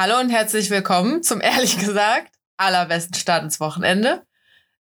[0.00, 4.22] Hallo und herzlich willkommen zum ehrlich gesagt allerbesten Start ins Wochenende.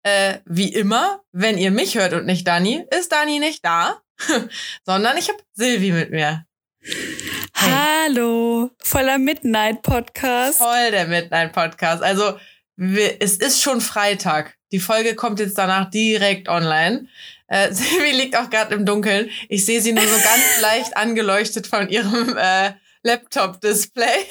[0.02, 4.02] Äh, wie immer, wenn ihr mich hört und nicht Dani, ist Dani nicht da,
[4.84, 6.44] sondern ich habe Silvi mit mir.
[6.82, 7.70] Hey.
[8.08, 10.58] Hallo, voller Midnight Podcast.
[10.58, 12.02] Voll der Midnight Podcast.
[12.02, 12.36] Also
[12.74, 14.56] wir, es ist schon Freitag.
[14.72, 17.06] Die Folge kommt jetzt danach direkt online.
[17.46, 19.30] Äh, Silvi liegt auch gerade im Dunkeln.
[19.48, 22.72] Ich sehe sie nur so ganz leicht angeleuchtet von ihrem äh,
[23.04, 24.26] Laptop-Display.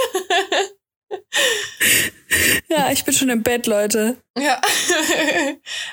[2.69, 4.17] Ja, ich bin schon im Bett, Leute.
[4.37, 4.59] Ja,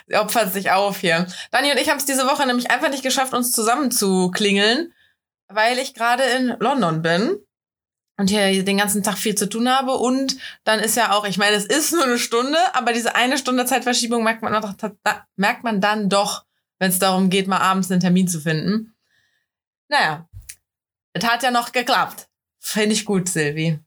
[0.06, 1.26] sie opfert sich auf hier.
[1.50, 4.92] Dani und ich haben es diese Woche nämlich einfach nicht geschafft, uns zusammen zu klingeln,
[5.48, 7.38] weil ich gerade in London bin
[8.16, 9.92] und hier den ganzen Tag viel zu tun habe.
[9.92, 13.38] Und dann ist ja auch, ich meine, es ist nur eine Stunde, aber diese eine
[13.38, 14.74] Stunde Zeitverschiebung merkt man, doch,
[15.36, 16.44] merkt man dann doch,
[16.78, 18.94] wenn es darum geht, mal abends einen Termin zu finden.
[19.88, 20.28] Naja,
[21.12, 22.28] es hat ja noch geklappt.
[22.58, 23.80] Finde ich gut, Silvi.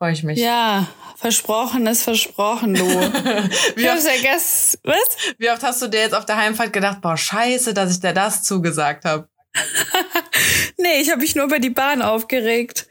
[0.00, 0.38] Freue ich mich.
[0.38, 2.84] Ja, versprochen ist versprochen, du.
[3.76, 4.96] Wie ich oft, ja gest was?
[5.36, 8.14] Wie oft hast du dir jetzt auf der Heimfahrt gedacht, boah, scheiße, dass ich dir
[8.14, 9.28] das zugesagt habe?
[10.78, 12.86] nee, ich habe mich nur über die Bahn aufgeregt.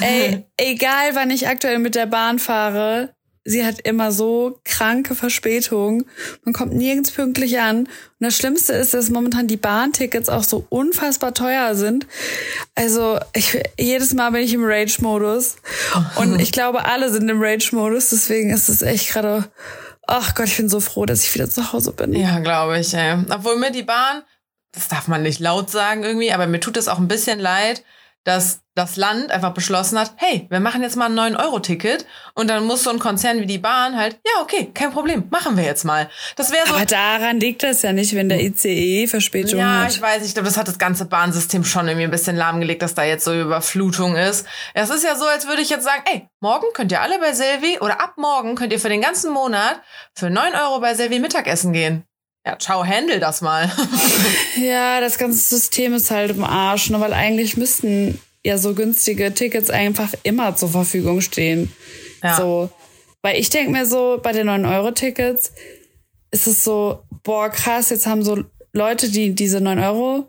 [0.00, 6.04] Ey, egal wann ich aktuell mit der Bahn fahre, sie hat immer so kranke Verspätungen.
[6.44, 7.80] Man kommt nirgends pünktlich an.
[7.80, 12.06] Und das Schlimmste ist, dass momentan die Bahntickets auch so unfassbar teuer sind.
[12.74, 15.56] Also ich, jedes Mal bin ich im Rage-Modus.
[16.16, 18.10] Und ich glaube, alle sind im Rage-Modus.
[18.10, 19.50] Deswegen ist es echt gerade,
[20.06, 22.12] ach Gott, ich bin so froh, dass ich wieder zu Hause bin.
[22.12, 22.94] Ja, glaube ich.
[22.94, 23.16] Ey.
[23.28, 24.22] Obwohl mir die Bahn,
[24.72, 27.82] das darf man nicht laut sagen irgendwie, aber mir tut es auch ein bisschen leid,
[28.24, 32.64] dass das Land einfach beschlossen hat, hey, wir machen jetzt mal ein 9-Euro-Ticket und dann
[32.64, 35.84] muss so ein Konzern wie die Bahn halt, ja, okay, kein Problem, machen wir jetzt
[35.84, 36.08] mal.
[36.36, 36.74] Das wäre so.
[36.74, 39.82] Aber daran liegt das ja nicht, wenn der ICE Verspätung ja, hat.
[39.82, 42.80] Ja, ich weiß, ich glaube, das hat das ganze Bahnsystem schon irgendwie ein bisschen lahmgelegt,
[42.80, 44.46] dass da jetzt so Überflutung ist.
[44.72, 47.32] Es ist ja so, als würde ich jetzt sagen, ey, morgen könnt ihr alle bei
[47.32, 49.82] Selvi oder ab morgen könnt ihr für den ganzen Monat
[50.14, 52.04] für 9 Euro bei Selvi Mittagessen gehen.
[52.44, 53.70] Ja, ciao, handle das mal.
[54.60, 59.32] ja, das ganze System ist halt im Arsch, ne, weil eigentlich müssten ja so günstige
[59.32, 61.72] Tickets einfach immer zur Verfügung stehen.
[62.22, 62.36] Ja.
[62.36, 62.70] So.
[63.22, 65.52] Weil ich denke mir so, bei den 9-Euro-Tickets
[66.32, 68.42] ist es so, boah, krass, jetzt haben so
[68.72, 70.28] Leute, die diese 9 Euro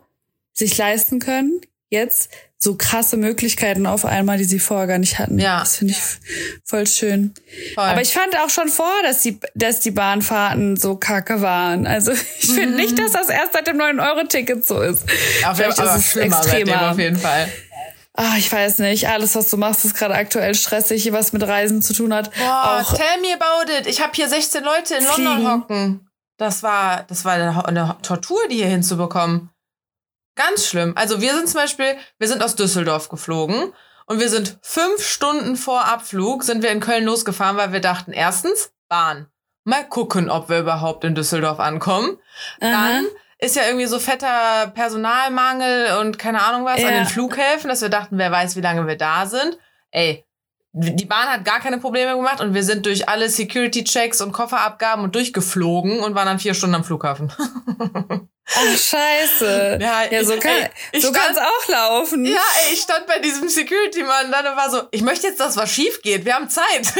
[0.52, 1.60] sich leisten können,
[1.90, 2.30] jetzt
[2.64, 5.38] so krasse Möglichkeiten auf einmal, die sie vorher gar nicht hatten.
[5.38, 5.60] Ja.
[5.60, 6.00] Das finde ich
[6.64, 7.34] voll schön.
[7.74, 7.84] Voll.
[7.84, 11.86] Aber ich fand auch schon vor, dass die, dass die Bahnfahrten so kacke waren.
[11.86, 12.76] Also ich finde mhm.
[12.76, 15.04] nicht, dass das erst seit dem 9-Euro-Ticket so ist.
[15.42, 16.90] Ja, vielleicht ist es extremer.
[16.90, 17.48] auf jeden Fall.
[18.16, 19.08] Ah, ich weiß nicht.
[19.08, 22.30] Alles, was du machst, ist gerade aktuell stressig, was mit Reisen zu tun hat.
[22.34, 23.86] Boah, auch tell me about it.
[23.86, 25.24] Ich habe hier 16 Leute in fliegen.
[25.24, 26.08] London hocken.
[26.36, 29.50] Das war, das war eine, eine Tortur, die hier hinzubekommen.
[30.36, 30.94] Ganz schlimm.
[30.96, 33.72] Also wir sind zum Beispiel, wir sind aus Düsseldorf geflogen
[34.06, 38.12] und wir sind fünf Stunden vor Abflug sind wir in Köln losgefahren, weil wir dachten,
[38.12, 39.28] erstens, Bahn.
[39.64, 42.18] Mal gucken, ob wir überhaupt in Düsseldorf ankommen.
[42.60, 42.70] Aha.
[42.70, 43.06] Dann
[43.38, 46.88] ist ja irgendwie so fetter Personalmangel und keine Ahnung was ja.
[46.88, 49.58] an den Flughäfen, dass wir dachten, wer weiß, wie lange wir da sind.
[49.90, 50.26] Ey,
[50.76, 55.04] die Bahn hat gar keine Probleme gemacht und wir sind durch alle Security-Checks und Kofferabgaben
[55.04, 57.32] und durchgeflogen und waren dann vier Stunden am Flughafen.
[58.46, 59.78] Ach, scheiße.
[59.80, 62.26] Ja, ja so, kann, ey, so kann's auch laufen.
[62.26, 65.56] Ja, ey, ich stand bei diesem Security-Mann dann und war so, ich möchte jetzt, dass
[65.56, 66.24] was schief geht.
[66.24, 66.86] Wir haben Zeit.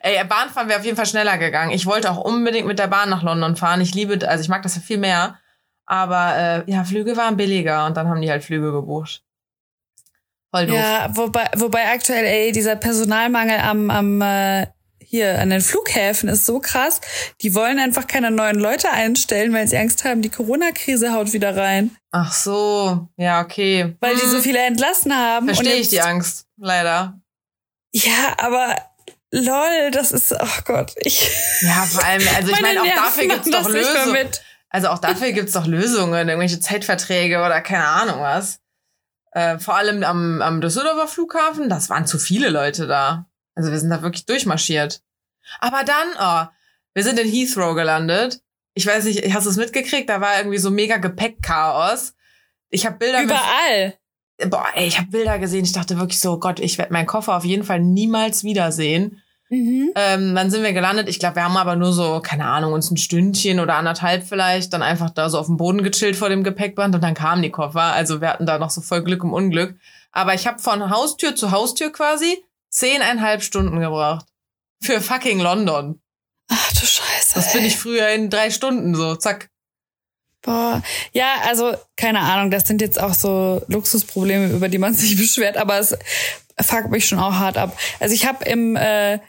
[0.00, 1.70] ey, Bahnfahren wäre auf jeden Fall schneller gegangen.
[1.70, 3.80] Ich wollte auch unbedingt mit der Bahn nach London fahren.
[3.80, 5.38] Ich liebe, also ich mag das ja viel mehr.
[5.86, 9.22] Aber äh, ja, Flüge waren billiger und dann haben die halt Flüge gebucht.
[10.54, 10.76] Voll doof.
[10.76, 14.66] Ja, wobei, wobei aktuell, ey, dieser Personalmangel am, am äh,
[15.12, 17.00] hier an den Flughäfen ist so krass.
[17.42, 21.56] Die wollen einfach keine neuen Leute einstellen, weil sie Angst haben, die Corona-Krise haut wieder
[21.56, 21.94] rein.
[22.10, 23.94] Ach so, ja, okay.
[24.00, 24.20] Weil hm.
[24.22, 24.42] die so hm.
[24.42, 25.46] viele entlassen haben.
[25.46, 27.20] Verstehe ich die Angst, leider.
[27.92, 28.76] Ja, aber
[29.30, 31.30] lol, das ist, ach oh Gott, ich.
[31.60, 34.28] Ja, vor allem, also ich meine, auch dafür gibt's doch Lösungen.
[34.70, 38.61] Also auch dafür gibt's doch Lösungen, irgendwelche Zeitverträge oder keine Ahnung was.
[39.32, 43.26] Äh, vor allem am, am Düsseldorfer Flughafen, das waren zu viele Leute da.
[43.54, 45.02] Also wir sind da wirklich durchmarschiert.
[45.60, 46.48] Aber dann, oh,
[46.94, 48.42] wir sind in Heathrow gelandet.
[48.74, 50.08] Ich weiß nicht, hast du es mitgekriegt?
[50.08, 52.14] Da war irgendwie so mega Gepäckchaos.
[52.70, 53.94] Ich habe Bilder überall.
[54.46, 55.64] Boah, ey, ich habe Bilder gesehen.
[55.64, 59.21] Ich dachte wirklich so, Gott, ich werde meinen Koffer auf jeden Fall niemals wiedersehen.
[59.52, 59.92] Mhm.
[59.96, 61.10] Ähm, dann sind wir gelandet.
[61.10, 64.72] Ich glaube, wir haben aber nur so, keine Ahnung, uns ein Stündchen oder anderthalb vielleicht,
[64.72, 67.50] dann einfach da so auf dem Boden gechillt vor dem Gepäckband und dann kamen die
[67.50, 67.82] Koffer.
[67.82, 69.76] Also wir hatten da noch so voll Glück im Unglück.
[70.10, 74.24] Aber ich habe von Haustür zu Haustür quasi zehneinhalb Stunden gebraucht.
[74.80, 76.00] Für fucking London.
[76.48, 77.34] Ach du Scheiße.
[77.34, 79.50] Das bin ich früher in drei Stunden so, zack.
[80.40, 80.82] Boah,
[81.12, 85.58] ja, also keine Ahnung, das sind jetzt auch so Luxusprobleme, über die man sich beschwert,
[85.58, 85.96] aber es,
[86.58, 87.78] fuckt mich schon auch hart ab.
[88.00, 89.20] Also ich habe im, äh,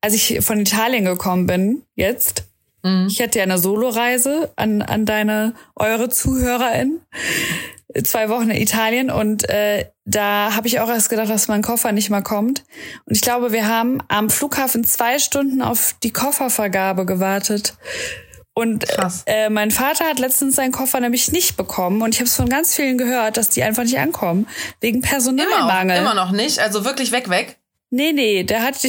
[0.00, 2.44] als ich von Italien gekommen bin, jetzt,
[2.82, 3.08] mhm.
[3.08, 7.00] ich hatte ja eine Soloreise an, an deine, eure ZuhörerInnen
[8.04, 11.92] zwei Wochen in Italien und äh, da habe ich auch erst gedacht, dass mein Koffer
[11.92, 12.64] nicht mal kommt.
[13.04, 17.74] Und ich glaube, wir haben am Flughafen zwei Stunden auf die Koffervergabe gewartet.
[18.54, 18.86] Und
[19.26, 22.48] äh, mein Vater hat letztens seinen Koffer nämlich nicht bekommen und ich habe es von
[22.48, 24.46] ganz vielen gehört, dass die einfach nicht ankommen
[24.80, 25.98] wegen Personalmangel.
[25.98, 27.58] Immer, immer noch nicht, also wirklich weg weg.
[27.90, 28.76] Nee, nee, der hat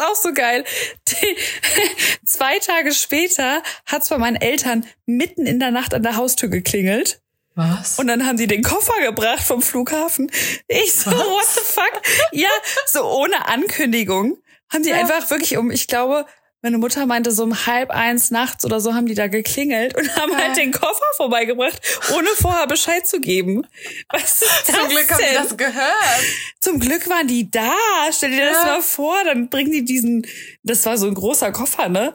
[0.00, 0.64] auch so geil.
[2.24, 7.20] Zwei Tage später hat's bei meinen Eltern mitten in der Nacht an der Haustür geklingelt.
[7.54, 7.98] Was?
[7.98, 10.30] Und dann haben die den Koffer gebracht vom Flughafen.
[10.68, 11.18] Ich so, Was?
[11.18, 12.02] what the fuck?
[12.32, 12.48] Ja,
[12.86, 14.38] so ohne Ankündigung.
[14.72, 14.96] Haben die ja.
[14.96, 16.26] einfach wirklich um, ich glaube,
[16.62, 20.14] meine Mutter meinte, so um halb eins nachts oder so haben die da geklingelt und
[20.16, 21.80] haben halt den Koffer vorbeigebracht,
[22.14, 23.66] ohne vorher Bescheid zu geben.
[24.10, 25.16] Was ist das Zum Glück denn?
[25.16, 26.24] haben die das gehört.
[26.60, 27.72] Zum Glück waren die da.
[28.12, 28.52] Stell dir ja.
[28.52, 30.26] das mal vor, dann bringen die diesen,
[30.62, 32.14] das war so ein großer Koffer, ne?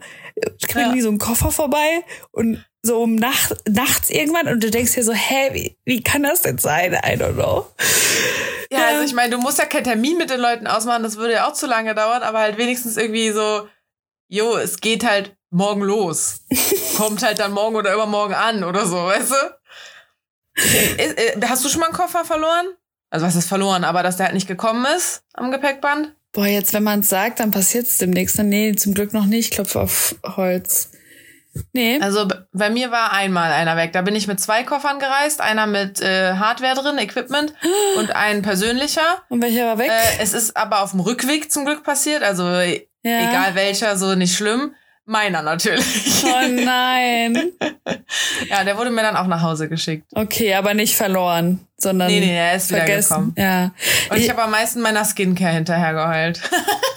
[0.71, 0.93] Bringen ja.
[0.93, 5.03] die so einen Koffer vorbei und so um Nacht, nachts irgendwann und du denkst dir
[5.03, 6.93] so, hä, wie, wie kann das denn sein?
[6.93, 7.65] I don't know.
[8.71, 11.33] Ja, also ich meine, du musst ja keinen Termin mit den Leuten ausmachen, das würde
[11.33, 13.67] ja auch zu lange dauern, aber halt wenigstens irgendwie so,
[14.27, 16.41] jo, es geht halt morgen los.
[16.97, 19.55] Kommt halt dann morgen oder übermorgen an oder so, weißt du?
[20.97, 22.67] Äh, äh, hast du schon mal einen Koffer verloren?
[23.09, 26.13] Also was ist verloren, aber dass der halt nicht gekommen ist am Gepäckband?
[26.31, 28.37] Boah, jetzt wenn man es sagt, dann passiert es demnächst.
[28.39, 29.45] Nee, zum Glück noch nicht.
[29.45, 30.91] Ich klopfe auf Holz.
[31.71, 31.99] Nee.
[32.01, 33.93] Also bei mir war einmal einer weg.
[33.93, 35.39] Da bin ich mit zwei Koffern gereist.
[35.39, 37.53] Einer mit äh, Hardware drin, Equipment
[37.97, 39.23] und ein persönlicher.
[39.29, 39.89] Und welcher war weg?
[39.89, 42.23] Äh, es ist aber auf dem Rückweg zum Glück passiert.
[42.23, 42.43] Also
[43.05, 43.29] ja.
[43.29, 44.73] egal welcher, so nicht schlimm.
[45.07, 46.23] Meiner natürlich.
[46.25, 47.51] Oh nein.
[48.49, 50.07] ja, der wurde mir dann auch nach Hause geschickt.
[50.15, 52.07] Okay, aber nicht verloren, sondern.
[52.07, 52.87] Nee, nee, er ist vergessen.
[52.87, 53.33] wieder gekommen.
[53.37, 53.63] Ja.
[54.09, 56.41] Und ich, ich habe am meisten meiner Skincare hinterher geheult.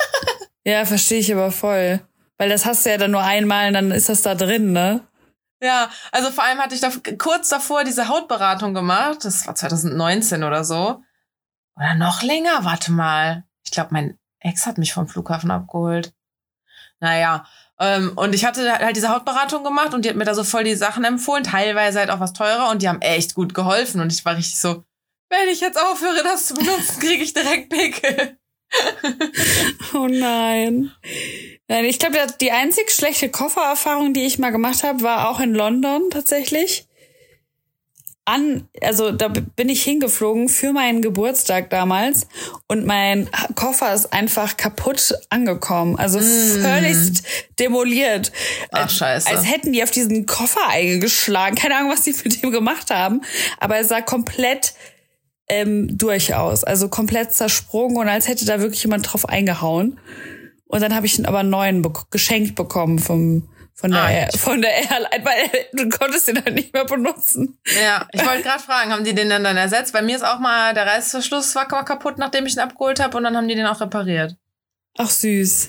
[0.65, 2.01] ja, verstehe ich aber voll.
[2.39, 5.03] Weil das hast du ja dann nur einmal und dann ist das da drin, ne?
[5.61, 9.19] Ja, also vor allem hatte ich da kurz davor diese Hautberatung gemacht.
[9.25, 11.03] Das war 2019 oder so.
[11.77, 13.45] Oder noch länger, warte mal.
[13.65, 16.13] Ich glaube, mein Ex hat mich vom Flughafen abgeholt.
[17.01, 17.47] Naja,
[17.81, 20.65] ähm, und ich hatte halt diese Hautberatung gemacht und die hat mir da so voll
[20.65, 24.01] die Sachen empfohlen, teilweise halt auch was teurer und die haben echt gut geholfen.
[24.01, 24.85] Und ich war richtig so,
[25.31, 28.39] wenn ich jetzt aufhöre, das zu benutzen, kriege ich direkt Pickel.
[29.95, 30.91] oh nein.
[31.69, 36.11] Ich glaube, die einzig schlechte Koffererfahrung, die ich mal gemacht habe, war auch in London
[36.11, 36.88] tatsächlich.
[38.29, 42.27] An, also da bin ich hingeflogen für meinen Geburtstag damals
[42.67, 46.61] und mein Koffer ist einfach kaputt angekommen, also mm.
[46.61, 47.23] völlig
[47.59, 48.31] demoliert.
[48.71, 49.31] Ach scheiße.
[49.31, 51.57] Als hätten die auf diesen Koffer eingeschlagen.
[51.57, 53.23] Keine Ahnung, was die mit dem gemacht haben,
[53.61, 54.75] aber er sah komplett
[55.49, 59.99] ähm, durchaus, also komplett zersprungen und als hätte da wirklich jemand drauf eingehauen.
[60.67, 63.49] Und dann habe ich ihn aber einen neuen be geschenkt bekommen vom
[63.81, 67.61] von der, ah, von der Airline, weil du konntest den halt nicht mehr benutzen.
[67.81, 69.93] Ja, ich wollte gerade fragen, haben die den dann, dann ersetzt?
[69.93, 73.23] Bei mir ist auch mal der Reißverschluss war kaputt, nachdem ich ihn abgeholt habe und
[73.23, 74.35] dann haben die den auch repariert.
[74.97, 75.69] Ach süß.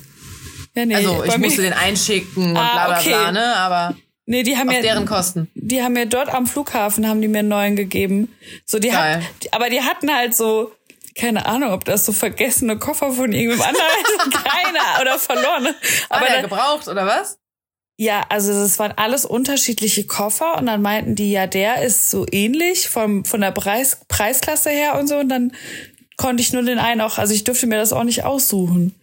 [0.73, 3.09] Ja, nee, also ich musste den einschicken und ah, bla bla okay.
[3.09, 3.55] bla, ne?
[3.57, 3.95] Aber
[4.25, 5.51] nee, die haben auf mir, deren Kosten.
[5.53, 8.35] Die haben mir dort am Flughafen haben die mir einen neuen gegeben.
[8.65, 9.17] So, die Geil.
[9.17, 10.71] hat, aber die hatten halt so
[11.15, 15.75] keine Ahnung, ob das so vergessene Koffer von irgendeinem anderen, keiner oder verloren.
[16.07, 17.38] Aber der gebraucht oder was?
[18.01, 22.25] Ja, also das waren alles unterschiedliche Koffer und dann meinten die, ja, der ist so
[22.31, 25.51] ähnlich vom, von der Preis, Preisklasse her und so und dann
[26.15, 28.95] konnte ich nur den einen auch, also ich durfte mir das auch nicht aussuchen.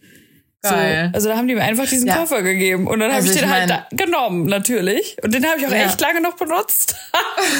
[0.63, 1.09] Geil.
[1.11, 2.15] So, also da haben die mir einfach diesen ja.
[2.15, 5.15] Koffer gegeben und dann also habe ich den halt mein, halt genommen, natürlich.
[5.21, 5.85] Und den habe ich auch ja.
[5.85, 6.95] echt lange noch benutzt.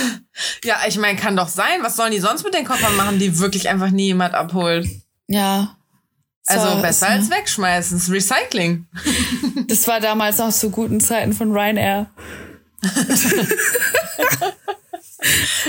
[0.64, 1.84] ja, ich meine, kann doch sein.
[1.84, 4.88] Was sollen die sonst mit den Koffern machen, die wirklich einfach nie jemand abholt?
[5.28, 5.78] Ja.
[6.48, 7.98] Also so, besser als wegschmeißen.
[7.98, 8.88] Das ist Recycling.
[9.68, 12.10] das war damals noch zu guten Zeiten von Ryanair.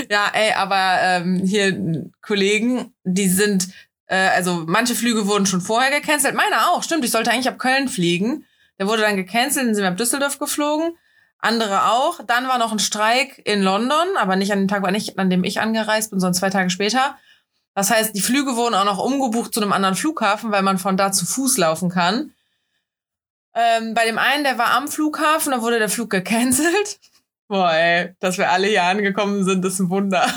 [0.09, 3.67] ja, ey, aber ähm, hier Kollegen, die sind
[4.09, 6.35] äh, also manche Flüge wurden schon vorher gecancelt.
[6.35, 7.05] Meiner auch, stimmt.
[7.05, 8.45] Ich sollte eigentlich ab Köln fliegen.
[8.79, 10.97] Der wurde dann gecancelt, dann sind wir ab Düsseldorf geflogen.
[11.37, 12.19] Andere auch.
[12.25, 15.29] Dann war noch ein Streik in London, aber nicht an dem Tag, war nicht, an
[15.29, 17.17] dem ich angereist bin, sondern zwei Tage später.
[17.75, 20.97] Das heißt, die Flüge wurden auch noch umgebucht zu einem anderen Flughafen, weil man von
[20.97, 22.33] da zu Fuß laufen kann.
[23.53, 26.99] Ähm, bei dem einen, der war am Flughafen, da wurde der Flug gecancelt.
[27.47, 30.31] Boah, ey, dass wir alle hier angekommen sind, ist ein Wunder.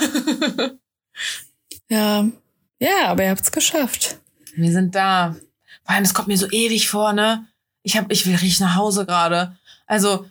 [1.89, 2.25] ja,
[2.79, 4.19] ja, aber ihr habt's geschafft.
[4.55, 5.37] Wir sind da.
[5.85, 7.47] Vor allem, es kommt mir so ewig vor, ne?
[7.83, 9.57] Ich hab, ich will richtig nach Hause gerade.
[9.87, 10.27] Also,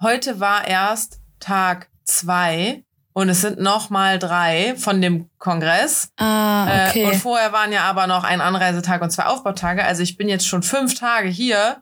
[0.00, 2.83] heute war erst Tag zwei
[3.16, 6.08] Und es sind noch mal drei von dem Kongress.
[6.16, 7.04] Ah, okay.
[7.04, 9.84] Äh, und vorher waren ja aber noch ein Anreisetag und zwei Aufbautage.
[9.84, 11.80] Also ich bin jetzt schon fünf Tage hier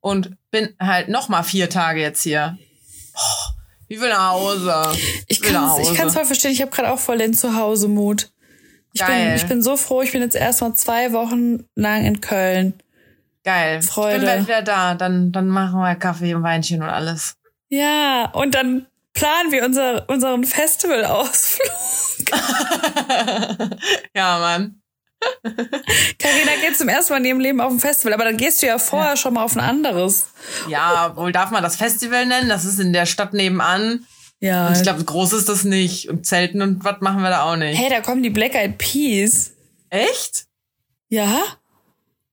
[0.00, 2.58] und bin halt noch mal vier Tage jetzt hier.
[3.12, 3.54] Boah,
[3.86, 4.82] ich will nach Hause.
[5.28, 6.50] Ich kann es voll verstehen.
[6.50, 8.32] Ich habe gerade auch voll den Zuhause-Mut.
[8.92, 10.02] Ich bin, ich bin so froh.
[10.02, 12.74] Ich bin jetzt erstmal zwei Wochen lang in Köln.
[13.44, 13.82] Geil.
[13.82, 14.16] Freude.
[14.16, 14.94] Ich bin bald wieder da.
[14.94, 17.36] Dann, dann machen wir Kaffee und Weinchen und alles.
[17.68, 21.70] Ja, und dann planen wir unser, unseren Festivalausflug.
[24.14, 24.80] ja, Mann.
[26.18, 28.66] Carina geht zum ersten Mal in ihrem Leben auf ein Festival, aber dann gehst du
[28.66, 29.16] ja vorher ja.
[29.16, 30.28] schon mal auf ein anderes.
[30.68, 32.48] Ja, wohl darf man das Festival nennen?
[32.48, 34.06] Das ist in der Stadt nebenan.
[34.38, 34.68] Ja.
[34.68, 36.10] Und ich glaube, groß ist das nicht.
[36.10, 37.78] Und Zelten und was machen wir da auch nicht.
[37.78, 39.52] Hey, da kommen die Black Eyed Peas.
[39.88, 40.44] Echt?
[41.08, 41.42] Ja.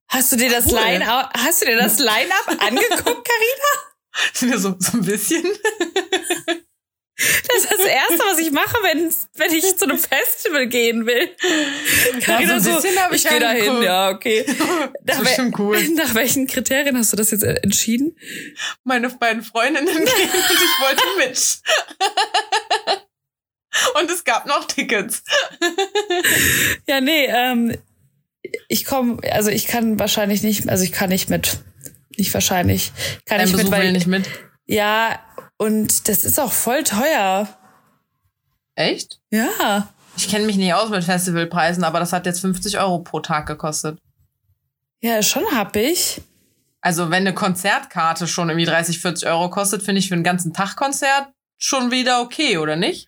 [0.10, 0.80] Hast du dir das cool.
[0.80, 4.60] Line hast du dir das Line-up angeguckt, Carina?
[4.60, 5.44] so, so ein bisschen.
[7.16, 11.30] Das ist das Erste, was ich mache, wenn, wenn ich zu einem Festival gehen will.
[12.22, 14.44] Carina so, so ich, ich gehe da hin, ja, okay.
[15.04, 15.80] Nach, das ist cool.
[15.96, 18.18] nach welchen Kriterien hast du das jetzt entschieden?
[18.84, 21.62] Meine beiden Freundinnen gehen und ich wollte mit.
[24.02, 25.24] und es gab noch Tickets.
[26.88, 27.78] ja, nee, ähm,
[28.68, 31.60] ich komme, also ich kann wahrscheinlich nicht, also ich kann nicht mit.
[32.18, 32.92] Nicht wahrscheinlich.
[33.26, 34.26] Kann Dein nicht Besuch mit, weil, nicht mit.
[34.66, 35.20] Ja,
[35.58, 37.48] und das ist auch voll teuer.
[38.76, 39.20] Echt?
[39.30, 39.90] Ja.
[40.16, 43.48] Ich kenne mich nicht aus mit Festivalpreisen, aber das hat jetzt 50 Euro pro Tag
[43.48, 44.00] gekostet.
[45.02, 46.22] Ja, schon hab ich.
[46.82, 50.54] Also, wenn eine Konzertkarte schon irgendwie 30, 40 Euro kostet, finde ich für einen ganzen
[50.54, 53.08] Tag Konzert schon wieder okay, oder nicht?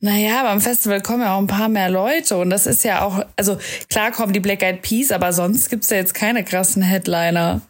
[0.00, 3.24] Naja, beim Festival kommen ja auch ein paar mehr Leute und das ist ja auch,
[3.36, 3.58] also
[3.88, 7.62] klar kommen die Black Eyed Peas, aber sonst gibt's ja jetzt keine krassen Headliner.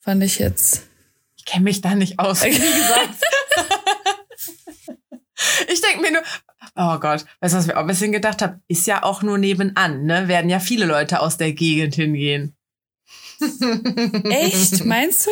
[0.00, 0.87] Fand ich jetzt.
[1.48, 3.24] Ich kenne mich da nicht aus, wie gesagt.
[5.72, 6.22] ich denke mir nur,
[6.76, 8.60] oh Gott, weißt du, was ich auch ein bisschen gedacht habe?
[8.68, 10.28] Ist ja auch nur nebenan, ne?
[10.28, 12.54] Werden ja viele Leute aus der Gegend hingehen.
[14.24, 14.84] Echt?
[14.84, 15.30] Meinst du?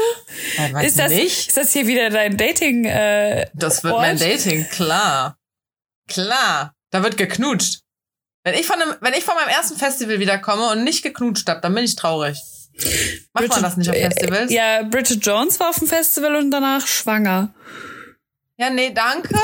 [0.57, 1.49] Ja, ist, das, nicht?
[1.49, 2.87] ist das hier wieder dein Dating?
[2.87, 4.03] Äh, das wird Ort?
[4.03, 5.37] mein Dating, klar.
[6.09, 6.73] Klar.
[6.93, 7.81] Da wird geknutscht.
[8.43, 11.61] Wenn ich, von einem, wenn ich von meinem ersten Festival wiederkomme und nicht geknutscht habe,
[11.61, 12.41] dann bin ich traurig.
[12.77, 14.53] Macht Bridget, man das nicht auf Festivals?
[14.53, 17.55] Ja, Bridget Jones war auf dem Festival und danach schwanger.
[18.59, 19.35] Ja, nee, danke.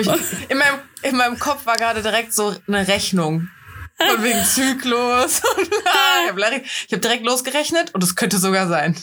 [0.00, 0.08] ich,
[0.48, 3.48] in, meinem, in meinem Kopf war gerade direkt so eine Rechnung.
[3.96, 5.40] Von wegen Zyklus.
[5.62, 8.96] ich habe hab direkt losgerechnet und es könnte sogar sein.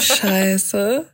[0.00, 1.12] Scheiße.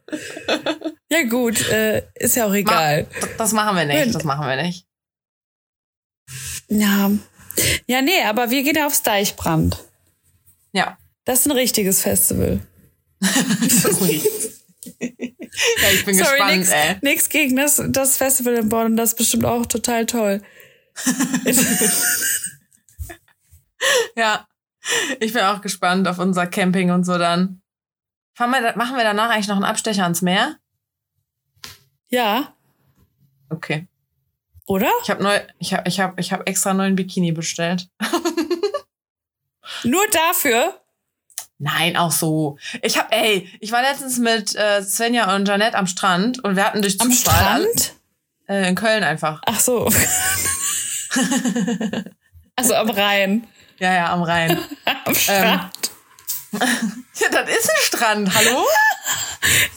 [1.09, 3.07] Ja gut, äh, ist ja auch egal.
[3.21, 4.87] Ma das machen wir nicht, das machen wir nicht.
[6.69, 7.11] Ja.
[7.87, 9.77] Ja, nee, aber wir gehen ja aufs Deichbrand.
[10.73, 10.99] Ja.
[11.25, 12.61] Das ist ein richtiges Festival.
[13.21, 14.23] Sorry.
[15.01, 16.97] ja, ich bin Sorry, gespannt, nix, ey.
[17.03, 20.43] Nix gegen das, das Festival in Bonn, das ist bestimmt auch total toll.
[24.17, 24.47] ja,
[25.21, 27.63] ich bin auch gespannt auf unser Camping und so dann.
[28.37, 30.57] Wir, machen wir danach eigentlich noch einen Abstecher ans Meer?
[32.09, 32.57] Ja.
[33.51, 33.87] Okay.
[34.73, 34.91] Oder?
[35.03, 37.89] Ich habe neu, ich habe, ich habe, ich habe extra neuen Bikini bestellt.
[39.85, 40.81] Nur dafür?
[41.59, 42.57] Nein, auch so.
[42.81, 46.65] Ich hab, ey, ich war letztens mit äh, Svenja und Janette am Strand und wir
[46.65, 47.93] hatten durch am Zufall Strand?
[48.49, 49.43] Äh, in Köln einfach.
[49.45, 49.85] Ach so.
[52.57, 53.47] also am Rhein.
[53.79, 54.57] Ja, ja, am Rhein.
[55.05, 55.71] am Strand.
[55.75, 55.92] Ähm,
[57.21, 58.65] ja, das ist ein Strand, hallo?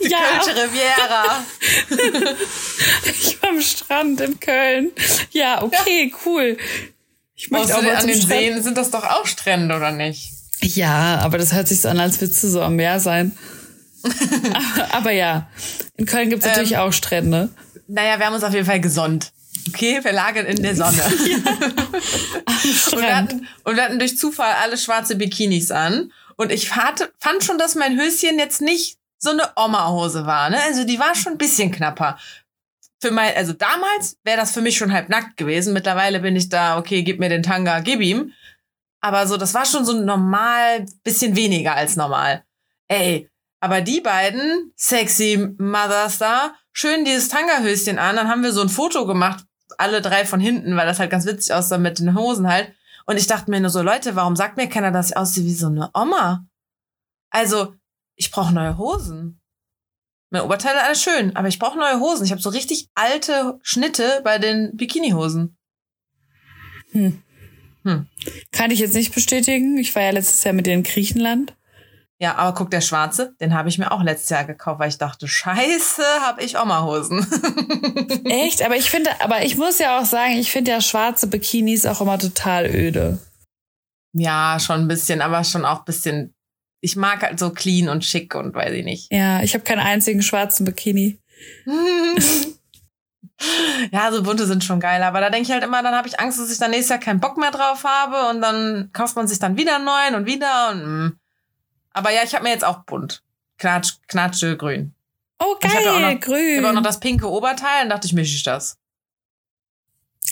[0.03, 0.17] Die ja.
[0.17, 1.45] Kölsche Riviera.
[3.05, 4.91] ich war am Strand in Köln.
[5.31, 6.17] Ja, okay, ja.
[6.25, 6.57] cool.
[7.35, 8.39] Ich möchte auch mal an den Strand.
[8.39, 10.31] Seen sind das doch auch Strände, oder nicht?
[10.61, 13.37] Ja, aber das hört sich so an, als würdest du so am Meer sein.
[14.91, 15.49] aber ja,
[15.95, 17.49] in Köln gibt es natürlich ähm, auch Strände.
[17.87, 19.31] Naja, wir haben uns auf jeden Fall gesonnt.
[19.69, 21.01] Okay, wir lagen in der Sonne.
[22.91, 26.11] und, wir hatten, und wir hatten durch Zufall alle schwarze Bikinis an.
[26.37, 30.49] Und ich hatte, fand schon, dass mein Höschen jetzt nicht so eine Oma-Hose war.
[30.49, 30.61] Ne?
[30.63, 32.17] Also die war schon ein bisschen knapper.
[33.01, 35.73] Für mein, also damals wäre das für mich schon halb nackt gewesen.
[35.73, 38.31] Mittlerweile bin ich da, okay, gib mir den Tanga, gib ihm.
[39.01, 42.43] Aber so, das war schon so normal, bisschen weniger als normal.
[42.87, 48.61] Ey, aber die beiden sexy Mothers da, schön dieses Tanga-Höschen an, dann haben wir so
[48.61, 49.43] ein Foto gemacht,
[49.77, 52.73] alle drei von hinten, weil das halt ganz witzig aussah mit den Hosen halt.
[53.05, 55.53] Und ich dachte mir nur so, Leute, warum sagt mir keiner, dass ich aussehe wie
[55.53, 56.45] so eine Oma?
[57.29, 57.75] Also,
[58.15, 59.41] ich brauche neue Hosen.
[60.31, 62.25] Meine Oberteile alles schön, aber ich brauche neue Hosen.
[62.25, 65.55] Ich habe so richtig alte Schnitte bei den Bikini-Hosen.
[66.91, 67.21] Hm.
[67.83, 68.07] Hm.
[68.51, 69.77] Kann ich jetzt nicht bestätigen.
[69.77, 71.55] Ich war ja letztes Jahr mit dir in Griechenland.
[72.17, 74.97] Ja, aber guck, der schwarze, den habe ich mir auch letztes Jahr gekauft, weil ich
[74.97, 77.19] dachte, scheiße, habe ich Oma-Hosen.
[78.25, 78.63] Echt?
[78.63, 81.99] Aber ich finde, aber ich muss ja auch sagen, ich finde ja schwarze Bikinis auch
[81.99, 83.19] immer total öde.
[84.13, 86.33] Ja, schon ein bisschen, aber schon auch ein bisschen.
[86.79, 89.11] Ich mag halt so clean und schick und weiß ich nicht.
[89.11, 91.19] Ja, ich habe keinen einzigen schwarzen Bikini.
[93.91, 96.17] ja, so bunte sind schon geil, aber da denke ich halt immer, dann habe ich
[96.19, 99.27] Angst, dass ich dann nächstes Jahr keinen Bock mehr drauf habe und dann kauft man
[99.27, 101.19] sich dann wieder einen neuen und wieder und mm.
[101.95, 103.23] Aber ja, ich habe mir jetzt auch bunt.
[103.57, 104.93] Knatsch, Knatsche, grün.
[105.39, 106.51] Oh, geil, ich noch, grün.
[106.51, 108.77] Ich habe auch noch das pinke Oberteil und dachte ich, mische ich das.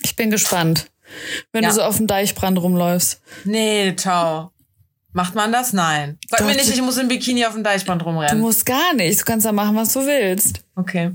[0.01, 0.91] Ich bin gespannt,
[1.53, 1.69] wenn ja.
[1.69, 3.21] du so auf dem Deichbrand rumläufst.
[3.45, 4.51] Nee, ciao.
[5.13, 5.71] Macht man das?
[5.73, 6.17] Nein.
[6.27, 8.37] Sag Doch, mir nicht, ich muss im Bikini auf dem Deichbrand rumrennen.
[8.37, 9.21] Du musst gar nicht.
[9.21, 10.65] Du kannst ja machen, was du willst.
[10.75, 11.11] Okay.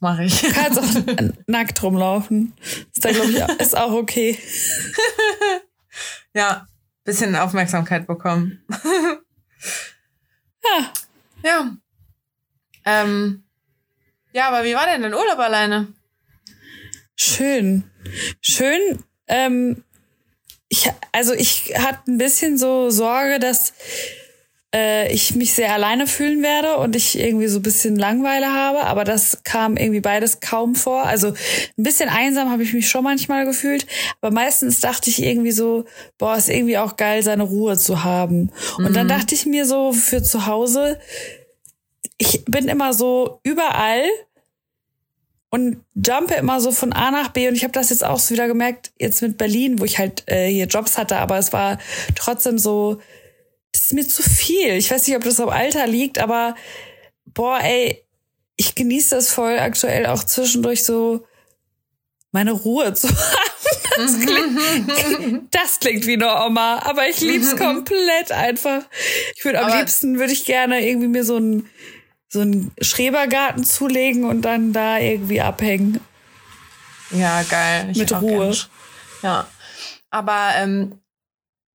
[0.00, 0.40] Mache ich.
[0.40, 2.54] Du kannst auch nackt rumlaufen.
[2.92, 4.38] Ist da, glaube ich, ist auch okay.
[6.34, 6.66] ja,
[7.04, 8.64] bisschen Aufmerksamkeit bekommen.
[10.64, 10.92] ja.
[11.42, 11.76] Ja.
[12.84, 13.44] Ähm,
[14.32, 15.88] ja, aber wie war denn dein Urlaub alleine?
[17.16, 17.84] Schön.
[18.40, 19.04] Schön.
[19.26, 19.84] Ähm,
[20.68, 23.74] ich, also ich hatte ein bisschen so Sorge, dass
[24.74, 28.84] äh, ich mich sehr alleine fühlen werde und ich irgendwie so ein bisschen Langeweile habe,
[28.84, 31.04] aber das kam irgendwie beides kaum vor.
[31.04, 33.86] Also ein bisschen einsam habe ich mich schon manchmal gefühlt,
[34.20, 35.84] aber meistens dachte ich irgendwie so,
[36.18, 38.50] boah, ist irgendwie auch geil, seine Ruhe zu haben.
[38.78, 38.86] Mhm.
[38.86, 39.10] Und dann mhm.
[39.10, 41.00] dachte ich mir so für zu Hause,
[42.18, 44.04] ich bin immer so überall
[45.50, 48.34] und jumpe immer so von A nach B und ich habe das jetzt auch so
[48.34, 51.78] wieder gemerkt jetzt mit Berlin, wo ich halt äh, hier Jobs hatte, aber es war
[52.14, 53.00] trotzdem so
[53.72, 54.72] das ist mir zu viel.
[54.74, 56.54] Ich weiß nicht, ob das am Alter liegt, aber
[57.26, 58.04] boah, ey,
[58.56, 61.26] ich genieße das voll aktuell auch zwischendurch so
[62.32, 63.50] meine Ruhe zu haben.
[63.96, 68.82] Das klingt, das klingt wie eine Oma, aber ich lieb's komplett einfach.
[69.36, 71.68] Ich würde am liebsten würde ich gerne irgendwie mir so einen
[72.32, 76.00] so einen Schrebergarten zulegen und dann da irgendwie abhängen.
[77.10, 77.88] Ja, geil.
[77.90, 78.54] Ich Mit Ruhe.
[79.22, 79.48] Ja.
[80.10, 80.99] Aber ähm,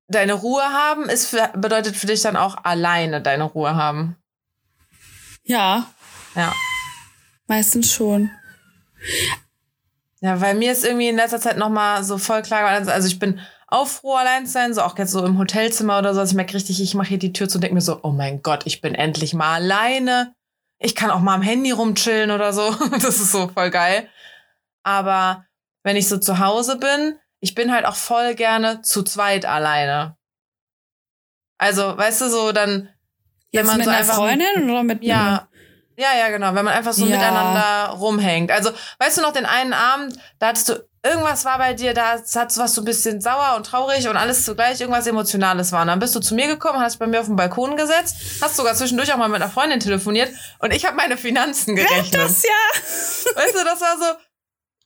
[0.08, 4.16] deine Ruhe haben ist für, bedeutet für dich dann auch alleine deine Ruhe haben.
[5.44, 5.86] Ja.
[6.34, 6.52] Ja.
[7.46, 8.30] Meistens schon.
[10.20, 13.18] Ja, weil mir ist irgendwie in letzter Zeit nochmal so voll klar geworden, also ich
[13.18, 16.20] bin auch froh, allein zu sein, so auch jetzt so im Hotelzimmer oder so.
[16.20, 18.12] Also ich merke richtig, ich mache hier die Tür zu und denke mir so, oh
[18.12, 20.34] mein Gott, ich bin endlich mal alleine.
[20.78, 22.74] Ich kann auch mal am Handy rumchillen oder so.
[22.90, 24.08] Das ist so voll geil.
[24.82, 25.46] Aber
[25.82, 30.16] wenn ich so zu Hause bin, ich bin halt auch voll gerne zu zweit alleine.
[31.58, 32.88] Also, weißt du, so dann,
[33.50, 35.48] Jetzt wenn man mit so einer einfach, Freundin oder mit ja,
[35.98, 37.16] ja, ja, genau, wenn man einfach so ja.
[37.16, 38.50] miteinander rumhängt.
[38.50, 42.18] Also, weißt du noch, den einen Abend, da hattest du, irgendwas war bei dir, da
[42.18, 45.82] hattest du was so ein bisschen sauer und traurig und alles zugleich, irgendwas Emotionales war.
[45.82, 48.56] Und dann bist du zu mir gekommen, hast bei mir auf den Balkon gesetzt, hast
[48.56, 52.14] sogar zwischendurch auch mal mit einer Freundin telefoniert und ich habe meine Finanzen gerechnet.
[52.14, 53.34] Das ja.
[53.34, 54.18] Weißt du, das war so,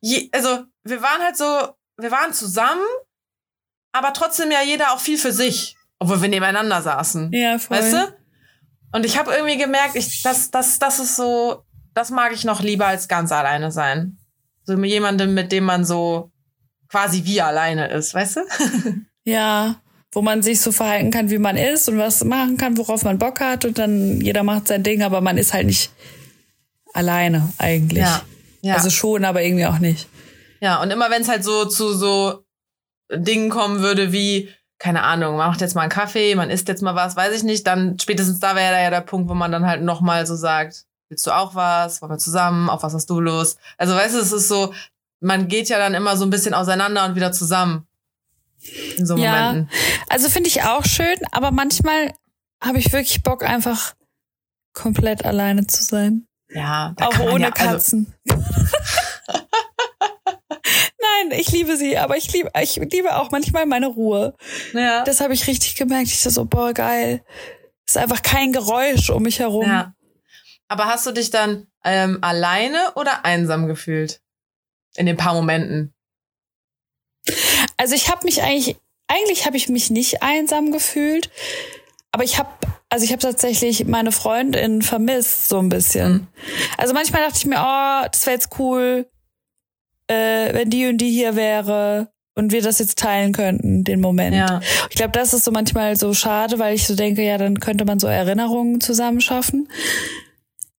[0.00, 2.82] je, also, wir waren halt so, wir waren zusammen,
[3.92, 7.32] aber trotzdem ja jeder auch viel für sich, obwohl wir nebeneinander saßen.
[7.32, 7.78] Ja, voll.
[7.78, 8.14] Weißt du?
[8.92, 12.60] Und ich habe irgendwie gemerkt, ich, das, das, das ist so, das mag ich noch
[12.60, 14.18] lieber als ganz alleine sein.
[14.64, 16.30] So mit jemandem, mit dem man so
[16.88, 18.40] quasi wie alleine ist, weißt du?
[19.24, 19.80] ja,
[20.12, 23.18] wo man sich so verhalten kann, wie man ist und was machen kann, worauf man
[23.18, 25.92] Bock hat und dann jeder macht sein Ding, aber man ist halt nicht
[26.92, 28.02] alleine eigentlich.
[28.02, 28.22] Ja.
[28.62, 28.74] ja.
[28.74, 30.08] Also schon, aber irgendwie auch nicht.
[30.60, 32.44] Ja, und immer wenn es halt so zu so
[33.12, 36.82] Dingen kommen würde wie, keine Ahnung, man macht jetzt mal einen Kaffee, man isst jetzt
[36.82, 39.66] mal was, weiß ich nicht, dann spätestens da wäre ja der Punkt, wo man dann
[39.66, 42.00] halt nochmal so sagt, willst du auch was?
[42.00, 42.70] Wollen wir zusammen?
[42.70, 43.58] Auf was hast du Lust?
[43.76, 44.72] Also weißt du, es ist so,
[45.20, 47.86] man geht ja dann immer so ein bisschen auseinander und wieder zusammen.
[48.96, 49.70] In so ja, Momenten.
[50.08, 52.12] Also finde ich auch schön, aber manchmal
[52.62, 53.94] habe ich wirklich Bock, einfach
[54.72, 56.26] komplett alleine zu sein.
[56.48, 58.14] Ja, auch ohne ja, also Katzen.
[61.10, 64.34] Nein, ich liebe sie, aber ich liebe, ich liebe auch manchmal meine Ruhe.
[64.72, 65.04] Ja.
[65.04, 66.08] Das habe ich richtig gemerkt.
[66.08, 67.24] Ich so, boah, geil.
[67.86, 69.66] Ist einfach kein Geräusch um mich herum.
[69.66, 69.94] Ja.
[70.68, 74.20] Aber hast du dich dann ähm, alleine oder einsam gefühlt?
[74.96, 75.94] In den paar Momenten?
[77.76, 78.76] Also ich habe mich eigentlich,
[79.08, 81.30] eigentlich habe ich mich nicht einsam gefühlt,
[82.12, 82.50] aber ich habe
[82.92, 86.12] also ich habe tatsächlich meine Freundin vermisst so ein bisschen.
[86.12, 86.28] Mhm.
[86.76, 89.08] Also manchmal dachte ich mir, oh, das wäre jetzt cool,
[90.10, 94.34] äh, wenn die und die hier wäre und wir das jetzt teilen könnten, den Moment.
[94.34, 94.60] Ja.
[94.88, 97.84] Ich glaube, das ist so manchmal so schade, weil ich so denke, ja, dann könnte
[97.84, 99.68] man so Erinnerungen zusammen schaffen.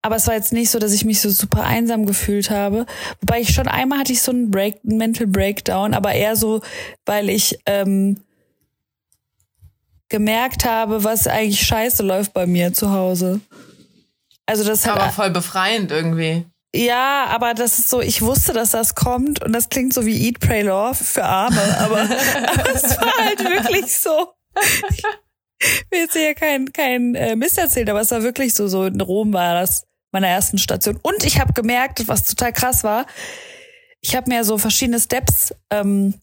[0.03, 2.87] Aber es war jetzt nicht so, dass ich mich so super einsam gefühlt habe.
[3.21, 6.63] Wobei ich schon einmal hatte ich so einen Break, einen Mental Breakdown, aber eher so,
[7.05, 8.17] weil ich ähm,
[10.09, 13.41] gemerkt habe, was eigentlich scheiße läuft bei mir zu Hause.
[14.47, 16.47] Also das hat aber voll befreiend irgendwie.
[16.75, 20.29] Ja, aber das ist so, ich wusste, dass das kommt und das klingt so wie
[20.29, 22.03] Eat, Pray, Love für Arme, aber,
[22.47, 24.33] aber es war halt wirklich so.
[25.61, 28.85] Ich will jetzt hier kein, kein äh, Mist erzählen, aber es war wirklich so, so
[28.85, 30.99] in Rom war das meine ersten Station.
[31.03, 33.07] Und ich habe gemerkt, was total krass war,
[34.01, 36.15] ich habe mir so verschiedene Steps ähm,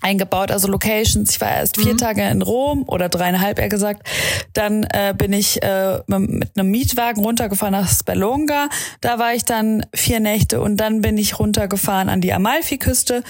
[0.00, 1.30] eingebaut, also Locations.
[1.30, 1.98] Ich war erst vier mhm.
[1.98, 4.08] Tage in Rom oder dreieinhalb eher gesagt.
[4.52, 8.68] Dann äh, bin ich äh, mit einem Mietwagen runtergefahren nach Spelonga.
[9.00, 13.22] Da war ich dann vier Nächte und dann bin ich runtergefahren an die Amalfi-Küste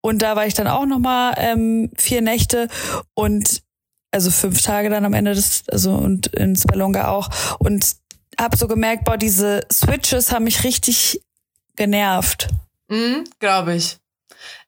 [0.00, 2.68] und da war ich dann auch nochmal ähm, vier Nächte
[3.14, 3.62] und
[4.12, 7.96] also fünf Tage dann am Ende des, also und in Spelonga auch und
[8.40, 11.20] habe so gemerkt, boah, diese Switches haben mich richtig
[11.74, 12.48] genervt.
[12.88, 13.98] Mhm, Glaube ich.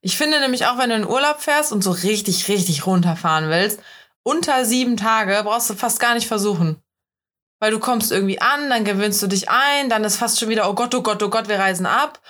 [0.00, 3.80] Ich finde nämlich auch, wenn du in Urlaub fährst und so richtig, richtig runterfahren willst,
[4.22, 6.82] unter sieben Tage brauchst du fast gar nicht versuchen.
[7.60, 10.70] Weil du kommst irgendwie an, dann gewöhnst du dich ein, dann ist fast schon wieder,
[10.70, 12.20] oh Gott, oh Gott, oh Gott, wir reisen ab.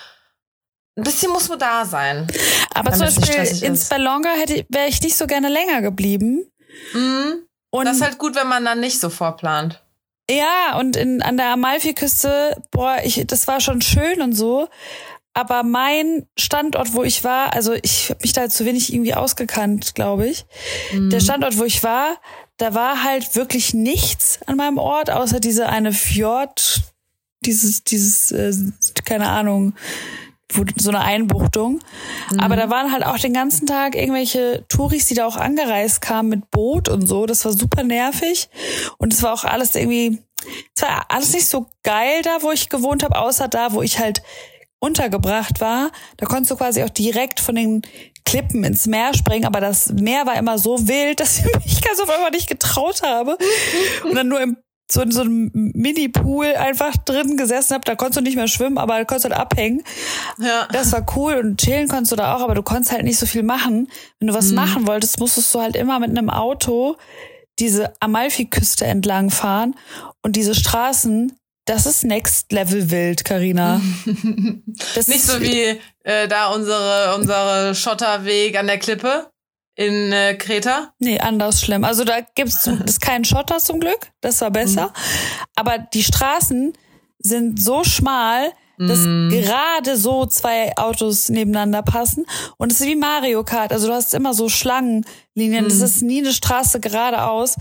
[0.97, 2.27] Ein bisschen muss man da sein.
[2.75, 4.31] Aber zum Beispiel in Spelonga
[4.69, 6.51] wäre ich nicht so gerne länger geblieben.
[6.93, 7.47] Mhm.
[7.71, 9.83] Und das ist halt gut, wenn man dann nicht so vorplant.
[10.31, 14.69] Ja, und in, an der Amalfi-Küste, boah, ich, das war schon schön und so.
[15.39, 19.95] Aber mein Standort, wo ich war, also ich habe mich da zu wenig irgendwie ausgekannt,
[19.95, 20.47] glaube ich.
[20.93, 21.11] Mhm.
[21.11, 22.17] Der Standort, wo ich war,
[22.57, 26.83] da war halt wirklich nichts an meinem Ort, außer diese eine Fjord,
[27.43, 28.53] dieses, dieses, äh,
[29.05, 29.75] keine Ahnung,
[30.75, 31.79] so eine Einbuchtung.
[32.33, 32.41] Mhm.
[32.41, 36.31] Aber da waren halt auch den ganzen Tag irgendwelche Touris, die da auch angereist kamen
[36.31, 37.27] mit Boot und so.
[37.27, 38.51] Das war super nervig.
[38.97, 40.19] Und es war auch alles irgendwie,
[40.75, 44.01] es war alles nicht so geil da, wo ich gewohnt habe, außer da, wo ich
[44.01, 44.21] halt
[44.81, 47.83] untergebracht war, da konntest du quasi auch direkt von den
[48.25, 52.01] Klippen ins Meer springen, aber das Meer war immer so wild, dass ich mich ganz
[52.01, 53.37] auf einmal nicht getraut habe
[54.05, 54.57] und dann nur im
[54.91, 57.85] so in so einem Mini-Pool einfach drin gesessen habe.
[57.85, 59.83] Da konntest du nicht mehr schwimmen, aber du konntest halt abhängen.
[60.39, 60.67] Ja.
[60.73, 63.27] Das war cool und chillen konntest du da auch, aber du konntest halt nicht so
[63.27, 63.89] viel machen.
[64.19, 64.55] Wenn du was mhm.
[64.55, 66.97] machen wolltest, musstest du halt immer mit einem Auto
[67.59, 69.75] diese Amalfi-Küste entlang fahren
[70.23, 71.38] und diese Straßen
[71.69, 73.81] das ist Next Level wild, Karina.
[74.05, 79.31] Nicht so wie äh, da unsere unsere Schotterweg an der Klippe
[79.75, 80.95] in äh, Kreta.
[80.99, 81.85] Nee, anders schlimm.
[81.85, 84.93] Also da gibt's ist kein Schotter zum Glück, das war besser, mhm.
[85.57, 86.73] aber die Straßen
[87.19, 89.31] sind so schmal, dass mm.
[89.31, 92.25] gerade so zwei Autos nebeneinander passen.
[92.59, 93.73] Und es ist wie Mario Kart.
[93.73, 95.65] Also du hast immer so Schlangenlinien.
[95.65, 95.69] Mm.
[95.69, 97.57] Das ist nie eine Straße geradeaus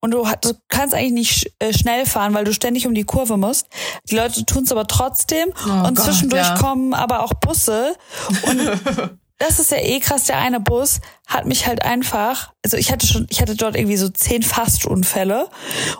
[0.00, 3.36] und du, du kannst eigentlich nicht äh, schnell fahren, weil du ständig um die Kurve
[3.36, 3.66] musst.
[4.10, 6.56] Die Leute tun es aber trotzdem oh und Gott, zwischendurch ja.
[6.56, 7.96] kommen aber auch Busse
[8.42, 8.60] und
[9.38, 10.24] das ist ja eh krass.
[10.24, 13.96] Der eine Bus hat mich halt einfach, also ich hatte schon, ich hatte dort irgendwie
[13.96, 15.48] so zehn Fastunfälle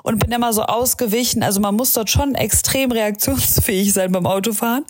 [0.02, 1.42] und bin immer so ausgewichen.
[1.42, 4.84] Also man muss dort schon extrem reaktionsfähig sein beim Autofahren.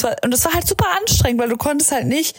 [0.00, 2.36] War, und es war halt super anstrengend, weil du konntest halt nicht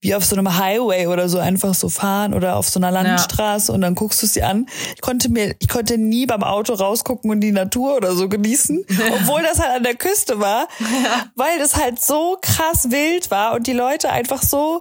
[0.00, 3.70] wie auf so einem Highway oder so einfach so fahren oder auf so einer Landstraße
[3.70, 3.74] ja.
[3.74, 4.66] und dann guckst du sie an.
[4.94, 8.84] Ich konnte mir, ich konnte nie beim Auto rausgucken und die Natur oder so genießen,
[9.12, 11.26] obwohl das halt an der Küste war, ja.
[11.36, 14.80] weil das halt so krass wild war und die Leute einfach so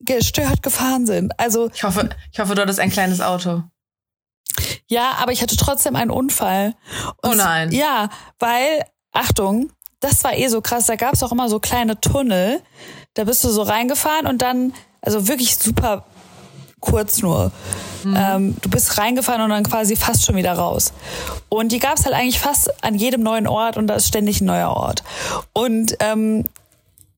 [0.00, 1.38] gestört gefahren sind.
[1.38, 3.64] Also ich hoffe, ich hoffe, dort ist ein kleines Auto.
[4.86, 6.74] Ja, aber ich hatte trotzdem einen Unfall.
[7.22, 7.72] Und oh nein.
[7.72, 10.86] Ja, weil Achtung, das war eh so krass.
[10.86, 12.62] Da gab's auch immer so kleine Tunnel
[13.14, 16.04] da bist du so reingefahren und dann, also wirklich super
[16.80, 17.50] kurz nur.
[18.04, 18.14] Mhm.
[18.16, 20.92] Ähm, du bist reingefahren und dann quasi fast schon wieder raus.
[21.48, 24.40] Und die gab es halt eigentlich fast an jedem neuen Ort und da ist ständig
[24.40, 25.02] ein neuer Ort.
[25.52, 26.44] Und ähm,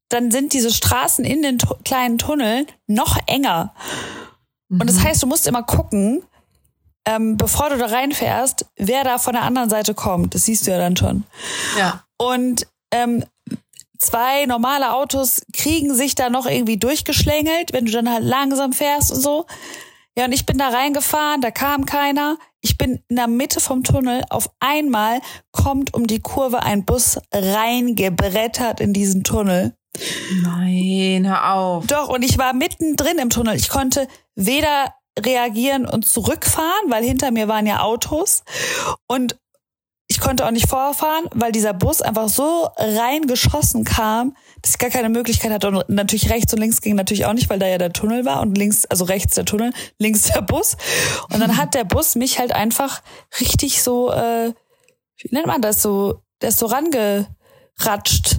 [0.08, 3.74] dann sind diese Straßen in den kleinen Tunneln noch enger.
[4.68, 4.80] Mhm.
[4.80, 5.04] Und das mhm.
[5.04, 6.22] heißt, du musst immer gucken,
[7.06, 10.34] ähm, bevor du da reinfährst, wer da von der anderen Seite kommt.
[10.34, 11.24] Das siehst du ja dann schon.
[11.78, 12.04] Ja.
[12.18, 13.24] Und ähm,
[14.00, 19.12] zwei normale Autos kriegen sich da noch irgendwie durchgeschlängelt, wenn du dann halt langsam fährst
[19.12, 19.46] und so.
[20.18, 22.36] Ja, und ich bin da reingefahren, da kam keiner.
[22.60, 24.24] Ich bin in der Mitte vom Tunnel.
[24.28, 25.20] Auf einmal
[25.52, 29.74] kommt um die Kurve ein Bus reingebrettert in diesen Tunnel.
[30.42, 31.86] Nein, hör auf.
[31.86, 33.56] Doch, und ich war mittendrin im Tunnel.
[33.56, 38.42] Ich konnte weder reagieren und zurückfahren, weil hinter mir waren ja Autos.
[39.06, 39.39] Und
[40.10, 44.90] ich konnte auch nicht vorfahren, weil dieser Bus einfach so reingeschossen kam, dass ich gar
[44.90, 45.68] keine Möglichkeit hatte.
[45.68, 48.40] Und natürlich rechts und links ging natürlich auch nicht, weil da ja der Tunnel war
[48.40, 50.76] und links, also rechts der Tunnel, links der Bus.
[51.32, 53.02] Und dann hat der Bus mich halt einfach
[53.40, 54.52] richtig so, äh,
[55.18, 58.38] wie nennt man das so, der ist so rangeratscht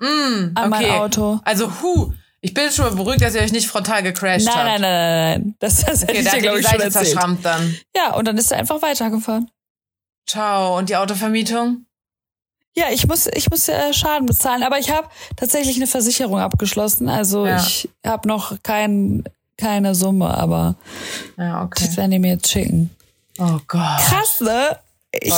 [0.00, 0.68] mm, an okay.
[0.68, 1.38] mein Auto.
[1.44, 4.66] Also, hu, Ich bin schon mal beruhigt, dass ihr euch nicht frontal gecrashed nein, habt.
[4.66, 5.56] Nein, nein, nein, nein.
[5.60, 7.16] Das, das okay, hätte ich dir, glaube ich, schon erzählt.
[7.44, 7.76] dann.
[7.94, 9.48] Ja, und dann ist er einfach weitergefahren.
[10.26, 10.76] Ciao.
[10.76, 11.86] Und die Autovermietung?
[12.74, 17.08] Ja, ich muss, ich muss äh, Schaden bezahlen, aber ich habe tatsächlich eine Versicherung abgeschlossen.
[17.08, 17.56] Also ja.
[17.56, 19.24] ich habe noch kein,
[19.56, 20.76] keine Summe, aber
[21.38, 21.86] ja, okay.
[21.86, 22.90] das werden die mir jetzt schicken.
[23.38, 23.98] Oh Gott.
[24.00, 24.78] Krass, ne?
[25.12, 25.32] Ich,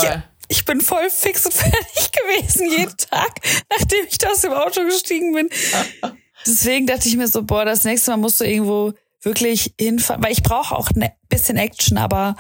[0.49, 4.83] ich bin voll fix und fertig gewesen jeden Tag, nachdem ich da aus dem Auto
[4.85, 5.49] gestiegen bin.
[6.47, 10.33] Deswegen dachte ich mir so, boah, das nächste Mal musst du irgendwo wirklich hinfahren, weil
[10.33, 12.37] ich brauche auch ein bisschen Action, aber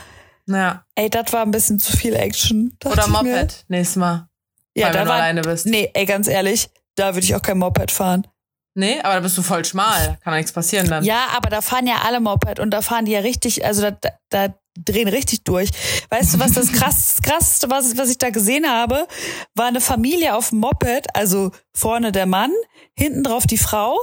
[0.48, 0.84] ja.
[0.94, 2.76] ey, das war ein bisschen zu viel Action.
[2.84, 4.28] Oder Moped, nächstes Mal.
[4.74, 5.66] Ja, da war, alleine bist.
[5.66, 8.26] Nee, ey, ganz ehrlich, da würde ich auch kein Moped fahren.
[8.74, 10.18] Nee, aber da bist du voll schmal.
[10.22, 11.02] Kann ja nichts passieren dann.
[11.02, 13.90] Ja, aber da fahren ja alle Moped und da fahren die ja richtig, also da,
[13.90, 15.70] da, da drehen richtig durch.
[16.10, 19.08] Weißt du, was das krass, krasseste, was, was ich da gesehen habe,
[19.54, 22.52] war eine Familie auf dem Moped, also vorne der Mann,
[22.94, 23.98] hinten drauf die Frau,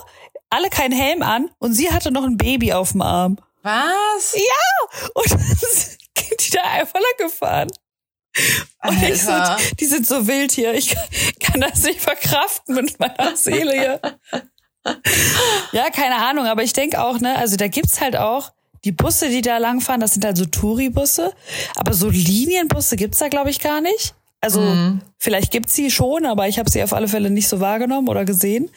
[0.49, 3.37] alle keinen Helm an und sie hatte noch ein Baby auf dem Arm.
[3.63, 4.35] Was?
[4.35, 5.09] Ja!
[5.13, 5.31] Und
[6.27, 7.67] sind die da einfach lang gefahren.
[8.83, 9.31] Und ich so,
[9.79, 10.73] die sind so wild hier.
[10.73, 10.95] Ich
[11.39, 14.01] kann das nicht verkraften mit meiner Seele hier.
[15.71, 18.51] ja, keine Ahnung, aber ich denke auch, ne, also da gibt's halt auch
[18.83, 21.33] die Busse, die da langfahren, das sind halt so Touri-Busse.
[21.75, 24.13] Aber so Linienbusse gibt's da, glaube ich, gar nicht.
[24.41, 25.01] Also mhm.
[25.17, 28.25] vielleicht gibt's sie schon, aber ich habe sie auf alle Fälle nicht so wahrgenommen oder
[28.25, 28.69] gesehen.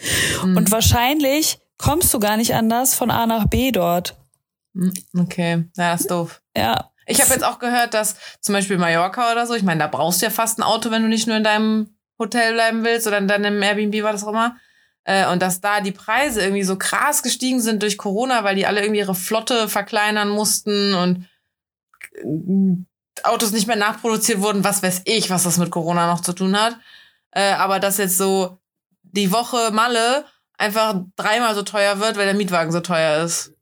[0.42, 0.56] Mhm.
[0.56, 4.16] Und wahrscheinlich kommst du gar nicht anders von A nach B dort.
[4.72, 4.94] Mhm.
[5.18, 6.40] Okay, ja, ist doof.
[6.56, 6.90] Ja.
[7.08, 10.20] Ich habe jetzt auch gehört, dass zum Beispiel Mallorca oder so, ich meine, da brauchst
[10.20, 13.18] du ja fast ein Auto, wenn du nicht nur in deinem Hotel bleiben willst oder
[13.18, 14.56] in deinem Airbnb, war das auch immer.
[15.04, 18.66] Äh, und dass da die Preise irgendwie so krass gestiegen sind durch Corona, weil die
[18.66, 21.26] alle irgendwie ihre Flotte verkleinern mussten und
[22.12, 22.84] äh,
[23.24, 26.60] Autos nicht mehr nachproduziert wurden, was weiß ich, was das mit Corona noch zu tun
[26.60, 26.76] hat.
[27.30, 28.58] Äh, aber dass jetzt so
[29.02, 30.26] die Woche Malle
[30.58, 33.54] einfach dreimal so teuer wird, weil der Mietwagen so teuer ist.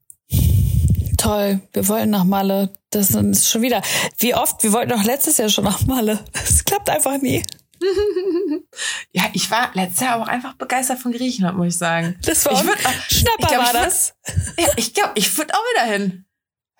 [1.17, 2.73] Toll, wir wollten nach Malle.
[2.91, 3.81] Das ist schon wieder.
[4.17, 4.63] Wie oft?
[4.63, 6.23] Wir wollten auch letztes Jahr schon nach Malle.
[6.33, 7.43] Das klappt einfach nie.
[9.11, 12.17] ja, ich war letztes Jahr auch einfach begeistert von Griechenland, muss ich sagen.
[12.23, 14.15] Das war ich würd, Schnapper ich glaub, war das.
[14.25, 16.25] Würd, ja, ich glaube, ich würde auch wieder hin.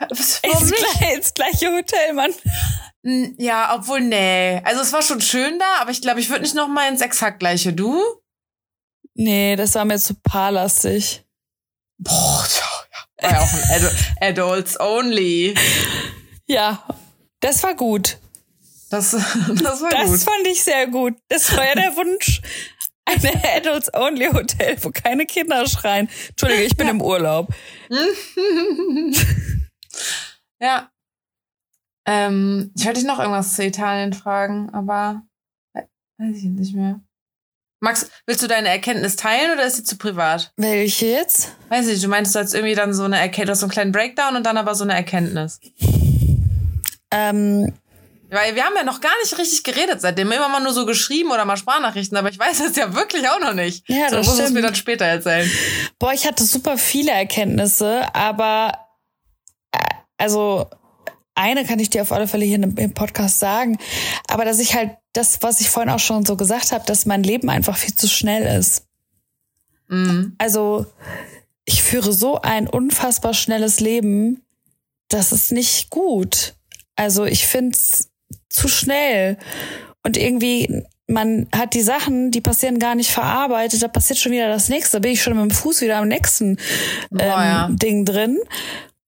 [0.10, 2.32] Was, ins, gleich, ins gleiche Hotel, Mann.
[3.38, 4.62] Ja, obwohl, nee.
[4.64, 7.02] Also es war schon schön da, aber ich glaube, ich würde nicht noch mal ins
[7.02, 7.74] exakt gleiche.
[7.74, 8.00] Du?
[9.16, 11.26] Nee, das war mir zu paarlastig.
[11.98, 12.77] Boah, ja.
[13.22, 13.90] War ja auch ein Ad
[14.22, 15.56] Adults Only.
[16.48, 16.84] Ja,
[17.40, 18.20] das war gut.
[18.90, 20.14] Das, das war das gut.
[20.14, 21.16] Das fand ich sehr gut.
[21.28, 22.42] Das war ja der Wunsch.
[23.06, 26.10] Eine Adults-Only-Hotel, wo keine Kinder schreien.
[26.30, 26.92] Entschuldige, ich bin ja.
[26.92, 27.48] im Urlaub.
[30.60, 30.92] ja.
[32.06, 35.22] Ähm, ich wollte dich noch irgendwas zu Italien fragen, aber
[36.18, 37.00] weiß ich nicht mehr.
[37.80, 40.52] Max, willst du deine Erkenntnis teilen oder ist sie zu privat?
[40.58, 41.52] Welche jetzt?
[41.70, 44.36] Weiß ich, du meinst du hast irgendwie dann so eine Erkenntnis, so einen kleinen Breakdown
[44.36, 45.60] und dann aber so eine Erkenntnis.
[47.12, 47.72] Ähm,
[48.30, 50.32] weil wir haben ja noch gar nicht richtig geredet seitdem.
[50.32, 53.40] Immer mal nur so geschrieben oder mal Sprachnachrichten, aber ich weiß es ja wirklich auch
[53.40, 53.88] noch nicht.
[53.88, 55.50] Ja, das so, musst du mir dann später erzählen.
[56.00, 58.74] Boah, ich hatte super viele Erkenntnisse, aber
[59.72, 59.78] äh,
[60.18, 60.68] also
[61.38, 63.78] eine kann ich dir auf alle Fälle hier im Podcast sagen,
[64.28, 67.24] aber dass ich halt das, was ich vorhin auch schon so gesagt habe, dass mein
[67.24, 68.86] Leben einfach viel zu schnell ist.
[69.88, 70.36] Mhm.
[70.38, 70.86] Also
[71.66, 74.44] ich führe so ein unfassbar schnelles Leben,
[75.10, 76.56] das ist nicht gut.
[76.96, 78.10] Also ich finde es
[78.50, 79.38] zu schnell.
[80.04, 84.50] Und irgendwie, man hat die Sachen, die passieren gar nicht verarbeitet, da passiert schon wieder
[84.50, 84.98] das nächste.
[84.98, 86.58] Da bin ich schon mit dem Fuß wieder am nächsten
[87.12, 87.70] ähm, oh, ja.
[87.72, 88.40] Ding drin.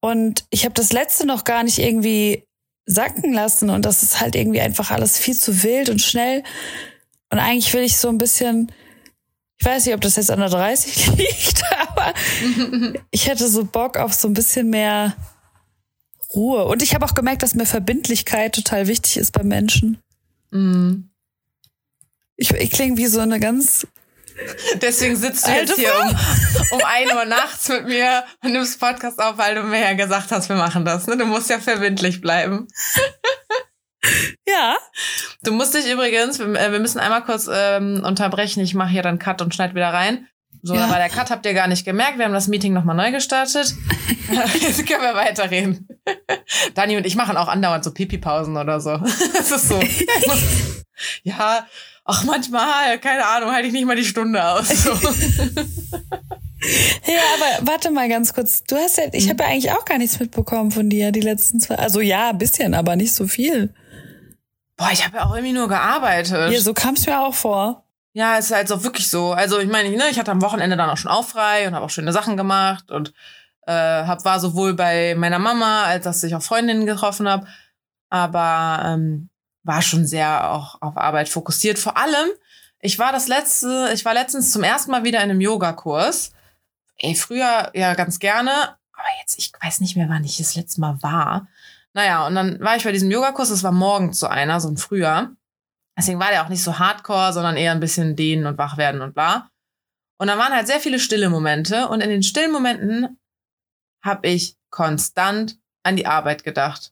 [0.02, 2.46] Und ich habe das letzte noch gar nicht irgendwie
[2.86, 3.70] sacken lassen.
[3.70, 6.44] Und das ist halt irgendwie einfach alles viel zu wild und schnell.
[7.30, 8.72] Und eigentlich will ich so ein bisschen,
[9.58, 12.14] ich weiß nicht, ob das jetzt an der 30 liegt, aber
[13.12, 15.16] ich hätte so Bock auf so ein bisschen mehr
[16.34, 16.66] Ruhe.
[16.66, 20.00] Und ich habe auch gemerkt, dass mir Verbindlichkeit total wichtig ist bei Menschen.
[20.52, 21.10] Mhm.
[22.36, 23.86] Ich, ich klinge wie so eine ganz.
[24.82, 26.16] Deswegen sitzt du jetzt hier um,
[26.72, 30.32] um ein Uhr nachts mit mir und nimmst Podcast auf, weil du mir ja gesagt
[30.32, 31.08] hast, wir machen das.
[31.08, 31.18] Ne?
[31.18, 32.68] Du musst ja verbindlich bleiben.
[34.48, 34.78] Ja.
[35.44, 38.62] Du musst dich übrigens, wir, äh, müssen einmal kurz ähm, unterbrechen.
[38.62, 40.28] Ich mache hier dann Cut und schneide wieder rein.
[40.62, 40.90] So, ja.
[40.90, 42.18] war der Cut, habt ihr gar nicht gemerkt.
[42.18, 43.74] Wir haben das Meeting nochmal neu gestartet.
[44.60, 45.88] Jetzt können wir weiterreden.
[46.74, 48.98] Dani und ich machen auch andauernd so Pipi-Pausen oder so.
[49.34, 49.80] Das ist so.
[51.24, 51.66] ja,
[52.10, 54.68] ach manchmal, keine Ahnung, halte ich nicht mal die Stunde aus.
[54.80, 54.92] So.
[57.06, 58.66] Ja, aber warte mal ganz kurz.
[58.66, 61.62] Du hast ja, ich habe ja eigentlich auch gar nichts mitbekommen von dir die letzten
[61.62, 61.76] zwei.
[61.76, 63.74] Also ja, ein bisschen, aber nicht so viel.
[64.76, 66.52] Boah, ich habe ja auch irgendwie nur gearbeitet.
[66.52, 67.86] Ja, so kam es mir auch vor.
[68.12, 69.32] Ja, ist halt so wirklich so.
[69.32, 71.86] Also ich meine, ne, ich hatte am Wochenende dann auch schon auch frei und habe
[71.86, 73.14] auch schöne Sachen gemacht und
[73.66, 77.48] äh, hab, war sowohl bei meiner Mama, als dass ich auch Freundinnen getroffen habe,
[78.10, 79.29] aber ähm,
[79.70, 81.78] war schon sehr auch auf Arbeit fokussiert.
[81.78, 82.30] Vor allem,
[82.82, 86.32] ich war das letzte, ich war letztens zum ersten Mal wieder in einem Yogakurs.
[86.98, 90.82] Ey, früher ja ganz gerne, aber jetzt, ich weiß nicht mehr, wann ich das letzte
[90.82, 91.48] Mal war.
[91.94, 94.78] Naja, und dann war ich bei diesem Yogakurs, das war morgens so einer, so ein
[94.78, 95.36] Frühjahr.
[95.96, 99.02] Deswegen war der auch nicht so hardcore, sondern eher ein bisschen dehnen und wach werden
[99.02, 99.52] und bla.
[100.18, 101.90] Und dann waren halt sehr viele stille Momente.
[101.90, 103.20] Und in den stillen Momenten
[104.02, 106.92] habe ich konstant an die Arbeit gedacht.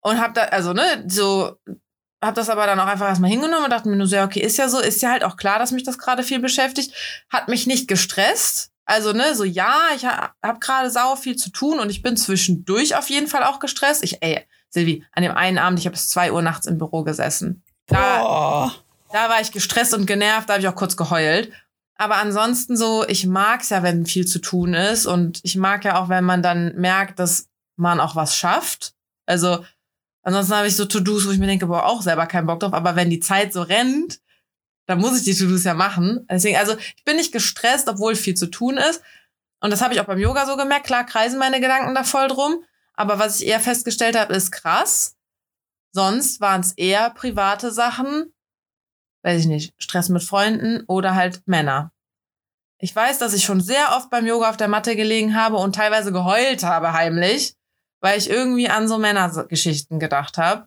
[0.00, 1.56] Und hab da, also, ne, so,
[2.22, 4.40] hab das aber dann auch einfach erstmal hingenommen und dachte mir nur so, ja, okay,
[4.40, 6.94] ist ja so, ist ja halt auch klar, dass mich das gerade viel beschäftigt.
[7.30, 8.70] Hat mich nicht gestresst.
[8.84, 12.16] Also, ne, so, ja, ich ha, hab gerade sau viel zu tun und ich bin
[12.16, 14.02] zwischendurch auf jeden Fall auch gestresst.
[14.02, 17.02] Ich, ey, Silvi, an dem einen Abend, ich habe bis zwei Uhr nachts im Büro
[17.04, 17.62] gesessen.
[17.86, 18.72] Da,
[19.12, 21.52] da war ich gestresst und genervt, da habe ich auch kurz geheult.
[21.96, 25.06] Aber ansonsten so, ich mag's ja, wenn viel zu tun ist.
[25.06, 28.94] Und ich mag ja auch, wenn man dann merkt, dass man auch was schafft.
[29.26, 29.64] Also,
[30.22, 32.72] ansonsten habe ich so To-Dos, wo ich mir denke, boah, auch selber keinen Bock drauf.
[32.72, 34.20] Aber wenn die Zeit so rennt,
[34.86, 36.26] dann muss ich die To-Dos ja machen.
[36.30, 39.02] Deswegen, also ich bin nicht gestresst, obwohl viel zu tun ist.
[39.60, 40.86] Und das habe ich auch beim Yoga so gemerkt.
[40.86, 42.64] Klar kreisen meine Gedanken da voll drum.
[42.94, 45.16] Aber was ich eher festgestellt habe, ist krass.
[45.92, 48.32] Sonst waren es eher private Sachen,
[49.22, 51.92] weiß ich nicht, Stress mit Freunden oder halt Männer.
[52.78, 55.74] Ich weiß, dass ich schon sehr oft beim Yoga auf der Matte gelegen habe und
[55.74, 57.56] teilweise geheult habe heimlich,
[58.00, 60.66] weil ich irgendwie an so Männergeschichten gedacht habe.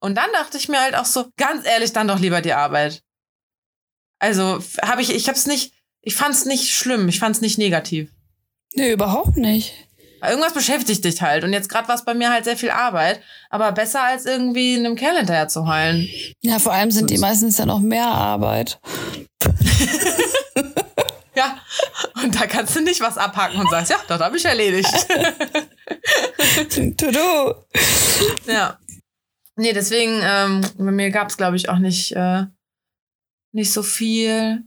[0.00, 3.02] Und dann dachte ich mir halt auch so, ganz ehrlich, dann doch lieber die Arbeit.
[4.18, 7.42] Also habe ich, ich habe es nicht, ich fand es nicht schlimm, ich fand es
[7.42, 8.10] nicht negativ.
[8.74, 9.74] Nee, überhaupt nicht.
[10.22, 11.44] Irgendwas beschäftigt dich halt.
[11.44, 13.20] Und jetzt gerade war es bei mir halt sehr viel Arbeit.
[13.50, 16.08] Aber besser als irgendwie einem Kerl hinterher zu heulen.
[16.40, 18.80] Ja, vor allem sind die meistens dann auch mehr Arbeit.
[21.36, 21.58] ja,
[22.22, 24.88] und da kannst du nicht was abhaken und sagst, ja, das habe ich erledigt.
[26.96, 27.64] to.
[28.46, 28.78] Ja.
[29.56, 32.44] Nee, deswegen, ähm, bei mir gab es, glaube ich, auch nicht, äh,
[33.52, 34.64] nicht so viel.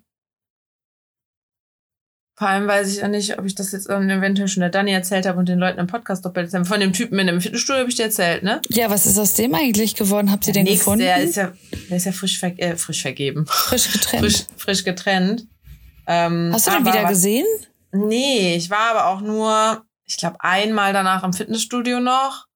[2.38, 5.26] Vor allem weiß ich ja nicht, ob ich das jetzt eventuell schon der Dani erzählt
[5.26, 7.98] habe und den Leuten im Podcast doppelt Von dem Typen in dem Fitnessstudio habe ich
[7.98, 8.62] dir erzählt, ne?
[8.70, 10.32] Ja, was ist aus dem eigentlich geworden?
[10.32, 11.02] Habt ihr den nix, gefunden?
[11.02, 11.52] Der ist ja,
[11.90, 13.46] der ist ja frisch, ver äh, frisch vergeben.
[13.46, 14.24] Frisch getrennt.
[14.24, 15.48] frisch, frisch getrennt.
[16.10, 17.46] Ähm, Hast du den wieder gesehen?
[17.92, 22.48] Nee, ich war aber auch nur, ich glaube, einmal danach im Fitnessstudio noch.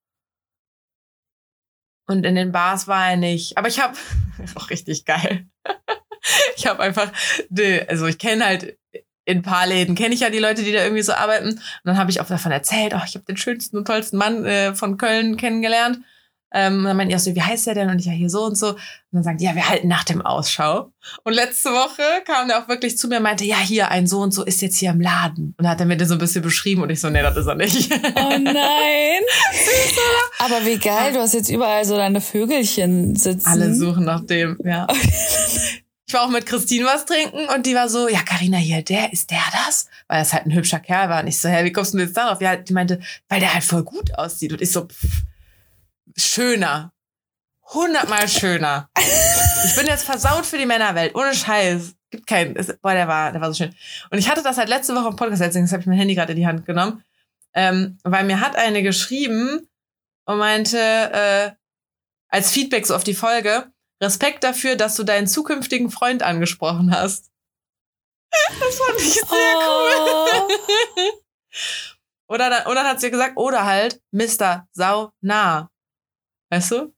[2.07, 3.57] Und in den Bars war er nicht.
[3.57, 3.95] Aber ich habe
[4.55, 5.47] auch richtig geil.
[6.57, 7.11] ich habe einfach,
[7.87, 8.77] also ich kenne halt
[9.25, 11.49] in ein paar Läden kenne ich ja die Leute, die da irgendwie so arbeiten.
[11.49, 14.45] Und dann habe ich auch davon erzählt, oh, ich habe den schönsten und tollsten Mann
[14.45, 15.99] äh, von Köln kennengelernt.
[16.53, 17.89] Ähm, und dann meinte ich auch so, wie heißt der denn?
[17.89, 18.69] Und ich ja hier so und so.
[18.69, 18.77] Und
[19.11, 20.91] dann sagt ja, wir halten nach dem Ausschau.
[21.23, 24.19] Und letzte Woche kam der auch wirklich zu mir und meinte, ja, hier, ein so
[24.21, 25.55] und so ist jetzt hier im Laden.
[25.57, 27.35] Und dann hat er mir den so ein bisschen beschrieben und ich so, nee, das
[27.35, 27.91] ist er nicht.
[28.15, 29.21] Oh nein.
[30.39, 33.47] Aber wie geil, du hast jetzt überall so deine Vögelchen sitzen.
[33.47, 34.87] Alle suchen nach dem, ja.
[36.05, 39.11] Ich war auch mit Christine was trinken und die war so, ja, Karina hier, der,
[39.11, 39.87] ist der das?
[40.07, 41.21] Weil das halt ein hübscher Kerl war.
[41.21, 42.39] Und ich so, hä, wie kommst du jetzt darauf?
[42.39, 44.53] Ja, die meinte, weil der halt voll gut aussieht.
[44.53, 45.23] Und ich so, pff,
[46.17, 46.93] schöner.
[47.73, 48.89] Hundertmal schöner.
[49.65, 51.15] ich bin jetzt versaut für die Männerwelt.
[51.15, 51.95] Ohne Scheiß.
[52.11, 52.53] Gibt keinen.
[52.81, 53.75] Boah, der war, der war so schön.
[54.11, 56.33] Und ich hatte das halt letzte Woche im Podcast das habe ich mein Handy gerade
[56.33, 57.03] in die Hand genommen.
[57.53, 59.67] Ähm, weil mir hat eine geschrieben
[60.25, 61.51] und meinte, äh,
[62.29, 63.71] als Feedback so auf die Folge,
[64.01, 67.31] Respekt dafür, dass du deinen zukünftigen Freund angesprochen hast.
[68.59, 70.37] Das fand ich sehr oh.
[70.37, 71.11] cool.
[72.27, 74.67] oder, dann, oder hat sie gesagt, oder halt Mr.
[74.71, 75.69] Sauna.
[76.53, 76.93] Weißt du?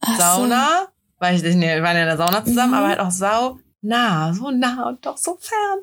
[0.00, 0.88] Ach Sauna, so.
[1.18, 2.78] weil ich nee, wir waren ja in der Sauna zusammen, mhm.
[2.78, 5.80] aber halt auch sau nah, so nah und doch so fern.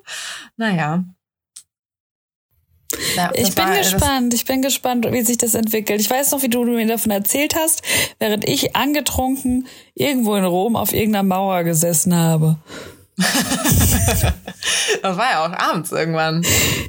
[0.57, 1.03] Naja.
[3.15, 6.01] Ja, ich bin gespannt, ich bin gespannt, wie sich das entwickelt.
[6.01, 7.83] Ich weiß noch, wie du mir davon erzählt hast,
[8.17, 12.57] während ich angetrunken irgendwo in Rom auf irgendeiner Mauer gesessen habe.
[13.17, 16.43] das war ja auch abends irgendwann.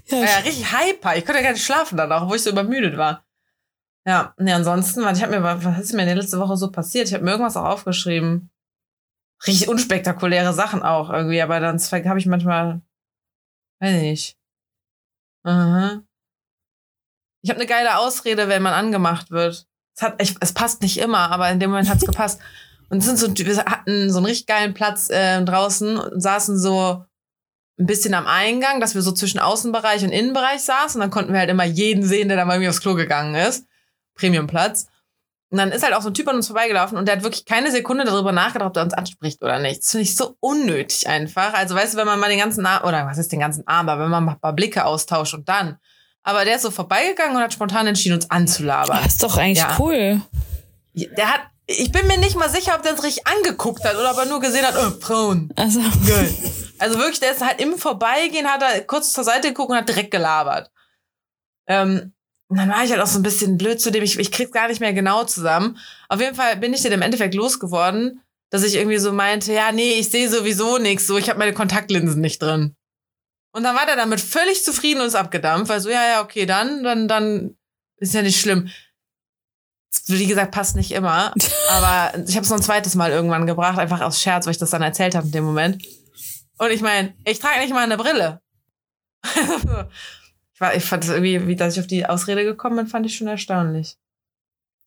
[0.07, 1.15] Ja, war ja richtig hyper.
[1.15, 3.23] Ich konnte ja gar nicht schlafen danach, wo ich so übermüdet war.
[4.05, 7.09] Ja, nee, ansonsten, ich habe mir, was ist mir in der letzten Woche so passiert?
[7.09, 8.51] Ich habe mir irgendwas auch aufgeschrieben.
[9.47, 12.81] Richtig unspektakuläre Sachen auch irgendwie, aber dann habe ich manchmal,
[13.81, 14.39] weiß ich nicht
[15.45, 16.03] Aha.
[17.43, 19.67] Ich habe eine geile Ausrede, wenn man angemacht wird.
[19.97, 22.41] Es, hat, ich, es passt nicht immer, aber in dem Moment hat's gepasst.
[22.89, 27.05] Und sind so, wir hatten so einen richtig geilen Platz äh, draußen und saßen so
[27.79, 31.01] ein bisschen am Eingang, dass wir so zwischen Außenbereich und Innenbereich saßen.
[31.01, 33.35] Und dann konnten wir halt immer jeden sehen, der da mal irgendwie aufs Klo gegangen
[33.35, 33.67] ist.
[34.15, 34.87] Premiumplatz.
[35.51, 37.45] Und dann ist halt auch so ein Typ an uns vorbeigelaufen und der hat wirklich
[37.45, 39.83] keine Sekunde darüber nachgedacht, ob er uns anspricht oder nicht.
[39.83, 41.53] Das finde ich so unnötig einfach.
[41.53, 43.87] Also weißt du, wenn man mal den ganzen Arm, oder was ist den ganzen Arm,
[43.91, 45.77] aber wenn man mal ein paar Blicke austauscht und dann.
[46.23, 48.99] Aber der ist so vorbeigegangen und hat spontan entschieden, uns anzulabern.
[49.03, 49.77] Das ist doch eigentlich ja.
[49.79, 50.23] cool.
[50.95, 54.09] Der hat, ich bin mir nicht mal sicher, ob der uns richtig angeguckt hat oder
[54.09, 55.53] aber nur gesehen hat, oh, Frauen.
[55.57, 55.81] Also.
[56.79, 59.89] Also wirklich, der ist halt im Vorbeigehen, hat er kurz zur Seite geguckt und hat
[59.89, 60.71] direkt gelabert.
[61.67, 62.15] Ähm,
[62.53, 64.53] und dann war ich halt auch so ein bisschen blöd zu dem, ich, ich krieg's
[64.53, 65.79] gar nicht mehr genau zusammen.
[66.11, 69.73] Auf jeden Fall bin ich dann im Endeffekt losgeworden, dass ich irgendwie so meinte, ja,
[69.73, 72.77] nee, ich sehe sowieso nichts, so ich habe meine Kontaktlinsen nicht drin.
[73.53, 76.45] Und dann war der damit völlig zufrieden und ist abgedampft, weil so, ja, ja, okay,
[76.45, 77.57] dann, dann, dann
[77.97, 78.69] ist ja nicht schlimm.
[80.09, 81.33] Wie gesagt, passt nicht immer.
[81.71, 84.59] Aber ich habe es noch ein zweites Mal irgendwann gebracht, einfach aus Scherz, weil ich
[84.59, 85.83] das dann erzählt habe in dem Moment.
[86.59, 88.43] Und ich meine, ich trage nicht mal eine Brille.
[90.63, 93.17] war, ich fand es irgendwie, wie dass ich auf die Ausrede gekommen bin, fand ich
[93.17, 93.99] schon erstaunlich.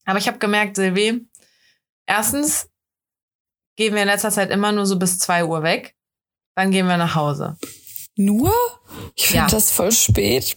[0.06, 1.28] Aber ich habe gemerkt, Silvi,
[2.08, 2.70] erstens
[3.76, 5.96] gehen wir in letzter Zeit immer nur so bis zwei Uhr weg.
[6.56, 7.58] Dann gehen wir nach Hause.
[8.16, 8.54] Nur?
[9.16, 9.50] Ich finde ja.
[9.50, 10.56] das voll spät.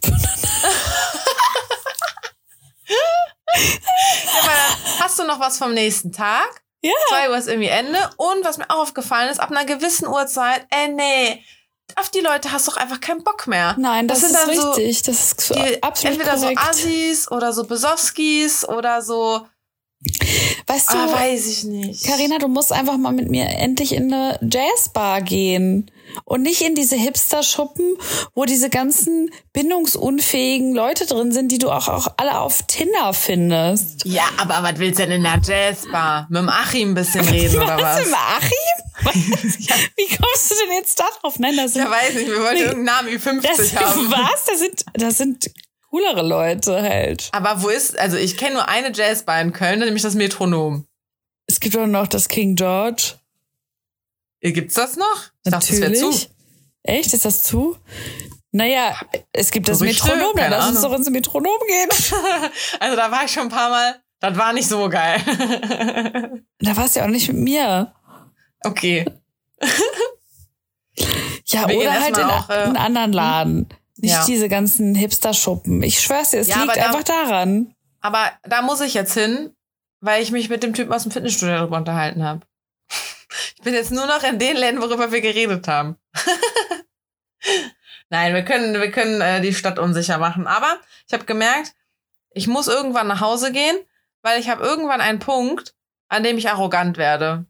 [5.01, 6.63] hast du noch was vom nächsten Tag?
[6.81, 6.93] Ja.
[7.09, 7.99] Zwei Uhr ist irgendwie Ende.
[8.17, 11.43] Und was mir auch aufgefallen ist, ab einer gewissen Uhrzeit, ey, nee,
[11.97, 13.75] auf die Leute hast du doch einfach keinen Bock mehr.
[13.79, 14.99] Nein, das, das ist richtig.
[14.99, 16.61] So das ist so die, absolut Entweder korrekt.
[16.65, 19.47] so Assis oder so Besowskis oder so.
[20.67, 22.05] Weißt du, ah, weiß ich nicht.
[22.07, 25.91] Karina, du musst einfach mal mit mir endlich in eine Jazzbar gehen.
[26.25, 27.97] Und nicht in diese Hipster-Schuppen,
[28.35, 34.05] wo diese ganzen bindungsunfähigen Leute drin sind, die du auch, auch alle auf Tinder findest.
[34.05, 36.27] Ja, aber was willst du denn in der Jazzbar?
[36.31, 37.99] Mit dem Achim ein bisschen reden oder was?
[37.99, 38.89] Mit dem Achim?
[39.05, 41.39] Wie kommst du denn jetzt darauf?
[41.39, 41.85] Nein, das sind.
[41.85, 44.11] Ja, weiß nicht, wir wollten nee, irgendeinen Namen wie 50 das, haben.
[44.11, 44.45] Was?
[44.47, 45.51] Das sind, das sind
[45.91, 47.29] coolere Leute halt.
[47.33, 50.87] Aber wo ist, also ich kenne nur eine Jazzbar in Köln, nämlich das Metronom.
[51.47, 53.15] Es gibt auch noch das King George.
[54.41, 55.31] Gibt's das noch?
[55.49, 56.01] Ich Natürlich.
[56.01, 56.29] dachte, das zu.
[56.83, 57.13] Echt?
[57.13, 57.77] Ist das zu?
[58.51, 58.95] Naja,
[59.33, 60.07] es gibt das Gerüchte?
[60.07, 61.89] Metronom, dann lass uns doch ins Metronom gehen.
[62.81, 64.01] also da war ich schon ein paar Mal.
[64.21, 65.21] Das war nicht so geil.
[66.59, 67.93] da warst du ja auch nicht mit mir.
[68.65, 69.05] Okay.
[71.47, 73.69] ja, Wir oder halt in auch, äh, einen anderen Laden.
[73.97, 74.25] Nicht ja.
[74.27, 75.83] diese ganzen Hipster-Schuppen.
[75.83, 77.75] Ich schwör's dir, es ja, liegt da, einfach daran.
[78.01, 79.51] Aber da muss ich jetzt hin,
[80.01, 82.41] weil ich mich mit dem Typen aus dem Fitnessstudio darüber unterhalten habe.
[83.57, 85.97] Ich bin jetzt nur noch in den Ländern, worüber wir geredet haben.
[88.11, 90.47] Nein, wir können, wir können äh, die Stadt unsicher machen.
[90.47, 91.75] Aber ich habe gemerkt,
[92.31, 93.77] ich muss irgendwann nach Hause gehen,
[94.23, 95.75] weil ich habe irgendwann einen Punkt,
[96.09, 97.47] an dem ich arrogant werde.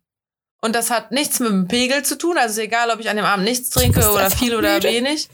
[0.60, 2.36] Und das hat nichts mit dem Pegel zu tun.
[2.36, 4.88] Also ist egal, ob ich an dem Abend nichts trinke oder viel oder müde.
[4.88, 5.28] wenig.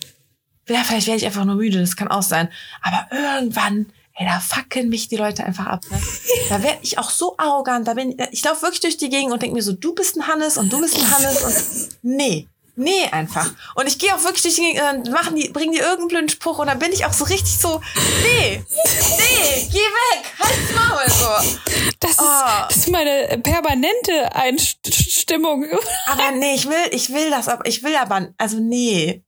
[0.69, 2.51] Ja, vielleicht werde ich einfach nur müde, das kann auch sein.
[2.83, 5.81] Aber irgendwann Ey, da fucken mich die Leute einfach ab.
[5.91, 6.01] Ne?
[6.49, 7.89] Da werde ich auch so arrogant.
[7.89, 10.29] Da bin ich, laufe wirklich durch die Gegend und denke mir so, du bist ein
[10.29, 12.47] Hannes und du bist ein Hannes und nee.
[12.77, 13.53] Nee, einfach.
[13.77, 16.59] Und ich gehe auch wirklich durch die Gegend, dann machen die, bringen die irgendeinen Spruch
[16.59, 17.81] und dann bin ich auch so richtig so,
[18.23, 21.61] nee, nee, geh weg, halt's Maul, so.
[22.01, 22.23] Das, oh.
[22.23, 25.67] ist, das ist meine permanente Einstimmung.
[26.09, 29.23] Aber nee, ich will, ich will das, aber ich will aber, also nee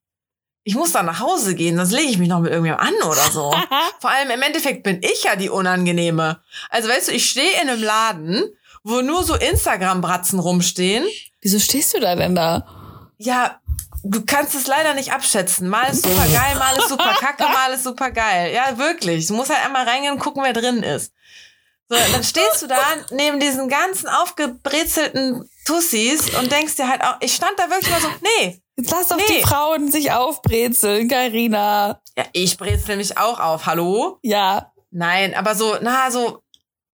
[0.66, 3.30] ich muss dann nach Hause gehen, sonst lege ich mich noch mit irgendjemandem an oder
[3.30, 3.54] so.
[4.00, 6.40] Vor allem im Endeffekt bin ich ja die Unangenehme.
[6.70, 8.42] Also weißt du, ich stehe in einem Laden,
[8.82, 11.06] wo nur so Instagram-Bratzen rumstehen.
[11.40, 12.66] Wieso stehst du da denn da?
[13.16, 13.60] Ja,
[14.02, 15.68] du kannst es leider nicht abschätzen.
[15.68, 18.52] Mal ist super geil, mal ist super kacke, mal ist super geil.
[18.52, 19.28] Ja, wirklich.
[19.28, 21.12] Du musst halt einmal reingehen und gucken, wer drin ist.
[21.88, 22.80] So, dann stehst du da
[23.12, 28.00] neben diesen ganzen aufgebrezelten Tussis und denkst dir halt auch, ich stand da wirklich mal
[28.00, 28.08] so,
[28.40, 29.22] nee, Jetzt lass doch nee.
[29.28, 32.02] die Frauen sich aufbrezeln, Karina.
[32.16, 33.64] Ja, ich brezel mich auch auf.
[33.64, 34.18] Hallo?
[34.22, 34.72] Ja.
[34.90, 36.42] Nein, aber so, na, so,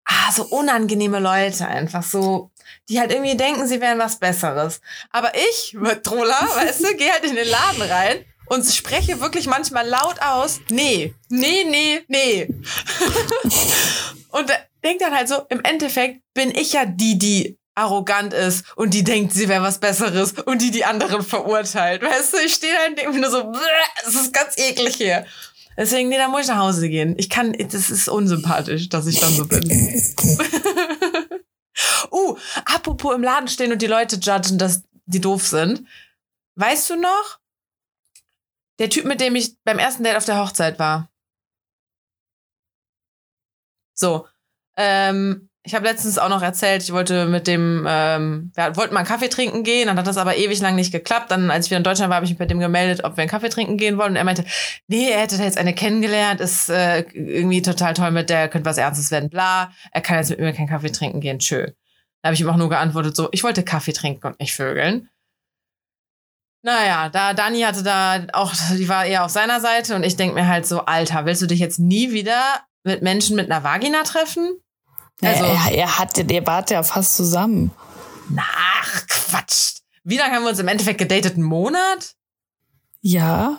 [0.05, 2.51] ah, so unangenehme Leute einfach so,
[2.87, 4.79] die halt irgendwie denken, sie wären was Besseres.
[5.09, 9.87] Aber ich, Troller, weißt du, geh halt in den Laden rein und spreche wirklich manchmal
[9.87, 12.47] laut aus, nee, nee, nee, nee.
[14.29, 14.51] und
[14.83, 19.03] denk dann halt so, im Endeffekt bin ich ja die, die arrogant ist und die
[19.03, 22.01] denkt, sie wäre was Besseres und die die anderen verurteilt.
[22.01, 23.51] Weißt du, ich stehe da denke mir nur so,
[24.05, 25.25] es ist ganz eklig hier.
[25.77, 27.15] Deswegen, nee, da muss ich nach Hause gehen.
[27.17, 29.63] Ich kann, das ist unsympathisch, dass ich dann so bin.
[32.11, 35.87] uh, apropos im Laden stehen und die Leute judgen, dass die doof sind.
[36.55, 37.39] Weißt du noch?
[38.79, 41.09] Der Typ, mit dem ich beim ersten Date auf der Hochzeit war.
[43.93, 44.27] So.
[44.75, 49.01] Ähm, ich habe letztens auch noch erzählt, ich wollte mit dem, ähm, wir wollten mal
[49.01, 51.29] einen Kaffee trinken gehen, dann hat das aber ewig lang nicht geklappt.
[51.29, 53.21] Dann, als ich wieder in Deutschland war, habe ich mich bei dem gemeldet, ob wir
[53.21, 54.11] einen Kaffee trinken gehen wollen.
[54.11, 54.43] Und er meinte,
[54.87, 58.67] nee, er hätte da jetzt eine kennengelernt, ist äh, irgendwie total toll mit der, könnte
[58.67, 59.71] was Ernstes werden, bla.
[59.91, 61.67] Er kann jetzt mit mir keinen Kaffee trinken gehen, tschö.
[62.21, 65.09] Da habe ich ihm auch nur geantwortet, so, ich wollte Kaffee trinken und nicht vögeln.
[66.63, 70.33] Naja, da Dani hatte da auch, die war eher auf seiner Seite und ich denk
[70.33, 74.03] mir halt so, Alter, willst du dich jetzt nie wieder mit Menschen mit einer Vagina
[74.03, 74.60] treffen?
[75.21, 77.71] Also, er, er hatte, der wart ja fast zusammen.
[78.37, 79.81] Ach, Quatsch.
[80.03, 81.35] Wie lange haben wir uns im Endeffekt gedatet?
[81.35, 82.15] Einen Monat?
[83.01, 83.57] Ja.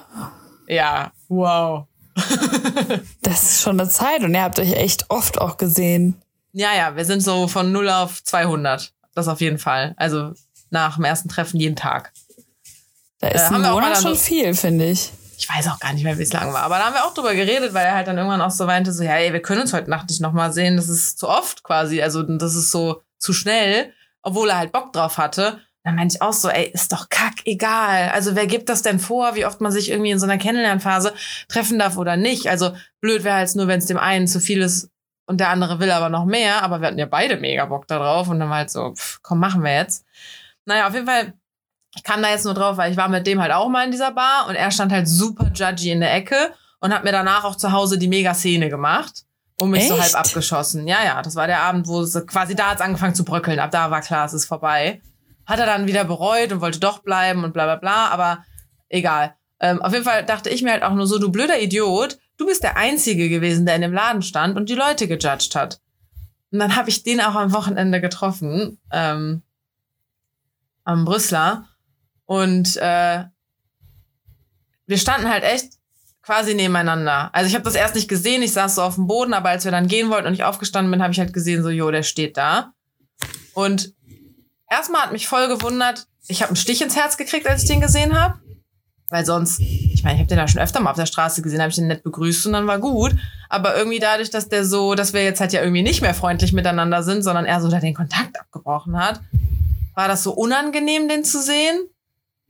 [0.66, 1.86] Ja, wow.
[3.22, 6.20] das ist schon eine Zeit und ihr habt euch echt oft auch gesehen.
[6.52, 8.92] Ja, ja, wir sind so von 0 auf 200.
[9.14, 9.94] Das auf jeden Fall.
[9.96, 10.32] Also
[10.70, 12.12] nach dem ersten Treffen jeden Tag.
[13.20, 16.18] Da ist äh, ein Monat schon viel, finde ich ich weiß auch gar nicht mehr,
[16.18, 16.62] wie es lang war.
[16.62, 18.92] Aber da haben wir auch drüber geredet, weil er halt dann irgendwann auch so meinte,
[18.92, 20.76] so, ja, ey, wir können uns heute Nacht nicht nochmal sehen.
[20.76, 22.00] Das ist zu oft quasi.
[22.00, 25.58] Also, das ist so zu schnell, obwohl er halt Bock drauf hatte.
[25.82, 28.10] Dann meinte ich auch so, ey, ist doch kack egal.
[28.10, 31.12] Also, wer gibt das denn vor, wie oft man sich irgendwie in so einer Kennenlernphase
[31.48, 32.48] treffen darf oder nicht?
[32.48, 34.90] Also, blöd wäre halt nur, wenn es dem einen zu viel ist
[35.26, 36.62] und der andere will aber noch mehr.
[36.62, 39.40] Aber wir hatten ja beide mega Bock darauf und dann war halt so, pff, komm,
[39.40, 40.06] machen wir jetzt.
[40.66, 41.34] Naja, auf jeden Fall
[41.94, 43.90] ich kam da jetzt nur drauf, weil ich war mit dem halt auch mal in
[43.90, 47.44] dieser Bar und er stand halt super judgy in der Ecke und hat mir danach
[47.44, 49.24] auch zu Hause die Mega-Szene gemacht
[49.60, 49.90] und mich Echt?
[49.90, 50.88] so halb abgeschossen.
[50.88, 53.58] Ja, ja, das war der Abend, wo es quasi da hat es angefangen zu bröckeln.
[53.58, 55.00] Ab da war klar, es ist vorbei.
[55.46, 58.44] Hat er dann wieder bereut und wollte doch bleiben und bla bla bla, aber
[58.88, 59.34] egal.
[59.60, 62.46] Ähm, auf jeden Fall dachte ich mir halt auch nur so, du blöder Idiot, du
[62.46, 65.80] bist der Einzige gewesen, der in dem Laden stand und die Leute gejudged hat.
[66.50, 69.42] Und dann habe ich den auch am Wochenende getroffen, ähm,
[70.84, 71.68] am Brüsseler.
[72.32, 73.24] Und äh,
[74.86, 75.74] wir standen halt echt
[76.22, 77.28] quasi nebeneinander.
[77.34, 79.66] Also ich habe das erst nicht gesehen, ich saß so auf dem Boden, aber als
[79.66, 82.02] wir dann gehen wollten und ich aufgestanden bin, habe ich halt gesehen, so, jo, der
[82.02, 82.72] steht da.
[83.52, 83.92] Und
[84.70, 87.82] erstmal hat mich voll gewundert, ich habe einen Stich ins Herz gekriegt, als ich den
[87.82, 88.40] gesehen habe.
[89.10, 91.60] Weil sonst, ich meine, ich habe den da schon öfter mal auf der Straße gesehen,
[91.60, 93.14] habe ich den nett begrüßt und dann war gut.
[93.50, 96.54] Aber irgendwie dadurch, dass der so, dass wir jetzt halt ja irgendwie nicht mehr freundlich
[96.54, 99.20] miteinander sind, sondern er so da den Kontakt abgebrochen hat,
[99.94, 101.78] war das so unangenehm, den zu sehen.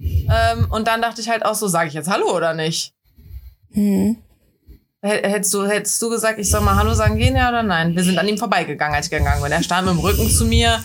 [0.03, 2.95] Ähm, und dann dachte ich halt auch so, sage ich jetzt Hallo oder nicht?
[3.73, 4.17] Hm.
[5.05, 7.97] Hättest du, hättest du gesagt, ich soll mal Hallo sagen gehen, ja oder nein?
[7.97, 9.51] Wir sind an ihm vorbeigegangen, als ich gegangen bin.
[9.51, 10.81] Er stand mit dem Rücken zu mir.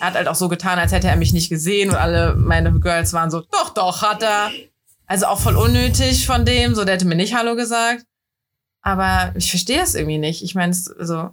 [0.00, 2.72] Er hat halt auch so getan, als hätte er mich nicht gesehen und alle meine
[2.80, 4.50] Girls waren so, doch, doch, hat er.
[5.06, 8.04] Also auch voll unnötig von dem, so der hätte mir nicht Hallo gesagt.
[8.80, 10.42] Aber ich verstehe es irgendwie nicht.
[10.42, 11.30] Ich meine, also,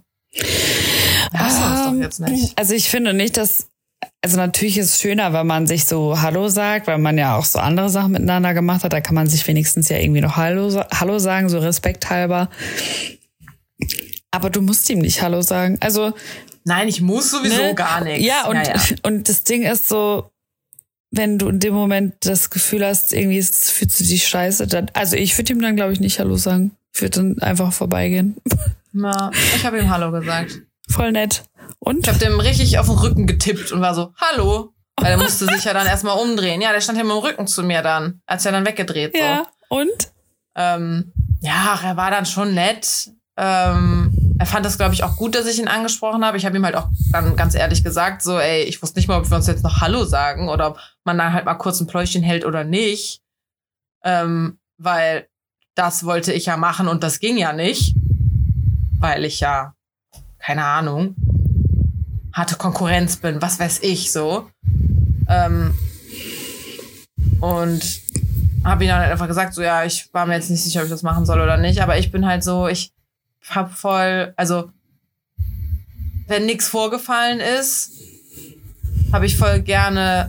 [1.88, 3.68] um, also ich finde nicht, dass
[4.22, 7.44] also natürlich ist es schöner, wenn man sich so Hallo sagt, weil man ja auch
[7.44, 8.92] so andere Sachen miteinander gemacht hat.
[8.92, 12.50] Da kann man sich wenigstens ja irgendwie noch Hallo, Hallo sagen, so respekthalber.
[14.30, 15.78] Aber du musst ihm nicht Hallo sagen.
[15.80, 16.12] Also.
[16.64, 17.74] Nein, ich muss sowieso ne?
[17.74, 18.26] gar nichts.
[18.26, 18.80] Ja, und, ja, ja.
[19.04, 20.30] und das Ding ist so,
[21.10, 25.16] wenn du in dem Moment das Gefühl hast, irgendwie fühlst du dich scheiße, dann, also
[25.16, 26.72] ich würde ihm dann, glaube ich, nicht Hallo sagen.
[26.94, 28.36] Ich würde dann einfach vorbeigehen.
[28.92, 30.60] Na, ich habe ihm Hallo gesagt.
[30.88, 31.44] Voll nett.
[31.78, 32.06] Und?
[32.06, 34.72] Ich habe dem richtig auf den Rücken getippt und war so, hallo.
[35.00, 36.60] Weil er musste sich ja dann erstmal umdrehen.
[36.60, 38.20] Ja, der stand ja mit dem Rücken zu mir dann.
[38.26, 39.14] Als er dann weggedreht.
[39.16, 39.22] So.
[39.22, 40.12] Ja, und?
[40.56, 43.10] Ähm, ja, er war dann schon nett.
[43.36, 46.36] Ähm, er fand das, glaube ich, auch gut, dass ich ihn angesprochen habe.
[46.36, 49.18] Ich habe ihm halt auch dann ganz ehrlich gesagt, so, ey, ich wusste nicht mal,
[49.18, 51.86] ob wir uns jetzt noch Hallo sagen oder ob man dann halt mal kurz ein
[51.86, 53.22] Pläuschen hält oder nicht.
[54.02, 55.28] Ähm, weil
[55.74, 57.94] das wollte ich ja machen und das ging ja nicht.
[58.98, 59.74] Weil ich ja,
[60.38, 61.14] keine Ahnung,
[62.32, 64.48] harte Konkurrenz bin, was weiß ich so.
[65.28, 65.74] Ähm,
[67.40, 68.00] und
[68.64, 70.86] habe ihn dann halt einfach gesagt, so ja, ich war mir jetzt nicht sicher, ob
[70.86, 72.92] ich das machen soll oder nicht, aber ich bin halt so, ich
[73.48, 74.70] hab voll, also
[76.26, 77.92] wenn nichts vorgefallen ist,
[79.12, 80.28] habe ich voll gerne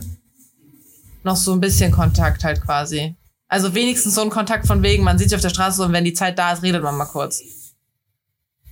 [1.22, 3.14] noch so ein bisschen Kontakt halt quasi.
[3.48, 6.04] Also wenigstens so ein Kontakt von wegen, man sieht sich auf der Straße und wenn
[6.04, 7.42] die Zeit da ist, redet man mal kurz.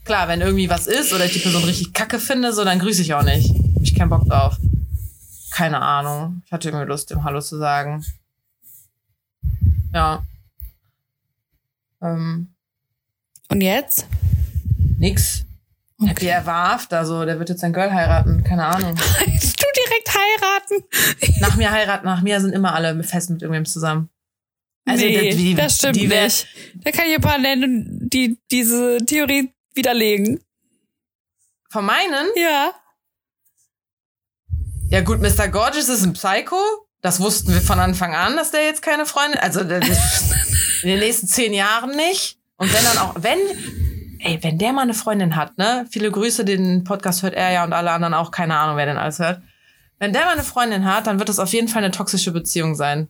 [0.08, 3.02] Klar, wenn irgendwie was ist oder ich die Person richtig kacke finde, so, dann grüße
[3.02, 3.50] ich auch nicht.
[3.50, 4.56] Hab ich keinen Bock drauf.
[5.50, 6.40] Keine Ahnung.
[6.46, 8.02] Ich hatte irgendwie Lust, dem Hallo zu sagen.
[9.92, 10.22] Ja.
[12.00, 12.54] Ähm.
[13.50, 14.06] Und jetzt?
[14.96, 15.44] Nix.
[16.00, 16.10] Okay.
[16.10, 18.94] Happy erwarft, also der wird jetzt ein Girl heiraten, keine Ahnung.
[19.26, 21.40] du direkt heiraten?
[21.40, 24.08] nach mir heiraten, nach mir sind immer alle fest mit irgendwem zusammen.
[24.86, 26.46] Also nee, die, das stimmt die, nicht.
[26.76, 30.40] Da kann ich ein paar nennen, die diese Theorie widerlegen.
[31.70, 32.26] Von meinen?
[32.36, 32.72] Ja.
[34.90, 35.48] Ja gut, Mr.
[35.48, 36.56] Gorgeous ist ein Psycho.
[37.02, 39.60] Das wussten wir von Anfang an, dass der jetzt keine Freundin, also
[40.82, 42.38] in den nächsten zehn Jahren nicht.
[42.56, 43.38] Und wenn dann auch, wenn,
[44.18, 45.86] ey, wenn der mal eine Freundin hat, ne?
[45.90, 48.96] Viele Grüße, den Podcast hört er ja und alle anderen auch, keine Ahnung, wer denn
[48.96, 49.42] alles hört.
[49.98, 52.74] Wenn der mal eine Freundin hat, dann wird das auf jeden Fall eine toxische Beziehung
[52.74, 53.08] sein.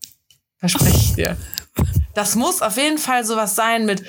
[0.59, 1.37] Verspreche ich dir.
[2.15, 4.03] Das muss auf jeden Fall sowas sein mit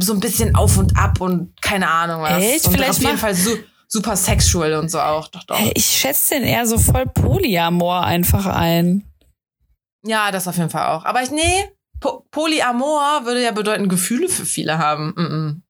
[0.00, 2.42] so ein bisschen auf und ab und keine Ahnung was.
[2.42, 2.66] Echt?
[2.66, 3.56] Und Vielleicht auf jeden Fall su
[3.88, 5.28] super sexual und so auch.
[5.28, 5.60] Doch, doch.
[5.74, 9.04] Ich schätze den eher so voll Polyamor einfach ein.
[10.04, 11.04] Ja, das auf jeden Fall auch.
[11.04, 11.70] Aber ich, nee,
[12.00, 15.08] po Polyamor würde ja bedeuten, Gefühle für viele haben.
[15.16, 15.60] Mm -mm.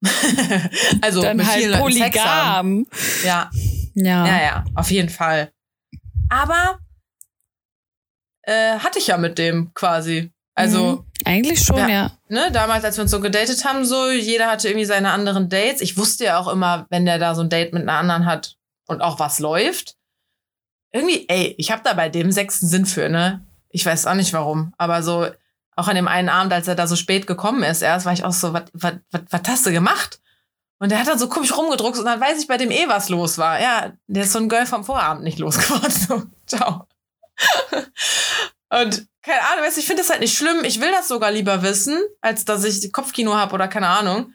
[1.02, 2.84] also Dann mit halt vielen Leuten Sex haben.
[2.86, 3.24] polygam.
[3.24, 3.50] Ja,
[3.94, 4.26] Ja.
[4.26, 5.52] ja, ja, auf jeden Fall.
[6.30, 6.78] Aber
[8.42, 10.32] äh, hatte ich ja mit dem quasi.
[10.58, 11.04] Also, Mhm.
[11.24, 11.88] Eigentlich schon, Ja.
[11.88, 12.10] ja.
[12.28, 15.80] ne, damals, als wir uns so gedatet haben, so, jeder hatte irgendwie seine anderen Dates.
[15.80, 18.56] Ich wusste ja auch immer, wenn der da so ein Date mit einer anderen hat
[18.86, 19.96] und auch was läuft.
[20.92, 23.44] Irgendwie, ey, ich habe da bei dem sechsten Sinn für, ne?
[23.70, 24.72] Ich weiß auch nicht warum.
[24.78, 25.26] Aber so,
[25.76, 28.24] auch an dem einen Abend, als er da so spät gekommen ist, erst war ich
[28.24, 28.94] auch so, was
[29.46, 30.20] hast du gemaut?
[30.78, 33.08] Und der hat dann so komisch rumgedruckt und dann weiß ich bei dem eh, was
[33.08, 33.60] los war.
[33.60, 35.90] Ja, der ist so ein Girl vom Vorabend nicht losgeworden.
[36.08, 36.86] So, ciao.
[38.70, 40.64] Und keine Ahnung, weißt ich finde das halt nicht schlimm.
[40.64, 44.34] Ich will das sogar lieber wissen, als dass ich Kopfkino habe oder keine Ahnung.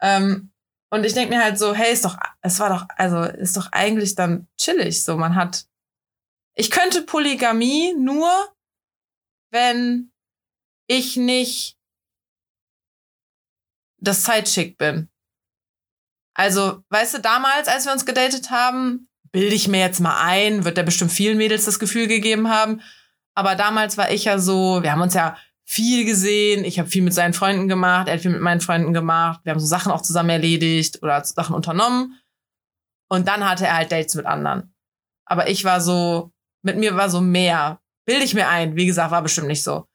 [0.00, 0.52] Ähm,
[0.90, 3.70] und ich denke mir halt so, hey, ist doch, es war doch, also ist doch
[3.72, 5.02] eigentlich dann chillig.
[5.02, 5.66] So, man hat.
[6.54, 8.30] Ich könnte Polygamie nur,
[9.50, 10.12] wenn
[10.88, 11.76] ich nicht
[13.98, 15.08] das Sidechick bin.
[16.34, 20.64] Also, weißt du, damals, als wir uns gedatet haben, bilde ich mir jetzt mal ein,
[20.64, 22.82] wird der bestimmt vielen Mädels das Gefühl gegeben haben.
[23.34, 27.02] Aber damals war ich ja so, wir haben uns ja viel gesehen, ich habe viel
[27.02, 29.92] mit seinen Freunden gemacht, er hat viel mit meinen Freunden gemacht, wir haben so Sachen
[29.92, 32.20] auch zusammen erledigt oder Sachen unternommen.
[33.08, 34.74] Und dann hatte er halt Dates mit anderen.
[35.24, 37.80] Aber ich war so, mit mir war so mehr.
[38.04, 38.76] Bilde ich mir ein.
[38.76, 39.86] Wie gesagt, war bestimmt nicht so.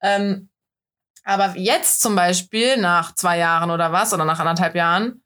[0.00, 0.48] Ähm,
[1.24, 5.24] aber jetzt zum Beispiel, nach zwei Jahren oder was, oder nach anderthalb Jahren,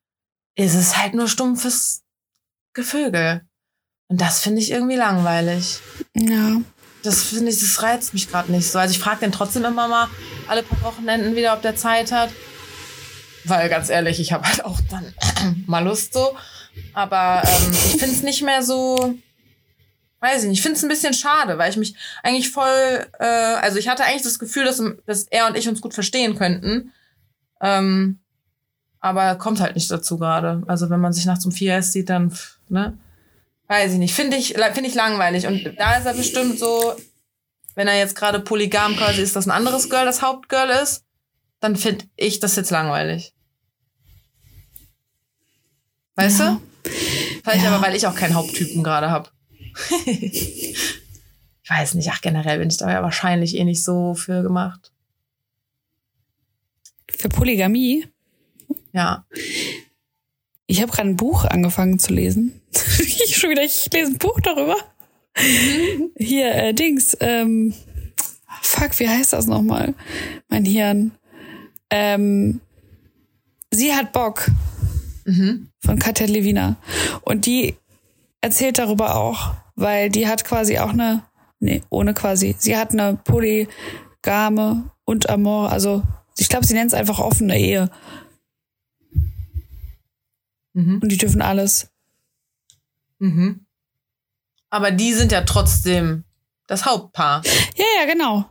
[0.54, 2.02] ist es halt nur stumpfes
[2.72, 3.46] Gevögel.
[4.08, 5.80] Und das finde ich irgendwie langweilig.
[6.14, 6.62] Ja.
[7.02, 8.78] Das finde ich, das reizt mich gerade nicht so.
[8.78, 10.08] Also ich frage den trotzdem immer mal
[10.48, 12.30] alle paar Wochenenden wieder, ob der Zeit hat.
[13.44, 15.14] Weil ganz ehrlich, ich habe halt auch dann
[15.66, 16.36] mal Lust so.
[16.92, 19.14] Aber ähm, ich finde es nicht mehr so,
[20.20, 23.24] weiß ich nicht, ich finde es ein bisschen schade, weil ich mich eigentlich voll, äh,
[23.24, 26.92] also ich hatte eigentlich das Gefühl, dass, dass er und ich uns gut verstehen könnten.
[27.60, 28.18] Ähm,
[29.00, 30.62] aber kommt halt nicht dazu gerade.
[30.66, 32.36] Also wenn man sich nachts um vier erst sieht, dann,
[32.68, 32.98] ne?
[33.70, 34.14] Weiß ich nicht.
[34.14, 35.46] Finde ich, finde ich langweilig.
[35.46, 36.96] Und da ist er bestimmt so,
[37.76, 41.04] wenn er jetzt gerade polygam quasi ist, dass ein anderes Girl das Hauptgirl ist,
[41.60, 43.32] dann finde ich das jetzt langweilig.
[46.16, 46.60] Weißt Ja.
[46.82, 46.90] du?
[47.44, 47.70] Vielleicht Ja.
[47.76, 49.30] aber, weil ich auch keinen Haupttypen gerade habe.
[50.06, 50.74] ich
[51.68, 52.10] weiß nicht.
[52.12, 54.90] Ach, generell bin ich da ja wahrscheinlich eh nicht so für gemacht.
[57.08, 58.08] Für Polygamie.
[58.92, 59.24] Ja.
[60.66, 62.60] Ich habe gerade ein Buch angefangen zu lesen.
[63.40, 64.76] schon wieder, ich lese ein Buch darüber.
[66.16, 67.74] Hier, äh, Dings, ähm,
[68.62, 69.94] fuck, wie heißt das nochmal?
[70.48, 71.12] Mein Hirn.
[71.90, 72.60] Ähm,
[73.70, 74.50] sie hat Bock
[75.24, 75.68] Mhm.
[75.80, 76.76] von Katja Levina.
[77.22, 77.76] Und die
[78.40, 81.22] erzählt darüber auch, weil die hat quasi auch eine,
[81.60, 86.02] nee, ohne quasi, sie hat eine polygame und Amor, also
[86.36, 87.90] ich glaube, sie nennt es einfach offene Ehe.
[90.72, 91.00] Mhm.
[91.02, 91.89] Und die dürfen alles.
[93.20, 93.66] Mhm.
[94.70, 96.24] Aber die sind ja trotzdem
[96.66, 97.42] das Hauptpaar.
[97.76, 98.48] Ja, ja, genau.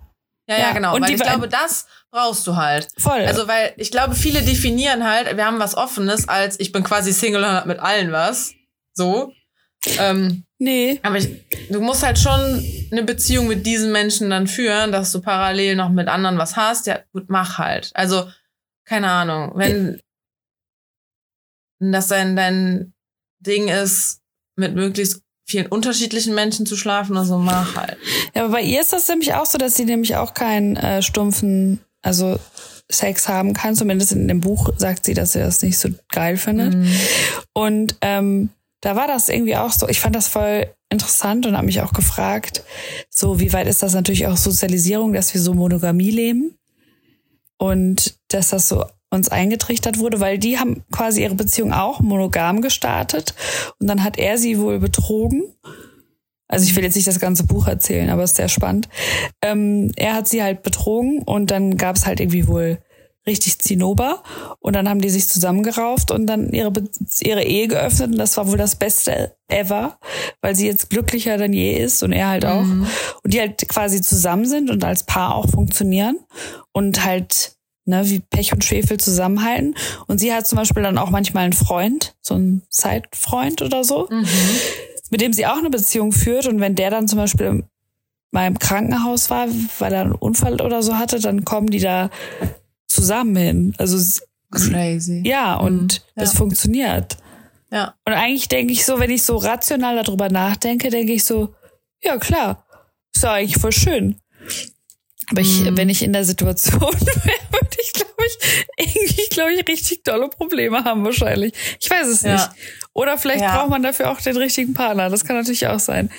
[0.47, 0.95] Ja, ja, genau.
[0.95, 2.87] und weil ich be- glaube, das brauchst du halt.
[2.97, 3.19] Voll.
[3.25, 7.13] Also, weil ich glaube, viele definieren halt, wir haben was Offenes, als ich bin quasi
[7.13, 8.53] Single und hab mit allen was.
[8.93, 9.31] So.
[9.99, 10.99] Ähm, nee.
[11.03, 11.29] aber ich,
[11.69, 15.89] du musst halt schon eine Beziehung mit diesen Menschen dann führen, dass du parallel noch
[15.89, 16.87] mit anderen was hast.
[16.87, 17.91] Ja, gut, mach halt.
[17.93, 18.27] Also,
[18.85, 19.51] keine Ahnung.
[19.55, 20.01] Wenn,
[21.79, 22.93] wenn das dein, dein
[23.39, 24.19] Ding ist,
[24.59, 27.97] mit möglichst vielen unterschiedlichen Menschen zu schlafen oder so, mach halt.
[28.35, 31.01] Ja, aber bei ihr ist das nämlich auch so, dass sie nämlich auch keinen äh,
[31.01, 32.37] stumpfen, also
[32.91, 33.75] Sex haben kann.
[33.75, 36.75] Zumindest in dem Buch sagt sie, dass sie das nicht so geil findet.
[36.75, 36.87] Mhm.
[37.53, 38.49] Und ähm,
[38.81, 41.93] da war das irgendwie auch so, ich fand das voll interessant und habe mich auch
[41.93, 42.63] gefragt,
[43.09, 46.55] so wie weit ist das natürlich auch Sozialisierung, dass wir so Monogamie leben
[47.57, 52.61] und dass das so uns eingetrichtert wurde, weil die haben quasi ihre Beziehung auch monogam
[52.61, 53.33] gestartet
[53.79, 55.43] und dann hat er sie wohl betrogen.
[56.47, 58.89] Also ich will jetzt nicht das ganze Buch erzählen, aber es ist sehr spannend.
[59.43, 62.79] Ähm, er hat sie halt betrogen und dann gab es halt irgendwie wohl
[63.27, 64.23] richtig Zinnober
[64.59, 66.89] und dann haben die sich zusammengerauft und dann ihre, Be
[67.21, 69.99] ihre Ehe geöffnet und das war wohl das Beste ever,
[70.41, 72.63] weil sie jetzt glücklicher denn je ist und er halt auch.
[73.23, 76.17] Und die halt quasi zusammen sind und als Paar auch funktionieren
[76.71, 77.58] und halt
[77.89, 79.75] ne, wie Pech und Schwefel zusammenhalten.
[80.07, 84.07] Und sie hat zum Beispiel dann auch manchmal einen Freund, so einen Zeitfreund oder so,
[84.09, 84.25] mhm.
[85.09, 86.47] mit dem sie auch eine Beziehung führt.
[86.47, 87.63] Und wenn der dann zum Beispiel
[88.31, 89.47] mal im Krankenhaus war,
[89.79, 92.09] weil er einen Unfall oder so hatte, dann kommen die da
[92.87, 93.73] zusammen hin.
[93.77, 93.97] Also
[94.51, 95.23] crazy.
[95.25, 96.23] Ja, und mhm.
[96.23, 97.17] es funktioniert.
[97.71, 97.95] Ja.
[98.05, 101.53] Und eigentlich denke ich so, wenn ich so rational darüber nachdenke, denke ich so,
[102.01, 102.65] ja klar,
[103.13, 104.19] ist ja eigentlich voll schön.
[105.31, 105.77] Aber ich, mhm.
[105.77, 110.29] wenn ich in der Situation wäre, würde ich, glaube ich, irgendwie, glaube ich, richtig tolle
[110.29, 111.53] Probleme haben wahrscheinlich.
[111.79, 112.33] Ich weiß es ja.
[112.33, 112.49] nicht.
[112.93, 113.55] Oder vielleicht ja.
[113.55, 115.09] braucht man dafür auch den richtigen Partner.
[115.09, 116.09] Das kann natürlich auch sein.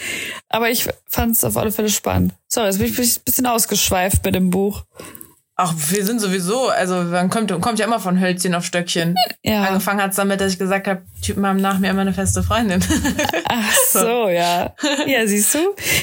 [0.48, 2.34] Aber ich fand es auf alle Fälle spannend.
[2.48, 4.84] Sorry, jetzt bin ich ein bisschen ausgeschweift mit dem Buch.
[5.62, 9.14] Ach, wir sind sowieso, also man kommt, kommt ja immer von Hölzchen auf Stöckchen.
[9.42, 9.64] Ja.
[9.64, 12.84] Angefangen hat's damit, dass ich gesagt habe, Typen haben nach mir immer eine feste Freundin.
[13.48, 14.74] Ach so, ja.
[15.06, 15.58] Ja, siehst du?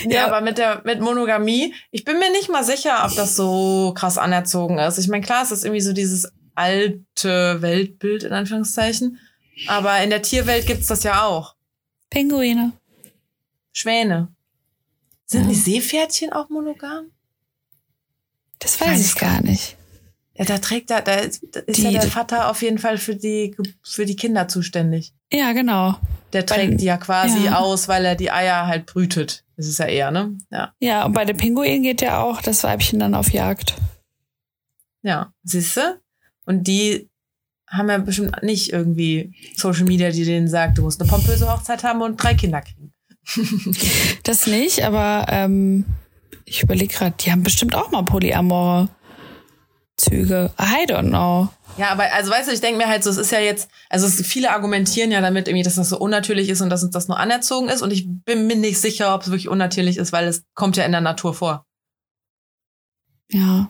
[0.06, 3.36] Ja, ja, aber mit der mit Monogamie, ich bin mir nicht mal sicher, ob das
[3.36, 4.98] so krass anerzogen ist.
[4.98, 9.20] Ich meine, klar, es ist irgendwie so dieses alte Weltbild in Anführungszeichen,
[9.68, 11.56] aber in der Tierwelt gibt's das ja auch.
[12.10, 12.74] Pinguine.
[13.72, 14.30] Schwäne.
[15.28, 15.50] Sind ja.
[15.50, 17.12] die Seepferdchen auch monogam?
[18.60, 19.78] Das weiß, weiß ich gar nicht.
[20.36, 23.56] Ja, da trägt er, da ist die, ja der Vater auf jeden Fall für die,
[23.84, 25.14] für die Kinder zuständig.
[25.34, 25.96] Ja, genau.
[26.32, 27.58] Der trägt bei, die ja quasi ja.
[27.58, 29.44] aus, weil er die Eier halt brütet.
[29.56, 30.38] Das ist ja eher, ne?
[30.52, 30.74] Ja.
[30.80, 33.76] Ja, und bei den Pinguinen geht ja auch das Weibchen dann auf Jagd.
[35.02, 36.02] Ja, siehste?
[36.46, 37.10] Und die
[37.68, 41.84] haben ja bestimmt nicht irgendwie Social Media, die denen sagt, du musst eine pompöse Hochzeit
[41.84, 42.94] haben und drei Kinder kriegen.
[44.24, 45.86] das nicht, aber ähm,
[46.48, 48.88] ich überlege gerade, die haben bestimmt auch mal polyamore
[49.98, 50.52] Züge.
[50.60, 51.50] I don't know.
[51.78, 54.08] Ja, aber also weißt du, ich denke mir halt so, es ist ja jetzt, also
[54.08, 57.08] es, viele argumentieren ja damit irgendwie, dass das so unnatürlich ist und dass uns das
[57.08, 60.28] nur anerzogen ist und ich bin mir nicht sicher, ob es wirklich unnatürlich ist, weil
[60.28, 61.66] es kommt ja in der Natur vor.
[63.30, 63.70] Ja.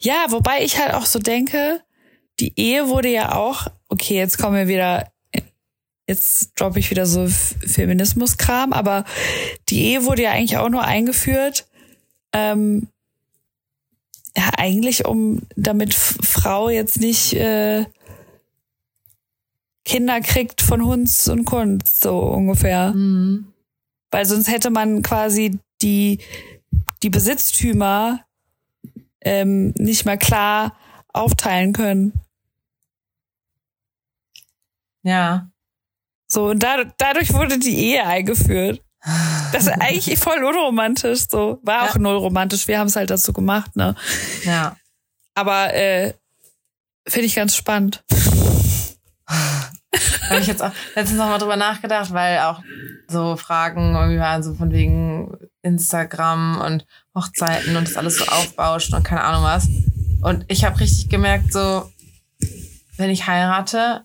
[0.00, 1.82] Ja, wobei ich halt auch so denke,
[2.40, 5.12] die Ehe wurde ja auch, okay, jetzt kommen wir wieder
[6.06, 9.04] jetzt droppe ich wieder so Feminismus-Kram, aber
[9.68, 11.66] die Ehe wurde ja eigentlich auch nur eingeführt,
[12.32, 12.88] ähm,
[14.36, 17.84] ja, eigentlich um, damit Frau jetzt nicht äh,
[19.84, 22.92] Kinder kriegt von Hunds und Kunst, so ungefähr.
[22.92, 23.52] Mhm.
[24.10, 26.18] Weil sonst hätte man quasi die,
[27.02, 28.24] die Besitztümer
[29.20, 30.76] ähm, nicht mehr klar
[31.12, 32.12] aufteilen können.
[35.02, 35.50] Ja.
[36.34, 38.80] So, und da, dadurch wurde die Ehe eingeführt.
[39.52, 41.60] Das ist eigentlich voll unromantisch, so.
[41.62, 42.00] War auch ja.
[42.00, 42.66] null romantisch.
[42.66, 43.94] Wir haben es halt dazu gemacht, ne?
[44.44, 44.76] Ja.
[45.36, 46.14] Aber äh,
[47.06, 48.02] finde ich ganz spannend.
[49.28, 52.62] Habe ich jetzt auch letztens noch mal drüber nachgedacht, weil auch
[53.06, 58.92] so Fragen irgendwie waren so von wegen Instagram und Hochzeiten und das alles so aufbauscht
[58.92, 59.68] und keine Ahnung was.
[60.22, 61.88] Und ich habe richtig gemerkt, so,
[62.96, 64.04] wenn ich heirate,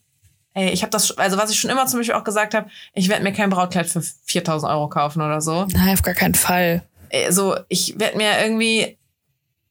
[0.60, 3.08] Ey, ich habe das, also was ich schon immer zum Beispiel auch gesagt habe, ich
[3.08, 5.66] werde mir kein Brautkleid für 4000 Euro kaufen oder so.
[5.72, 6.84] Nein, auf gar keinen Fall.
[7.30, 8.98] So, ich werde mir irgendwie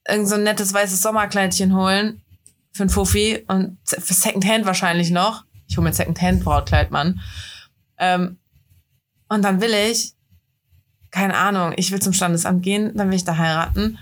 [0.07, 2.23] irgend so ein nettes weißes Sommerkleidchen holen
[2.71, 5.43] für ein Fuffi und für Secondhand wahrscheinlich noch.
[5.67, 7.21] Ich hole mir ein Secondhand Brautkleid, Mann.
[7.99, 8.39] Ähm,
[9.27, 10.13] und dann will ich,
[11.11, 13.99] keine Ahnung, ich will zum Standesamt gehen, dann will ich da heiraten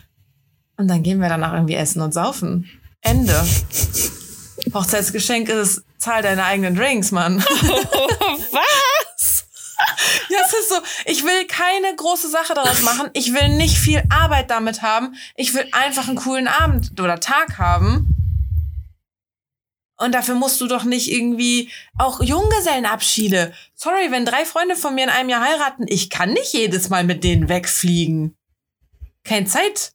[0.77, 2.69] und dann gehen wir danach irgendwie essen und saufen.
[3.01, 3.35] Ende.
[4.78, 7.39] Hochzeitsgeschenk ist, zahl deine eigenen Drinks, Mann.
[8.51, 9.45] Was?
[10.30, 10.75] Ja, es ist so,
[11.05, 13.09] ich will keine große Sache daraus machen.
[13.13, 15.15] Ich will nicht viel Arbeit damit haben.
[15.36, 18.13] Ich will einfach einen coolen Abend oder Tag haben.
[19.99, 23.53] Und dafür musst du doch nicht irgendwie auch Junggesellenabschiede.
[23.73, 27.03] Sorry, wenn drei Freunde von mir in einem Jahr heiraten, ich kann nicht jedes Mal
[27.03, 28.36] mit denen wegfliegen.
[29.23, 29.91] Keine Zeit.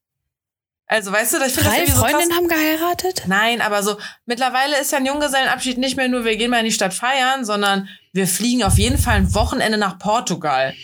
[0.93, 3.23] Also, weißt du, ich finde Drei das so Freundinnen haben geheiratet?
[3.27, 6.67] Nein, aber so, mittlerweile ist ja ein Junggesellenabschied nicht mehr nur, wir gehen mal in
[6.67, 10.75] die Stadt feiern, sondern wir fliegen auf jeden Fall ein Wochenende nach Portugal.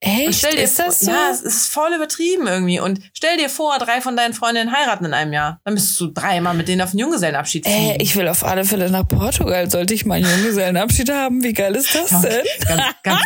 [0.00, 0.44] Echt?
[0.44, 1.10] Dir, ist das so?
[1.10, 2.78] Ja, es ist voll übertrieben irgendwie.
[2.78, 5.60] Und stell dir vor, drei von deinen Freundinnen heiraten in einem Jahr.
[5.64, 7.90] Dann bist du dreimal mit denen auf einen Junggesellenabschied fliegen.
[7.90, 9.68] Äh, ich will auf alle Fälle nach Portugal.
[9.70, 11.42] Sollte ich mal einen Junggesellenabschied haben?
[11.42, 12.44] Wie geil ist das denn?
[12.68, 13.22] ganz, ganz,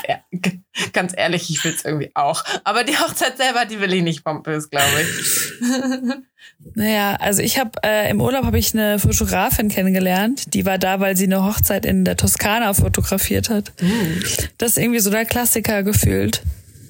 [0.95, 2.43] ganz ehrlich, ich will es irgendwie auch.
[2.65, 5.53] Aber die Hochzeit selber, die will ich nicht pompös, glaube ich.
[6.75, 11.01] Naja, also ich habe äh, im Urlaub habe ich eine Fotografin kennengelernt, die war da,
[11.01, 13.73] weil sie eine Hochzeit in der Toskana fotografiert hat.
[13.81, 14.23] Mm.
[14.59, 16.43] Das ist irgendwie so der Klassiker gefühlt.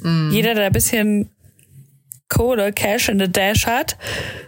[0.03, 0.31] Mm.
[0.31, 1.31] Jeder, der ein bisschen
[2.33, 3.97] Kohle, Cash in the Dash hat,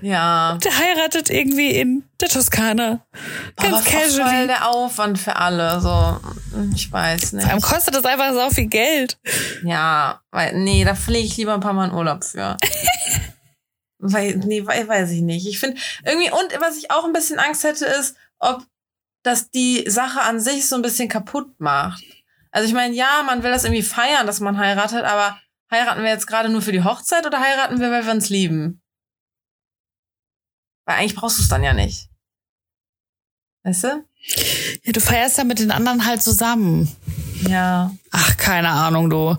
[0.00, 0.58] ja.
[0.64, 3.04] der heiratet irgendwie in der Toskana.
[3.56, 4.30] Ganz Aber casual.
[4.30, 6.18] voll der Aufwand für alle, so,
[6.74, 7.42] ich weiß nicht.
[7.42, 9.18] Vor allem kostet das einfach so viel Geld.
[9.64, 12.56] Ja, weil, nee, da fliege ich lieber ein paar Mal in Urlaub für.
[13.98, 15.46] weil, nee, weiß ich nicht.
[15.46, 18.64] Ich finde irgendwie, und was ich auch ein bisschen Angst hätte, ist, ob
[19.22, 22.02] das die Sache an sich so ein bisschen kaputt macht.
[22.50, 25.38] Also ich meine, ja, man will das irgendwie feiern, dass man heiratet, aber
[25.74, 28.82] heiraten wir jetzt gerade nur für die Hochzeit oder heiraten wir, weil wir uns lieben?
[30.86, 32.08] Weil eigentlich brauchst du es dann ja nicht.
[33.64, 34.04] Weißt du?
[34.84, 36.94] Ja, du feierst ja mit den anderen halt zusammen.
[37.48, 37.94] Ja.
[38.10, 39.36] Ach, keine Ahnung, du.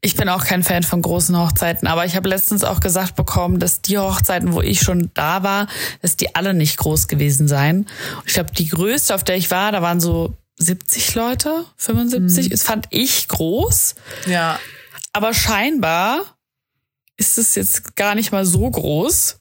[0.00, 3.58] Ich bin auch kein Fan von großen Hochzeiten, aber ich habe letztens auch gesagt bekommen,
[3.58, 5.66] dass die Hochzeiten, wo ich schon da war,
[6.02, 7.86] dass die alle nicht groß gewesen seien.
[8.24, 12.46] Ich glaube, die größte, auf der ich war, da waren so 70 Leute, 75.
[12.46, 12.50] Mhm.
[12.50, 13.96] Das fand ich groß.
[14.26, 14.60] Ja.
[15.18, 16.38] Aber scheinbar
[17.16, 19.40] ist es jetzt gar nicht mal so groß,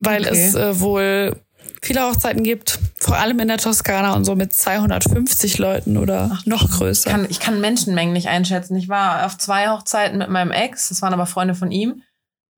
[0.00, 0.48] weil okay.
[0.48, 1.42] es äh, wohl
[1.80, 6.68] viele Hochzeiten gibt, vor allem in der Toskana und so mit 250 Leuten oder noch
[6.68, 7.08] größer.
[7.08, 8.76] Ich kann, ich kann Menschenmengen nicht einschätzen.
[8.76, 12.02] Ich war auf zwei Hochzeiten mit meinem Ex, das waren aber Freunde von ihm.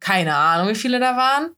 [0.00, 1.52] Keine Ahnung, wie viele da waren.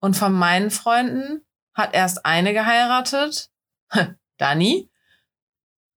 [0.00, 1.42] Und von meinen Freunden
[1.74, 3.50] hat erst eine geheiratet,
[4.38, 4.88] Dani.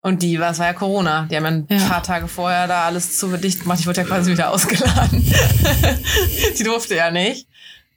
[0.06, 1.24] Und die, was war ja Corona.
[1.32, 1.80] Die haben ein ja.
[1.88, 3.80] paar Tage vorher da alles zu dicht gemacht.
[3.80, 5.20] Ich wurde ja quasi wieder ausgeladen.
[6.60, 7.50] die durfte ja nicht.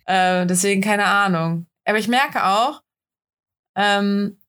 [0.07, 1.67] Äh, deswegen keine Ahnung.
[1.85, 2.83] Aber ich merke auch,
[3.77, 4.41] ähm,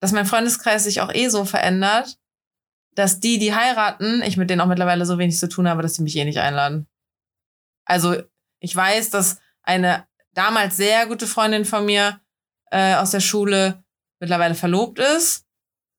[0.00, 2.18] dass mein Freundeskreis sich auch eh so verändert,
[2.94, 5.94] dass die, die heiraten, ich mit denen auch mittlerweile so wenig zu tun habe, dass
[5.94, 6.86] sie mich eh nicht einladen.
[7.86, 8.14] Also
[8.60, 12.20] ich weiß, dass eine damals sehr gute Freundin von mir
[12.70, 13.82] äh, aus der Schule
[14.20, 15.47] mittlerweile verlobt ist.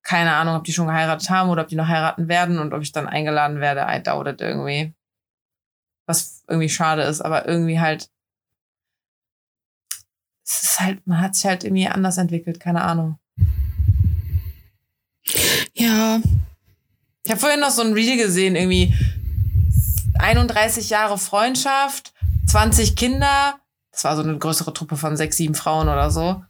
[0.02, 2.82] Keine Ahnung, ob die schon geheiratet haben oder ob die noch heiraten werden und ob
[2.82, 3.86] ich dann eingeladen werde.
[3.88, 4.94] I doubt it irgendwie.
[6.06, 8.10] Was irgendwie schade ist, aber irgendwie halt
[10.50, 13.18] es ist halt, man hat sich halt irgendwie anders entwickelt, keine Ahnung.
[15.74, 16.20] Ja.
[17.24, 18.92] Ich habe vorhin noch so ein Reel gesehen, irgendwie
[20.18, 22.12] 31 Jahre Freundschaft,
[22.48, 23.60] 20 Kinder.
[23.92, 26.42] Das war so eine größere Truppe von sechs, sieben Frauen oder so.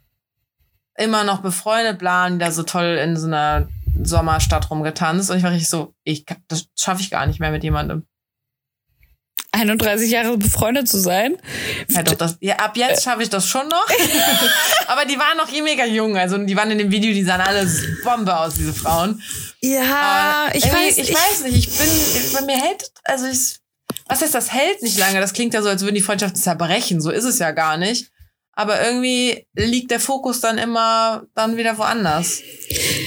[0.97, 3.69] Immer noch befreundet, bla, da so toll in so einer
[4.03, 5.31] Sommerstadt rumgetanzt.
[5.31, 8.07] Und ich war richtig so, ich, das schaffe ich gar nicht mehr mit jemandem.
[9.53, 11.37] 31 Jahre befreundet zu sein.
[11.89, 13.87] Ja, doch, das, ja, ab jetzt schaffe ich das schon noch.
[14.87, 16.17] Aber die waren noch eh mega jung.
[16.17, 19.21] Also die waren in dem Video, die sahen alles Bombe aus, diese Frauen.
[19.61, 21.69] Ja, ich weiß, ich, ich, weiß nicht.
[21.69, 21.89] Ich bin,
[22.35, 23.57] bei mir hält, also ich,
[24.07, 25.21] was heißt das hält nicht lange?
[25.21, 27.01] Das klingt ja so, als würden die Freundschaften zerbrechen.
[27.01, 28.11] So ist es ja gar nicht.
[28.61, 32.43] Aber irgendwie liegt der Fokus dann immer dann wieder woanders.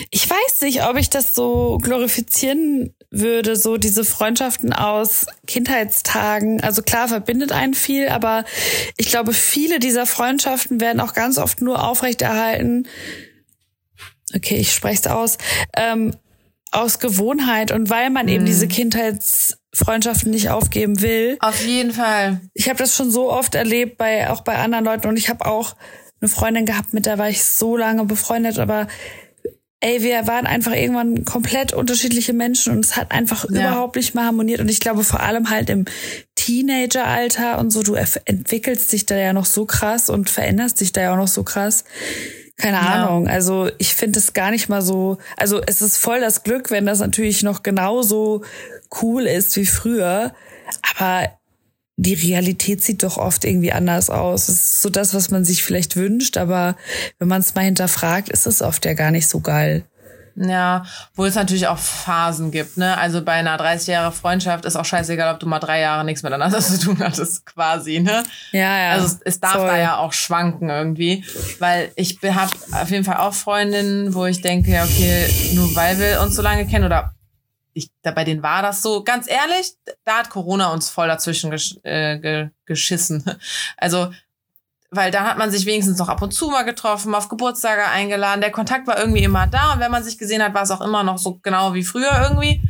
[0.09, 6.61] Ich weiß nicht, ob ich das so glorifizieren würde, so diese Freundschaften aus Kindheitstagen.
[6.61, 8.45] Also klar verbindet einen viel, aber
[8.97, 12.87] ich glaube, viele dieser Freundschaften werden auch ganz oft nur aufrechterhalten.
[14.35, 15.37] Okay, ich spreche es aus.
[15.77, 16.15] Ähm,
[16.71, 18.31] aus Gewohnheit und weil man mhm.
[18.31, 18.67] eben diese
[19.73, 21.37] Kindheitsfreundschaften nicht aufgeben will.
[21.39, 22.41] Auf jeden Fall.
[22.53, 25.45] Ich habe das schon so oft erlebt bei auch bei anderen Leuten und ich habe
[25.45, 25.75] auch
[26.21, 28.87] eine Freundin gehabt, mit der war ich so lange befreundet, aber
[29.81, 33.71] ey, wir waren einfach irgendwann komplett unterschiedliche Menschen und es hat einfach ja.
[33.71, 34.61] überhaupt nicht mehr harmoniert.
[34.61, 35.83] Und ich glaube vor allem halt im
[36.35, 41.01] Teenageralter und so, du entwickelst dich da ja noch so krass und veränderst dich da
[41.01, 41.83] ja auch noch so krass.
[42.57, 43.05] Keine ja.
[43.05, 43.27] Ahnung.
[43.27, 45.17] Also ich finde es gar nicht mal so.
[45.37, 48.43] Also es ist voll das Glück, wenn das natürlich noch genauso
[49.01, 50.33] cool ist wie früher.
[50.95, 51.29] Aber
[51.95, 54.49] die Realität sieht doch oft irgendwie anders aus.
[54.49, 56.75] Es ist so das, was man sich vielleicht wünscht, aber
[57.19, 59.85] wenn man es mal hinterfragt, ist es oft ja gar nicht so geil.
[60.35, 62.97] Ja, wo es natürlich auch Phasen gibt, ne?
[62.97, 66.23] Also bei einer 30 Jahre Freundschaft ist auch scheißegal, ob du mal drei Jahre nichts
[66.23, 68.23] miteinander zu tun hattest, quasi, ne?
[68.51, 68.91] Ja, ja.
[68.93, 69.67] Also es, es darf voll.
[69.67, 71.23] da ja auch schwanken irgendwie,
[71.59, 76.21] weil ich habe auf jeden Fall auch Freundinnen, wo ich denke, okay, nur weil wir
[76.21, 77.13] uns so lange kennen oder
[77.73, 79.73] ich, da bei denen war das so, ganz ehrlich,
[80.05, 83.23] da hat Corona uns voll dazwischen gesch, äh, ge, geschissen.
[83.77, 84.11] Also,
[84.95, 88.41] weil da hat man sich wenigstens noch ab und zu mal getroffen, auf Geburtstage eingeladen.
[88.41, 90.81] Der Kontakt war irgendwie immer da und wenn man sich gesehen hat, war es auch
[90.81, 92.61] immer noch so genau wie früher irgendwie.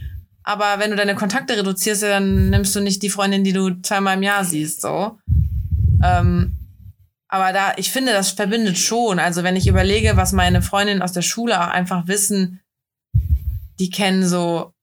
[0.44, 4.18] Aber wenn du deine Kontakte reduzierst, dann nimmst du nicht die Freundin, die du zweimal
[4.18, 5.18] im Jahr siehst, so.
[6.04, 6.58] Ähm,
[7.30, 9.20] aber da, ich finde, das verbindet schon.
[9.20, 12.60] Also wenn ich überlege, was meine Freundinnen aus der Schule auch einfach wissen,
[13.80, 14.74] die kennen so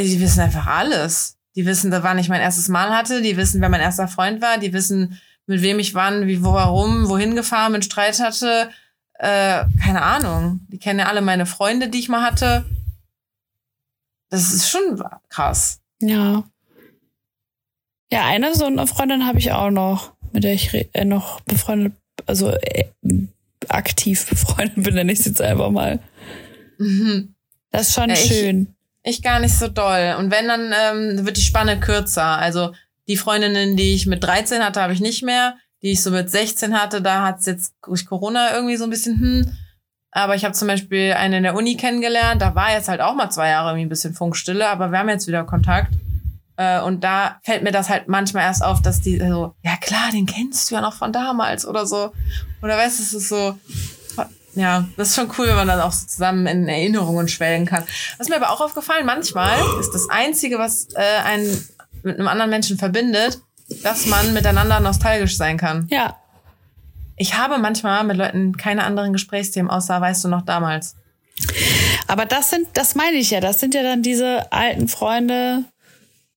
[0.00, 1.36] die wissen einfach alles.
[1.54, 4.58] Die wissen, wann ich mein erstes Mal hatte, die wissen, wer mein erster Freund war,
[4.58, 8.70] die wissen, mit wem ich wann, wie, wo, warum, wohin gefahren, mit Streit hatte.
[9.14, 10.60] Äh, keine Ahnung.
[10.68, 12.64] Die kennen ja alle meine Freunde, die ich mal hatte.
[14.30, 15.80] Das ist schon krass.
[16.00, 16.44] Ja.
[18.10, 21.94] Ja, eine so eine Freundin habe ich auch noch, mit der ich äh, noch befreundet,
[22.26, 22.84] also äh,
[23.68, 25.98] aktiv befreundet bin, nenne ich es jetzt einfach mal.
[26.78, 27.34] Mhm.
[27.70, 28.74] Das ist schon ja, schön.
[29.02, 30.16] Ich gar nicht so doll.
[30.18, 32.38] Und wenn, dann ähm, wird die Spanne kürzer.
[32.38, 32.72] Also
[33.08, 35.56] Die Freundinnen, die ich mit 13 hatte, habe ich nicht mehr.
[35.82, 38.90] Die ich so mit 16 hatte, da hat es jetzt durch Corona irgendwie so ein
[38.90, 39.56] bisschen, hm.
[40.12, 43.14] Aber ich habe zum Beispiel eine in der Uni kennengelernt, da war jetzt halt auch
[43.14, 45.94] mal zwei Jahre irgendwie ein bisschen Funkstille, aber wir haben jetzt wieder Kontakt.
[46.56, 50.10] Äh, und da fällt mir das halt manchmal erst auf, dass die so, ja klar,
[50.12, 52.12] den kennst du ja noch von damals oder so.
[52.62, 53.58] Oder weißt du, es ist so,
[54.54, 57.84] ja, das ist schon cool, wenn man dann auch so zusammen in Erinnerungen schwelgen kann.
[58.18, 61.68] Was mir aber auch aufgefallen, manchmal ist das Einzige, was äh, einen
[62.02, 63.40] mit einem anderen Menschen verbindet,
[63.82, 65.86] dass man miteinander nostalgisch sein kann.
[65.90, 66.16] Ja.
[67.16, 70.96] Ich habe manchmal mit Leuten keine anderen Gesprächsthemen, außer weißt du noch damals.
[72.08, 75.64] Aber das sind, das meine ich ja, das sind ja dann diese alten Freunde,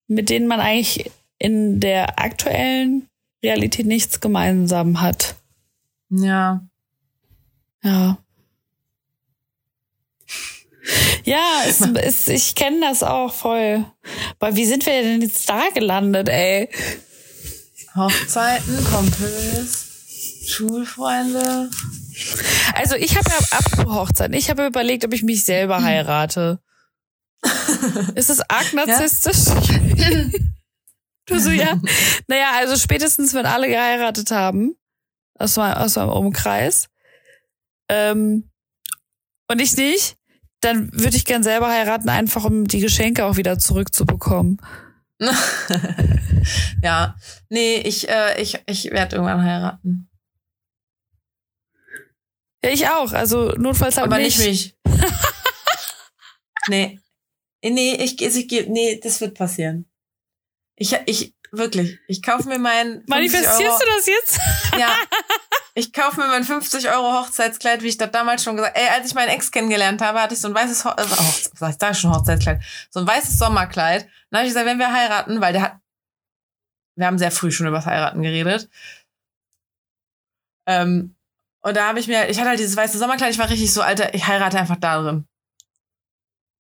[0.07, 3.07] mit denen man eigentlich in der aktuellen
[3.43, 5.35] Realität nichts gemeinsam hat.
[6.09, 6.61] Ja.
[7.83, 8.17] Ja.
[11.23, 13.85] Ja, es, es, ich kenne das auch voll.
[14.39, 16.69] Aber wie sind wir denn jetzt da gelandet, ey?
[17.95, 19.87] Hochzeiten, Kumpels,
[20.45, 21.69] Schulfreunde.
[22.73, 26.59] Also ich habe ja ab Hochzeiten, ich habe überlegt, ob ich mich selber heirate.
[28.15, 29.53] Ist es arg narzisstisch?
[29.95, 30.09] Ja.
[31.25, 31.79] du so, ja.
[32.27, 34.75] Naja, also spätestens, wenn alle geheiratet haben,
[35.37, 36.89] aus meinem, aus meinem Umkreis,
[37.87, 38.49] ähm,
[39.47, 40.17] und ich nicht,
[40.65, 44.59] dann würde ich gern selber heiraten, einfach um die Geschenke auch wieder zurückzubekommen.
[46.83, 47.15] ja,
[47.49, 50.09] nee, ich, äh, ich, ich werde irgendwann heiraten.
[52.63, 53.13] Ja, ich auch.
[53.13, 54.75] Also notfalls halt Aber nicht mich.
[56.67, 56.99] nee.
[57.63, 59.89] Nee, ich, ich, ich, nee, das wird passieren.
[60.75, 63.03] Ich, ich, wirklich, ich kaufe mir mein.
[63.07, 64.39] Manifestierst du das jetzt?
[64.79, 64.89] ja.
[65.73, 69.07] Ich kaufe mir mein 50 Euro Hochzeitskleid, wie ich das damals schon gesagt Ey, als
[69.07, 71.95] ich meinen Ex kennengelernt habe, hatte ich so ein weißes, Ho äh, oh, ich sag
[71.95, 74.07] schon Hochzeitskleid, so ein weißes Sommerkleid.
[74.29, 75.79] Dann habe ich gesagt, wenn wir heiraten, weil der hat,
[76.95, 78.69] wir haben sehr früh schon über das Heiraten geredet.
[80.67, 81.15] Ähm,
[81.61, 83.81] und da habe ich mir, ich hatte halt dieses weiße Sommerkleid, ich war richtig so,
[83.81, 85.27] Alter, ich heirate einfach da drin.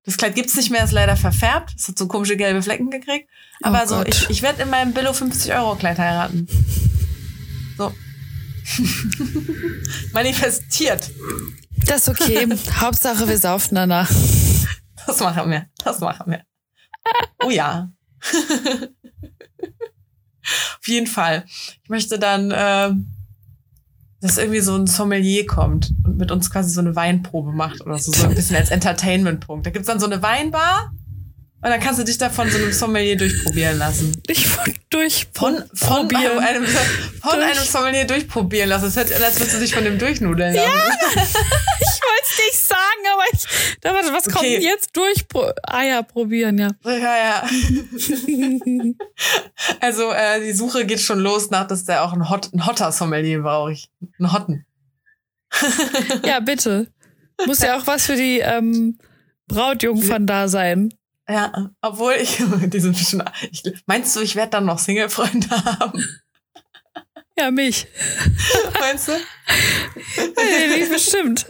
[0.06, 1.74] Das Kleid gibt's nicht mehr, ist leider verfärbt.
[1.78, 3.30] Es hat so komische gelbe Flecken gekriegt.
[3.62, 6.48] Aber oh so, ich, ich werde in meinem Billo 50 Euro Kleid heiraten.
[7.78, 7.94] So.
[10.14, 11.10] Manifestiert.
[11.86, 12.48] Das ist okay.
[12.80, 14.10] Hauptsache, wir saufen danach.
[15.08, 15.68] Das machen wir.
[15.84, 16.44] Das machen wir.
[17.44, 17.90] Oh ja.
[20.80, 21.46] Auf jeden Fall.
[21.84, 22.92] Ich möchte dann, äh,
[24.24, 27.98] dass irgendwie so ein Sommelier kommt und mit uns quasi so eine Weinprobe macht oder
[27.98, 29.66] so, so ein bisschen als Entertainment-Punkt.
[29.66, 30.94] Da gibt's dann so eine Weinbar
[31.62, 34.14] und dann kannst du dich da von so einem Sommelier durchprobieren lassen.
[34.28, 34.48] Ich
[34.90, 35.68] durchprobieren.
[35.74, 37.44] Von, von, einem, von durch.
[37.44, 38.86] einem Sommelier durchprobieren lassen.
[38.86, 40.72] Das hört als würdest du dich von dem durchnudeln lassen.
[41.16, 41.24] Ja,
[42.04, 43.40] wollte es nicht sagen, aber ich
[43.82, 44.36] dachte, was okay.
[44.36, 45.26] kommt jetzt durch?
[45.72, 46.70] Ja, probieren, ja.
[46.84, 47.44] Ja, ja.
[49.80, 52.92] also äh, die Suche geht schon los nach, dass der auch ein, Hot, ein hotter
[52.92, 53.90] Sommelier brauche ich.
[54.20, 54.66] Einen hotten.
[56.26, 56.88] ja, bitte.
[57.46, 58.98] Muss ja auch was für die ähm,
[59.48, 60.94] Brautjungfern da sein.
[61.28, 66.04] Ja, obwohl ich, die sind schon, ich, meinst du, ich werde dann noch Single-Freunde haben?
[67.38, 67.88] Ja, mich.
[68.80, 69.14] Meinst du?
[70.38, 71.48] nee, bestimmt.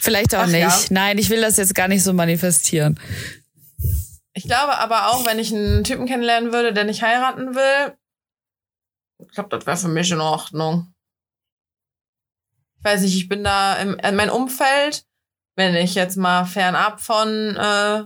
[0.00, 0.60] Vielleicht auch Ach, nicht.
[0.60, 0.86] Ja.
[0.90, 2.98] Nein, ich will das jetzt gar nicht so manifestieren.
[4.34, 7.96] Ich glaube aber auch, wenn ich einen Typen kennenlernen würde, der nicht heiraten will,
[9.18, 10.92] ich glaube, das wäre für mich in Ordnung.
[12.78, 15.06] Ich weiß nicht, ich bin da im, in mein Umfeld
[15.56, 18.04] wenn ich jetzt mal fernab von äh,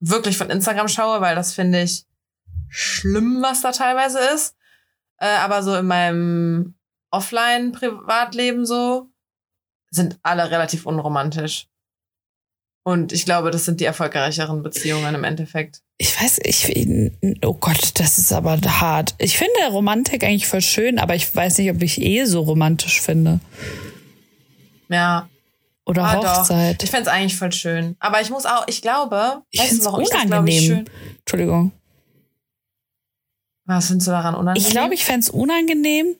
[0.00, 2.06] wirklich von Instagram schaue, weil das finde ich
[2.68, 4.56] schlimm, was da teilweise ist.
[5.18, 6.74] Äh, aber so in meinem
[7.10, 9.10] Offline-Privatleben so
[9.90, 11.66] sind alle relativ unromantisch.
[12.82, 15.82] Und ich glaube, das sind die erfolgreicheren Beziehungen im Endeffekt.
[15.98, 16.72] Ich weiß, ich,
[17.44, 19.14] oh Gott, das ist aber hart.
[19.18, 23.00] Ich finde Romantik eigentlich voll schön, aber ich weiß nicht, ob ich eh so romantisch
[23.00, 23.40] finde.
[24.88, 25.28] Ja,
[25.90, 26.80] oder ah, Hochzeit.
[26.80, 26.84] Doch.
[26.84, 27.96] Ich fände es eigentlich voll schön.
[27.98, 30.46] Aber ich muss auch, ich glaube, ich weißt du, warum unangenehm.
[30.46, 30.90] ich, schön?
[31.18, 31.72] Entschuldigung.
[33.64, 34.66] Was findest du daran unangenehm?
[34.66, 36.14] Ich glaube, ich fände es unangenehm,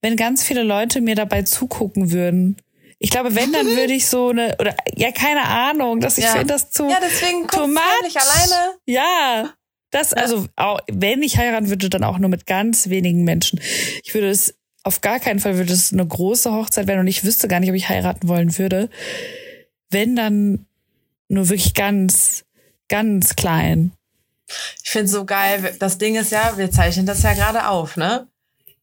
[0.00, 2.56] wenn ganz viele Leute mir dabei zugucken würden.
[2.98, 6.32] Ich glaube, wenn, dann würde ich so eine, oder ja, keine Ahnung, dass ich ja.
[6.32, 6.88] finde das zu.
[6.88, 7.80] Ja, deswegen too much.
[8.16, 8.74] alleine.
[8.86, 9.54] Ja.
[9.90, 13.60] Das, also, auch, wenn ich heiraten würde, dann auch nur mit ganz wenigen Menschen.
[14.02, 17.24] Ich würde es auf gar keinen Fall würde es eine große Hochzeit werden und ich
[17.24, 18.90] wüsste gar nicht, ob ich heiraten wollen würde.
[19.90, 20.66] Wenn dann
[21.28, 22.44] nur wirklich ganz,
[22.88, 23.92] ganz klein.
[24.82, 25.74] Ich finde so geil.
[25.78, 28.28] Das Ding ist ja, wir zeichnen das ja gerade auf, ne?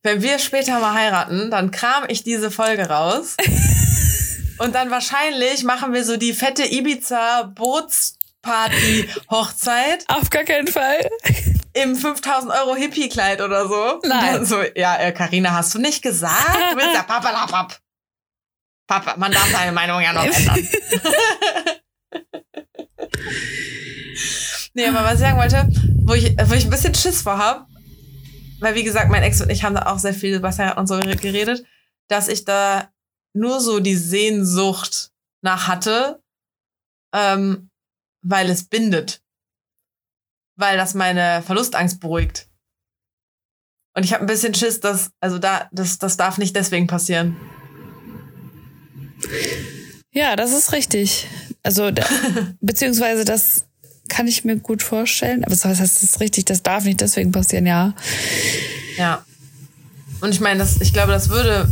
[0.04, 3.38] Wenn wir später mal heiraten, dann kram ich diese Folge raus.
[4.58, 10.04] und dann wahrscheinlich machen wir so die fette Ibiza Bootsparty Hochzeit.
[10.08, 11.08] Auf gar keinen Fall.
[11.74, 14.02] im 5000 Euro Hippie-Kleid oder so.
[14.04, 14.44] Nein.
[14.44, 16.58] So, ja, äh, Carina, hast du nicht gesagt?
[16.72, 17.68] Du bist ja Papa,
[18.88, 20.68] Papa, man darf seine Meinung ja noch ändern.
[24.74, 25.70] nee, aber was ich sagen wollte,
[26.06, 27.68] wo ich, wo ich ein bisschen Schiss vor habe,
[28.62, 30.88] weil wie gesagt, mein Ex und ich haben da auch sehr viel über Heirat und
[30.88, 31.66] so geredet,
[32.08, 32.90] dass ich da
[33.34, 36.22] nur so die Sehnsucht nach hatte,
[37.14, 37.70] ähm,
[38.24, 39.24] weil es bindet.
[40.58, 42.48] Weil das meine Verlustangst beruhigt.
[43.96, 47.36] Und ich habe ein bisschen Schiss, dass, also da, das, das darf nicht deswegen passieren.
[50.12, 51.28] Ja, das ist richtig.
[51.64, 52.06] Also, da,
[52.62, 53.66] beziehungsweise das
[54.10, 55.44] kann ich mir gut vorstellen.
[55.44, 57.94] Aber das heißt, das ist richtig, das darf nicht deswegen passieren, ja.
[58.98, 59.24] Ja.
[60.22, 61.68] Und ich meine, das, ich glaube, das würde.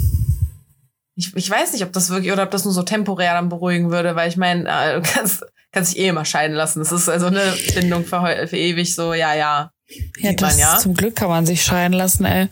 [1.15, 3.91] Ich, ich weiß nicht, ob das wirklich oder ob das nur so temporär dann beruhigen
[3.91, 6.79] würde, weil ich meine, äh, du kannst, kannst dich eh immer scheiden lassen.
[6.79, 9.71] Das ist also eine Bindung für, für ewig so, ja, ja.
[10.19, 12.47] Ja, das, man, ja, zum Glück kann man sich scheiden lassen, ey.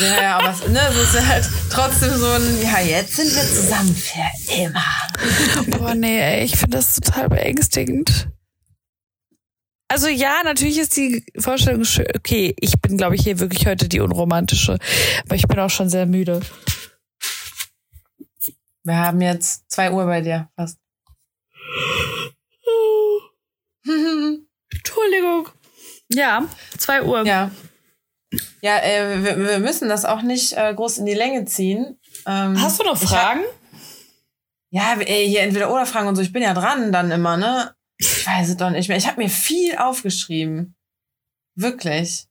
[0.00, 3.42] Ja, ja, aber es, ne, es ist halt trotzdem so ein, ja, jetzt sind wir
[3.42, 5.78] zusammen für immer.
[5.78, 8.28] Boah, nee, ey, ich finde das total beängstigend.
[9.94, 12.08] Also ja, natürlich ist die Vorstellung schön.
[12.16, 14.76] Okay, ich bin, glaube ich, hier wirklich heute die unromantische.
[15.24, 16.40] Aber ich bin auch schon sehr müde.
[18.82, 20.80] Wir haben jetzt zwei Uhr bei dir fast.
[24.72, 25.48] Entschuldigung.
[26.12, 26.44] Ja,
[26.76, 27.24] zwei Uhr.
[27.24, 27.52] Ja.
[28.62, 32.00] Ja, äh, wir, wir, müssen das auch nicht äh, groß in die Länge ziehen.
[32.26, 33.42] Ähm, Hast du noch Fragen?
[34.76, 36.22] Hab, ja, ey, hier entweder oder Fragen und so.
[36.22, 37.76] Ich bin ja dran dann immer, ne?
[38.04, 38.98] Ich weiß es doch nicht mehr.
[38.98, 40.74] Ich habe mir viel aufgeschrieben.
[41.54, 42.26] Wirklich.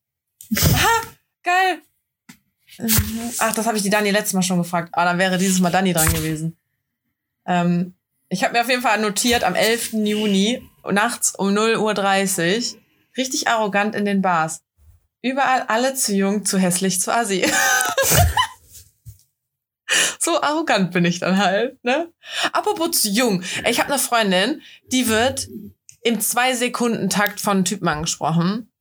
[0.55, 1.01] Aha,
[1.43, 1.81] geil.
[3.39, 4.89] Ach, das habe ich die Dani letztes Mal schon gefragt.
[4.93, 6.57] Ah, dann wäre dieses Mal Dani dran gewesen.
[7.45, 7.95] Ähm,
[8.29, 9.93] ich habe mir auf jeden Fall notiert, am 11.
[9.93, 12.79] Juni, nachts um 0.30 Uhr,
[13.17, 14.61] richtig arrogant in den Bars.
[15.21, 17.45] Überall alle zu jung, zu hässlich, zu assi.
[20.19, 22.11] so arrogant bin ich dann halt, ne?
[22.51, 23.43] Apropos jung.
[23.67, 25.47] Ich habe eine Freundin, die wird
[26.01, 28.71] im Zwei-Sekunden-Takt von Typen angesprochen.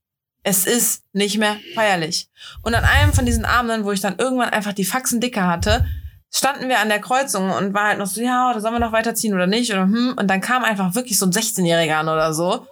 [0.43, 2.29] Es ist nicht mehr feierlich.
[2.63, 5.87] Und an einem von diesen Abenden, wo ich dann irgendwann einfach die Faxen dicker hatte,
[6.35, 8.93] standen wir an der Kreuzung und war halt noch so, ja, oder sollen wir noch
[8.93, 9.71] weiterziehen oder nicht?
[9.73, 10.15] Oder hm.
[10.19, 12.67] Und dann kam einfach wirklich so ein 16-Jähriger an oder so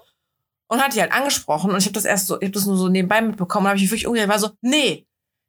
[0.70, 2.76] und hat die halt angesprochen und ich habe das erst so, ich habe das nur
[2.76, 5.04] so nebenbei mitbekommen, habe ich mich wirklich umgedreht, war so, nee,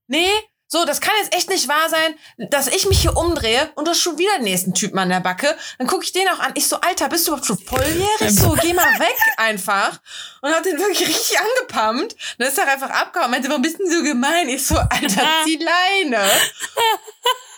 [0.07, 0.29] nee,
[0.74, 2.15] so, das kann jetzt echt nicht wahr sein,
[2.49, 5.57] dass ich mich hier umdrehe und das schon wieder den nächsten Typen an der Backe.
[5.78, 6.53] Dann gucke ich den auch an.
[6.55, 8.32] Ich so, Alter, bist du überhaupt schon volljährig?
[8.32, 9.99] So, geh mal weg einfach.
[10.41, 12.15] Und hat den wirklich richtig angepumpt.
[12.38, 13.32] Dann ist er einfach abgehauen.
[13.32, 14.47] Meinte, warum bist du so gemein?
[14.47, 16.24] Ich so, Alter, zieh Leine.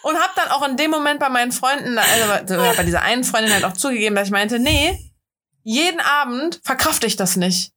[0.02, 3.54] Und hab dann auch in dem Moment bei meinen Freunden, also bei dieser einen Freundin
[3.54, 5.14] halt auch zugegeben, dass ich meinte, nee,
[5.62, 7.74] jeden Abend verkrafte ich das nicht.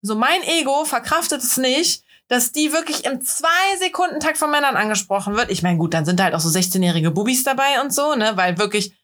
[0.00, 4.76] So mein Ego verkraftet es nicht, dass die wirklich im zwei Sekunden Takt von Männern
[4.76, 5.50] angesprochen wird.
[5.50, 8.36] Ich meine, gut, dann sind da halt auch so 16-jährige Bubis dabei und so, ne,
[8.36, 8.94] weil wirklich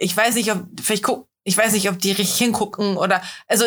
[0.00, 3.66] ich weiß nicht, ob vielleicht guck, ich weiß nicht, ob die richtig hingucken oder also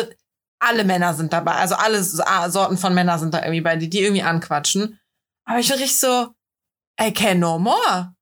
[0.58, 4.00] alle Männer sind dabei, also alle Sorten von Männern sind da irgendwie bei, die die
[4.02, 4.98] irgendwie anquatschen.
[5.44, 6.34] Aber ich bin richtig so,
[7.00, 8.13] I can no more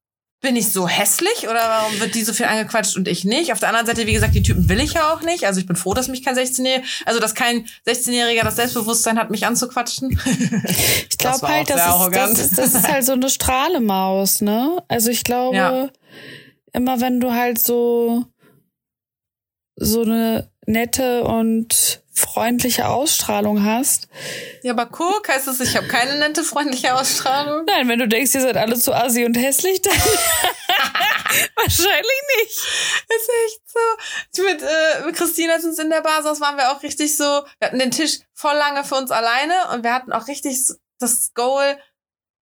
[0.43, 3.53] bin ich so hässlich oder warum wird die so viel angequatscht und ich nicht?
[3.53, 5.47] Auf der anderen Seite, wie gesagt, die Typen will ich ja auch nicht.
[5.47, 9.31] Also ich bin froh, dass mich kein 16-Jähriger, also dass kein 16-Jähriger das Selbstbewusstsein hat,
[9.31, 10.19] mich anzuquatschen.
[11.09, 14.83] Ich glaube halt, das ist, das, ist, das ist halt so eine Strahlemaus, ne?
[14.89, 15.89] Also ich glaube, ja.
[16.73, 18.25] immer wenn du halt so
[19.77, 24.07] so eine nette und freundliche Ausstrahlung hast.
[24.61, 27.65] Ja, aber guck, heißt das, ich habe keine nette, freundliche Ausstrahlung?
[27.65, 29.93] Nein, wenn du denkst, ihr seid alle zu assi und hässlich, dann
[31.55, 32.51] wahrscheinlich nicht.
[32.51, 34.43] Ist echt so.
[34.43, 37.79] Mit, äh, mit Christina sind in der Basis waren wir auch richtig so, wir hatten
[37.79, 40.59] den Tisch voll lange für uns alleine und wir hatten auch richtig
[40.99, 41.77] das Goal,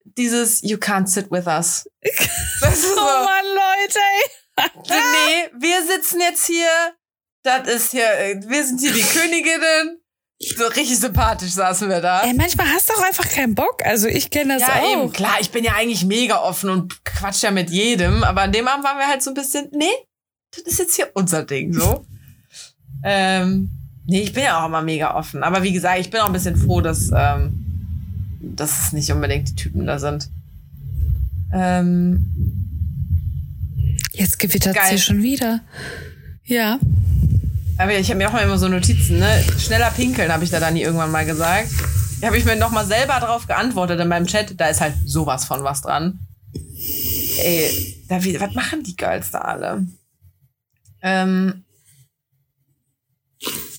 [0.03, 1.89] dieses You can't sit with us.
[2.61, 4.67] Das ist oh so, oh Mann, Leute, ey.
[4.89, 6.67] nee, wir sitzen jetzt hier
[7.43, 8.03] das ist hier,
[8.47, 9.97] wir sind hier die Königinnen.
[10.57, 12.23] So richtig sympathisch saßen wir da.
[12.23, 13.85] Ey, manchmal hast du auch einfach keinen Bock.
[13.85, 14.91] Also ich kenne das ja, auch.
[14.91, 18.23] Eben, klar, ich bin ja eigentlich mega offen und quatsch ja mit jedem.
[18.23, 19.85] Aber an dem Abend waren wir halt so ein bisschen, nee,
[20.55, 22.05] das ist jetzt hier unser Ding, so.
[23.03, 23.69] ähm,
[24.07, 25.43] nee, ich bin ja auch immer mega offen.
[25.43, 29.49] Aber wie gesagt, ich bin auch ein bisschen froh, dass, ähm, dass es nicht unbedingt
[29.49, 30.27] die Typen da sind.
[31.53, 32.71] Ähm,
[34.13, 35.61] Jetzt gewittert es hier schon wieder.
[36.51, 36.79] Ja.
[37.77, 39.41] Aber ich habe mir auch mal immer so Notizen, ne?
[39.57, 41.69] Schneller pinkeln, habe ich da dann irgendwann mal gesagt.
[42.19, 44.59] Da habe ich mir noch mal selber drauf geantwortet in meinem Chat.
[44.59, 46.19] Da ist halt sowas von was dran.
[47.37, 49.87] Ey, da, wie, was machen die Girls da alle?
[51.01, 51.63] Ähm,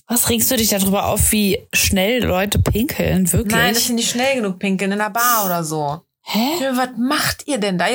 [0.07, 3.31] Was regst du dich darüber auf, wie schnell Leute pinkeln?
[3.31, 3.53] Wirklich?
[3.53, 6.01] Nein, dass sie nicht schnell genug pinkeln in einer Bar oder so.
[6.23, 6.71] Hä?
[6.73, 7.85] Was macht ihr denn da?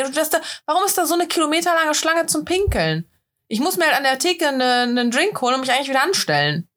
[0.66, 3.06] Warum ist da so eine kilometerlange Schlange zum Pinkeln?
[3.48, 6.02] Ich muss mir halt an der Theke einen, einen Drink holen und mich eigentlich wieder
[6.02, 6.68] anstellen.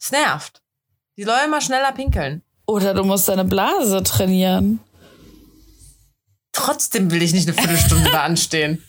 [0.00, 0.62] Es nervt.
[1.18, 2.42] Die Leute mal schneller pinkeln.
[2.66, 4.80] Oder du musst deine Blase trainieren.
[6.52, 8.82] Trotzdem will ich nicht eine Viertelstunde da anstehen.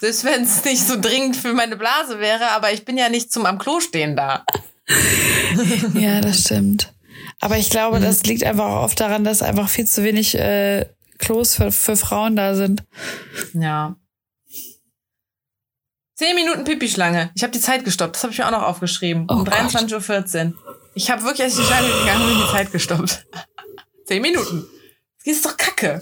[0.00, 3.32] Selbst wenn es nicht so dringend für meine Blase wäre, aber ich bin ja nicht
[3.32, 4.44] zum am Klo stehen da.
[5.94, 6.92] ja, das stimmt.
[7.40, 8.02] Aber ich glaube, mhm.
[8.02, 10.86] das liegt einfach auch oft daran, dass einfach viel zu wenig äh,
[11.18, 12.84] Klos für, für Frauen da sind.
[13.54, 13.96] Ja.
[16.18, 17.30] Zehn Minuten Pipi-Schlange.
[17.36, 18.16] Ich habe die Zeit gestoppt.
[18.16, 19.26] Das habe ich mir auch noch aufgeschrieben.
[19.30, 20.54] Oh um 23.14 Uhr.
[20.94, 23.24] Ich habe wirklich, als ich die Schlange gegangen bin, die Zeit gestoppt.
[24.04, 24.66] Zehn Minuten.
[25.24, 26.00] Das ist doch kacke.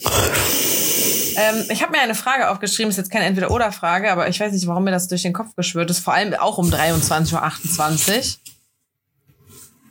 [1.36, 4.66] ähm, ich habe mir eine Frage aufgeschrieben, ist jetzt keine Entweder-Oder-Frage, aber ich weiß nicht,
[4.66, 5.98] warum mir das durch den Kopf geschwört ist.
[5.98, 8.24] Vor allem auch um 23.28 Uhr.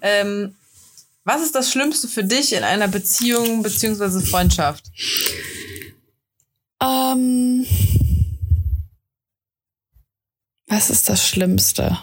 [0.02, 0.56] Ähm,
[1.24, 4.26] was ist das Schlimmste für dich in einer Beziehung bzw.
[4.26, 4.86] Freundschaft?
[6.82, 7.68] Ähm,
[10.68, 11.98] was ist das Schlimmste?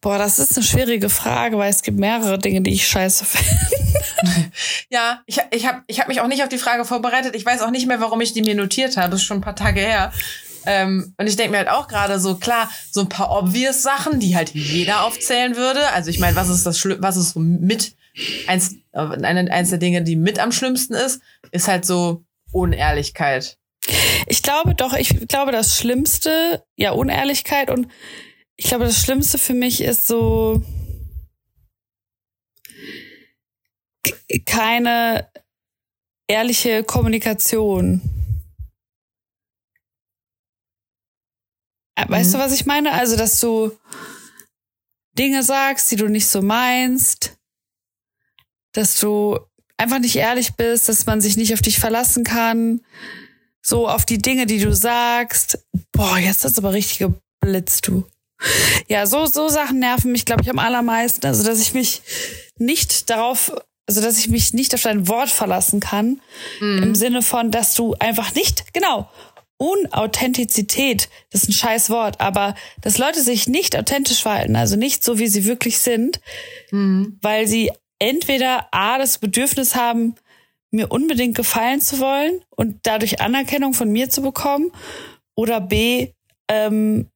[0.00, 3.24] Boah, das ist eine schwierige Frage, weil es gibt mehrere Dinge, die ich scheiße
[4.22, 4.50] finde.
[4.90, 7.34] ja, ich, ich habe ich hab mich auch nicht auf die Frage vorbereitet.
[7.34, 9.10] Ich weiß auch nicht mehr, warum ich die mir notiert habe.
[9.10, 10.12] Das ist schon ein paar Tage her.
[10.66, 14.20] Ähm, und ich denke mir halt auch gerade so, klar, so ein paar obvious Sachen,
[14.20, 15.88] die halt jeder aufzählen würde.
[15.92, 17.94] Also ich meine, was ist das Schlimm, was ist so mit
[18.46, 21.20] eins, eins der Dinge, die mit am schlimmsten ist,
[21.50, 22.22] ist halt so
[22.52, 23.58] Unehrlichkeit.
[24.26, 27.88] Ich glaube doch, ich glaube, das Schlimmste, ja, Unehrlichkeit und
[28.56, 30.62] ich glaube, das Schlimmste für mich ist so
[34.46, 35.30] keine
[36.26, 38.02] ehrliche Kommunikation.
[42.06, 42.32] Weißt mhm.
[42.34, 42.92] du, was ich meine?
[42.92, 43.76] Also, dass du
[45.18, 47.36] Dinge sagst, die du nicht so meinst,
[48.72, 49.38] dass du
[49.76, 52.84] einfach nicht ehrlich bist, dass man sich nicht auf dich verlassen kann,
[53.68, 55.58] so auf die Dinge, die du sagst.
[55.92, 58.04] Boah, jetzt hast du aber richtig geblitzt, du.
[58.88, 61.26] Ja, so, so Sachen nerven mich, glaube ich, am allermeisten.
[61.26, 62.02] Also, dass ich mich
[62.56, 63.52] nicht darauf,
[63.86, 66.20] also, dass ich mich nicht auf dein Wort verlassen kann.
[66.60, 66.82] Mhm.
[66.82, 69.10] Im Sinne von, dass du einfach nicht, genau,
[69.60, 75.02] Unauthentizität, das ist ein scheiß Wort, aber dass Leute sich nicht authentisch verhalten, also nicht
[75.02, 76.20] so, wie sie wirklich sind,
[76.70, 77.18] mhm.
[77.22, 80.14] weil sie entweder A, das Bedürfnis haben,
[80.70, 84.70] mir unbedingt gefallen zu wollen und dadurch Anerkennung von mir zu bekommen,
[85.38, 86.14] oder B,
[86.48, 87.08] ähm,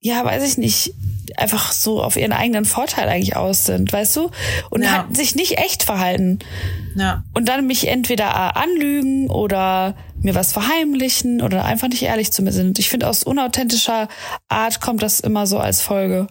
[0.00, 0.94] ja, weiß ich nicht,
[1.36, 4.32] einfach so auf ihren eigenen Vorteil eigentlich aus sind, weißt du?
[4.68, 5.04] Und ja.
[5.04, 6.40] halt sich nicht echt verhalten.
[6.96, 7.22] Ja.
[7.32, 12.50] Und dann mich entweder anlügen oder mir was verheimlichen oder einfach nicht ehrlich zu mir
[12.50, 12.80] sind.
[12.80, 14.08] Ich finde, aus unauthentischer
[14.48, 16.26] Art kommt das immer so als Folge.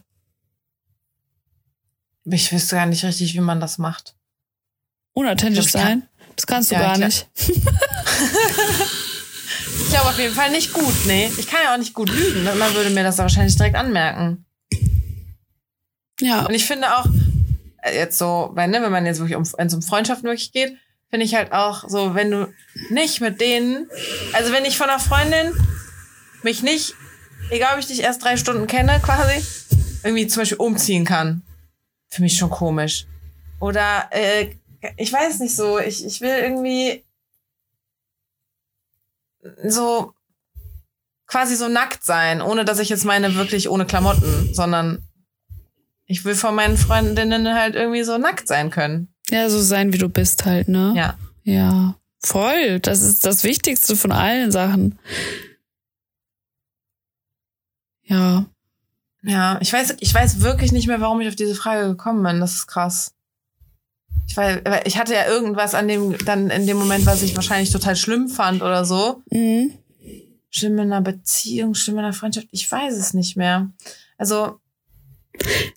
[2.26, 4.18] Ich wüsste gar nicht richtig, wie man das macht.
[5.14, 6.09] Unauthentisch glaub, sein?
[6.40, 7.28] Das kannst du ja, gar nicht.
[9.82, 11.32] Ich glaube auf jeden Fall nicht gut, nee.
[11.38, 12.44] Ich kann ja auch nicht gut lügen.
[12.44, 12.54] Ne?
[12.54, 14.46] Man würde mir das wahrscheinlich direkt anmerken.
[16.20, 16.46] Ja.
[16.46, 17.06] Und ich finde auch,
[17.82, 20.52] äh, jetzt so, wenn, ne, wenn man jetzt wirklich um, wenn es um Freundschaften wirklich
[20.52, 20.78] geht,
[21.10, 22.54] finde ich halt auch so, wenn du
[22.92, 23.90] nicht mit denen,
[24.34, 25.54] also wenn ich von einer Freundin
[26.44, 26.94] mich nicht,
[27.50, 29.44] egal ob ich dich erst drei Stunden kenne, quasi,
[30.04, 31.42] irgendwie zum Beispiel umziehen kann.
[32.10, 33.08] Für mich schon komisch.
[33.60, 34.50] Oder, äh,
[34.98, 37.04] ich weiß nicht so, ich, ich will irgendwie
[39.68, 40.14] so
[41.28, 45.04] quasi so nackt sein, ohne dass ich jetzt meine wirklich ohne Klamotten, sondern
[46.06, 49.14] ich will von meinen Freundinnen halt irgendwie so nackt sein können.
[49.30, 50.94] Ja, so sein, wie du bist halt, ne?
[50.96, 51.18] Ja.
[51.44, 52.80] Ja, voll.
[52.80, 54.98] Das ist das Wichtigste von allen Sachen.
[58.04, 58.46] Ja.
[59.22, 62.40] Ja, ich weiß, ich weiß wirklich nicht mehr, warum ich auf diese Frage gekommen bin.
[62.40, 63.14] Das ist krass.
[64.30, 67.72] Ich, weil, ich hatte ja irgendwas an dem, dann in dem Moment, was ich wahrscheinlich
[67.72, 69.24] total schlimm fand oder so.
[69.32, 69.74] Mhm.
[70.52, 73.72] Schlimm in einer Beziehung, schlimm in einer Freundschaft, ich weiß es nicht mehr.
[74.18, 74.60] Also.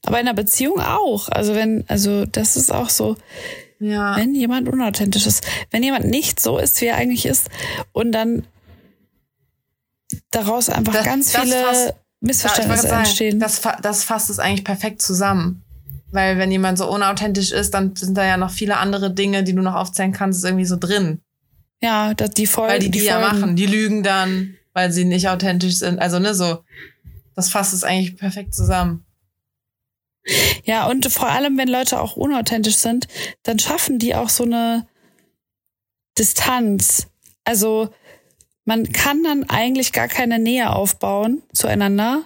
[0.05, 1.31] Aber in einer Beziehung auch.
[1.31, 3.17] Also wenn, also das ist auch so.
[3.79, 4.17] Ja.
[4.17, 7.49] Wenn jemand unauthentisch ist, wenn jemand nicht so ist, wie er eigentlich ist,
[7.93, 8.45] und dann
[10.31, 13.41] daraus einfach das, ganz viele fasst, Missverständnisse sagen, entstehen.
[13.41, 15.62] Das, das fasst es eigentlich perfekt zusammen.
[16.13, 19.55] Weil wenn jemand so unauthentisch ist, dann sind da ja noch viele andere Dinge, die
[19.55, 21.23] du noch aufzählen kannst, ist irgendwie so drin.
[21.81, 22.73] Ja, dass die Folgen.
[22.73, 23.57] Weil die die, die ja machen.
[23.57, 25.99] Die lügen dann, weil sie nicht authentisch sind.
[25.99, 26.63] Also, ne, so.
[27.35, 29.07] Das fasst es eigentlich perfekt zusammen.
[30.65, 33.09] Ja, und vor allem, wenn Leute auch unauthentisch sind,
[33.43, 34.87] dann schaffen die auch so eine
[36.19, 37.09] Distanz.
[37.45, 37.89] Also,
[38.65, 42.25] man kann dann eigentlich gar keine Nähe aufbauen zueinander,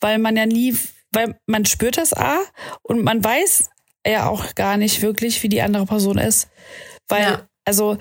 [0.00, 0.76] weil man ja nie
[1.12, 2.38] weil man spürt das A
[2.82, 3.70] und man weiß
[4.06, 6.48] ja auch gar nicht wirklich, wie die andere Person ist.
[7.08, 7.48] Weil, ja.
[7.64, 7.98] also,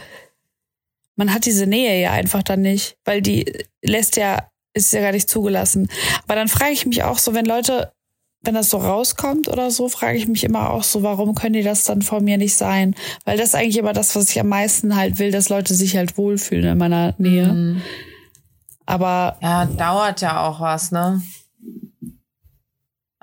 [1.16, 3.52] man hat diese Nähe ja einfach dann nicht, weil die
[3.82, 5.90] lässt ja, ist ja gar nicht zugelassen.
[6.24, 7.94] Aber dann frage ich mich auch so, wenn Leute,
[8.42, 11.64] wenn das so rauskommt oder so, frage ich mich immer auch so, warum können die
[11.64, 12.96] das dann vor mir nicht sein?
[13.24, 15.96] Weil das ist eigentlich immer das, was ich am meisten halt will, dass Leute sich
[15.96, 17.48] halt wohlfühlen in meiner Nähe.
[17.48, 17.82] Mhm.
[18.86, 19.38] Aber.
[19.42, 21.22] Ja, dauert ja auch was, ne?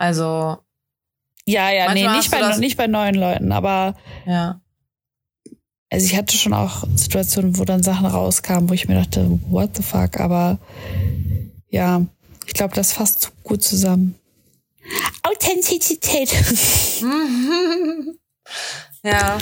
[0.03, 0.59] Also.
[1.47, 3.95] Ja, ja, nee, nicht bei, nicht bei neuen Leuten, aber.
[4.27, 4.61] Ja.
[5.91, 9.77] Also ich hatte schon auch Situationen, wo dann Sachen rauskamen, wo ich mir dachte, what
[9.77, 10.59] the fuck, aber
[11.69, 12.05] ja,
[12.47, 14.19] ich glaube, das fasst gut zusammen.
[15.23, 16.33] Authentizität.
[19.05, 19.39] ja.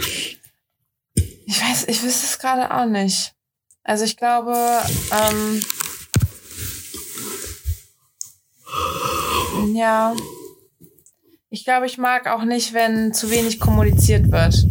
[1.15, 3.33] Ich weiß, ich wüsste es gerade auch nicht.
[3.83, 4.55] Also ich glaube,
[5.11, 5.63] ähm,
[9.75, 10.15] ja,
[11.51, 14.65] ich glaube, ich mag auch nicht, wenn zu wenig kommuniziert wird.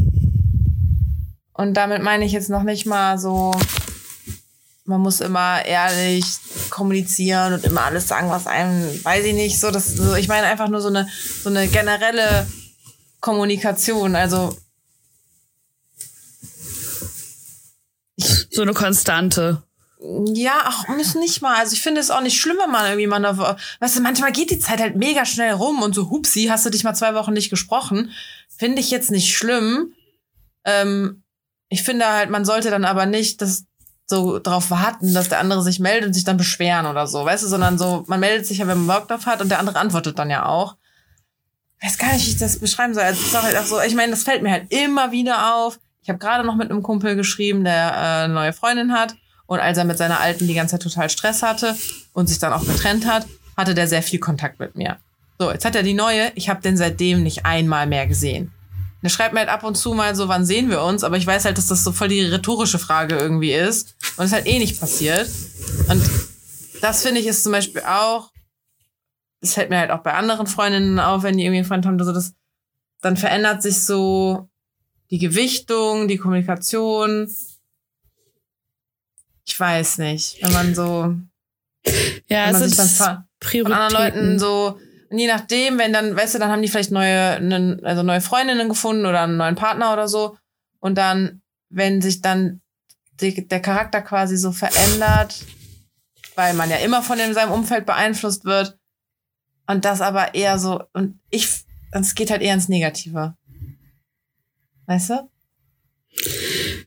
[1.53, 3.51] Und damit meine ich jetzt noch nicht mal so,
[4.85, 6.26] man muss immer ehrlich
[6.69, 10.47] kommunizieren und immer alles sagen, was einem, weiß ich nicht, so, das, so, ich meine
[10.47, 11.07] einfach nur so eine,
[11.43, 12.47] so eine generelle
[13.19, 14.57] Kommunikation, also.
[18.15, 19.64] so eine Konstante.
[20.01, 21.57] Ja, auch nicht mal.
[21.57, 23.38] Also ich finde es auch nicht schlimm, wenn man irgendwie mal
[23.80, 26.69] weißt du, manchmal geht die Zeit halt mega schnell rum und so, hupsi, hast du
[26.69, 28.11] dich mal zwei Wochen nicht gesprochen.
[28.47, 29.93] Finde ich jetzt nicht schlimm.
[30.63, 31.23] Ähm,
[31.67, 33.65] ich finde halt, man sollte dann aber nicht das
[34.05, 37.43] so darauf warten, dass der andere sich meldet und sich dann beschweren oder so, weißt
[37.43, 39.80] du, sondern so, man meldet sich ja, wenn man Bock drauf hat und der andere
[39.80, 40.77] antwortet dann ja auch.
[41.81, 43.03] Weiß gar nicht, wie ich das beschreiben soll.
[43.03, 45.80] Also, ist halt so, ich meine, das fällt mir halt immer wieder auf.
[46.01, 49.15] Ich habe gerade noch mit einem Kumpel geschrieben, der äh, eine neue Freundin hat.
[49.49, 51.76] Und als er mit seiner Alten die ganze Zeit total Stress hatte
[52.13, 53.26] und sich dann auch getrennt hat,
[53.57, 54.97] hatte der sehr viel Kontakt mit mir.
[55.39, 56.31] So, jetzt hat er die neue.
[56.35, 58.51] Ich habe den seitdem nicht einmal mehr gesehen.
[59.01, 61.26] Der schreibt mir halt ab und zu mal so, wann sehen wir uns, aber ich
[61.26, 64.59] weiß halt, dass das so voll die rhetorische Frage irgendwie ist und es halt eh
[64.59, 65.27] nicht passiert.
[65.88, 66.03] Und
[66.81, 68.30] das finde ich ist zum Beispiel auch,
[69.41, 71.97] das fällt mir halt auch bei anderen Freundinnen auf, wenn die irgendwie einen Freund haben,
[72.03, 72.34] so das,
[73.01, 74.47] dann verändert sich so
[75.09, 77.27] die Gewichtung, die Kommunikation.
[79.49, 81.15] Ich weiß nicht, wenn man so,
[82.27, 83.26] ja, wenn man sich dann
[83.63, 86.91] von anderen Leuten so und je nachdem, wenn dann, weißt du, dann haben die vielleicht
[86.91, 90.38] neue, ne, also neue Freundinnen gefunden oder einen neuen Partner oder so.
[90.80, 92.61] Und dann, wenn sich dann
[93.19, 95.43] die, der Charakter quasi so verändert,
[96.35, 98.77] weil man ja immer von dem, seinem Umfeld beeinflusst wird.
[99.65, 101.49] Und das aber eher so, und ich,
[101.91, 103.35] es geht halt eher ins Negative.
[104.85, 105.30] Weißt du?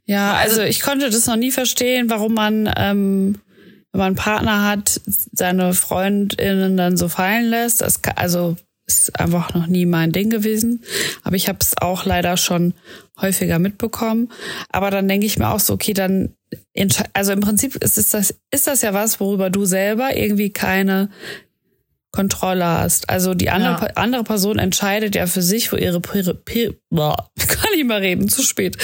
[0.05, 3.39] Ja, also, also ich konnte das noch nie verstehen, warum man ähm,
[3.93, 7.83] wenn man einen Partner hat, seine Freundinnen dann so fallen lässt.
[7.83, 8.57] Das kann, also
[8.87, 10.83] ist einfach noch nie mein Ding gewesen.
[11.23, 12.75] Aber ich habe es auch leider schon
[13.21, 14.31] häufiger mitbekommen.
[14.71, 16.35] Aber dann denke ich mir auch so, okay, dann
[17.13, 21.09] also im Prinzip ist, ist das ist das ja was, worüber du selber irgendwie keine
[22.13, 23.09] Kontrolle hast.
[23.09, 23.93] Also die andere, ja.
[23.95, 28.43] andere Person entscheidet ja für sich, wo ihre Pri Pri kann ich mal reden, zu
[28.43, 28.77] spät,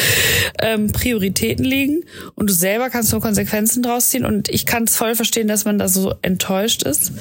[0.61, 4.97] ähm, Prioritäten liegen und du selber kannst nur Konsequenzen draus ziehen und ich kann es
[4.97, 7.13] voll verstehen, dass man da so enttäuscht ist.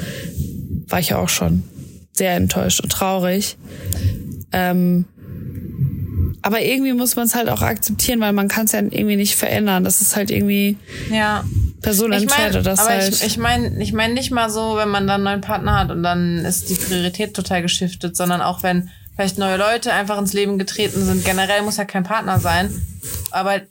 [0.88, 1.64] War ich ja auch schon
[2.14, 3.58] sehr enttäuscht und traurig.
[4.54, 5.06] Ähm,
[6.42, 9.36] aber irgendwie muss man es halt auch akzeptieren, weil man kann es ja irgendwie nicht
[9.36, 9.84] verändern.
[9.84, 10.78] Das ist halt irgendwie.
[11.12, 11.44] Ja.
[11.82, 13.14] Person ich entscheidet das aber halt.
[13.14, 15.92] Ich, ich meine ich mein nicht mal so, wenn man dann einen neuen Partner hat
[15.92, 20.34] und dann ist die Priorität total geschiftet, sondern auch wenn vielleicht neue Leute einfach ins
[20.34, 21.26] Leben getreten sind.
[21.26, 22.70] Generell muss ja kein Partner sein.
[23.32, 23.62] Aber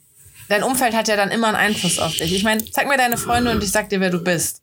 [0.49, 2.33] dein Umfeld hat ja dann immer einen Einfluss auf dich.
[2.33, 4.61] Ich meine, zeig mir deine Freunde und ich sag dir, wer du bist.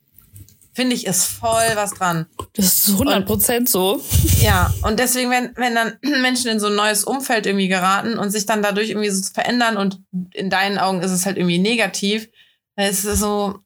[0.74, 2.26] Finde ich, ist voll was dran.
[2.55, 4.02] Das ist 100 Prozent so.
[4.40, 8.30] Ja, und deswegen, wenn, wenn dann Menschen in so ein neues Umfeld irgendwie geraten und
[8.30, 10.01] sich dann dadurch irgendwie so verändern und
[10.32, 12.28] in deinen Augen ist es halt irgendwie negativ,
[12.74, 13.60] es ist so,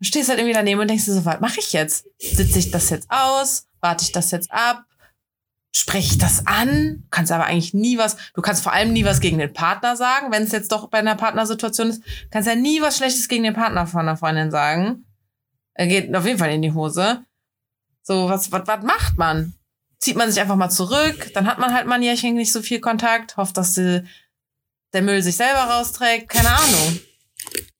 [0.00, 2.06] du stehst halt irgendwie daneben und denkst dir so, was mache ich jetzt?
[2.18, 3.66] Sitze ich das jetzt aus?
[3.80, 4.84] Warte ich das jetzt ab?
[5.76, 7.02] Spreche ich das an?
[7.02, 9.96] Du kannst aber eigentlich nie was, du kannst vor allem nie was gegen den Partner
[9.96, 12.02] sagen, wenn es jetzt doch bei einer Partnersituation ist.
[12.30, 15.04] Kannst ja nie was Schlechtes gegen den Partner von einer Freundin sagen.
[15.74, 17.24] Er geht auf jeden Fall in die Hose.
[18.02, 19.54] So, was, was, was macht man?
[19.98, 22.60] Zieht man sich einfach mal zurück, dann hat man halt mal ein Jährchen nicht so
[22.60, 24.04] viel Kontakt, hofft, dass die,
[24.92, 27.00] der Müll sich selber rausträgt, keine Ahnung.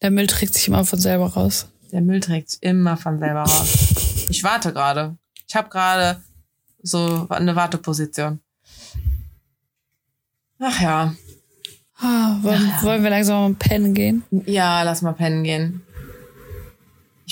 [0.00, 1.68] Der Müll trägt sich immer von selber raus.
[1.92, 4.26] Der Müll trägt sich immer von selber raus.
[4.28, 5.16] Ich warte gerade.
[5.46, 6.22] Ich habe gerade
[6.82, 8.40] so eine Warteposition.
[10.58, 11.14] Ach ja.
[11.98, 12.88] Ah, wollen, Ach ja.
[12.88, 14.24] wollen wir langsam mal pennen gehen?
[14.46, 15.82] Ja, lass mal pennen gehen.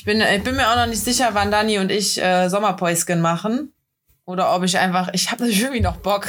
[0.02, 3.20] Ich bin, ich bin mir auch noch nicht sicher, wann Dani und ich äh, Sommerpäuschen
[3.20, 3.72] machen.
[4.24, 6.26] Oder ob ich einfach, ich habe natürlich irgendwie noch Bock,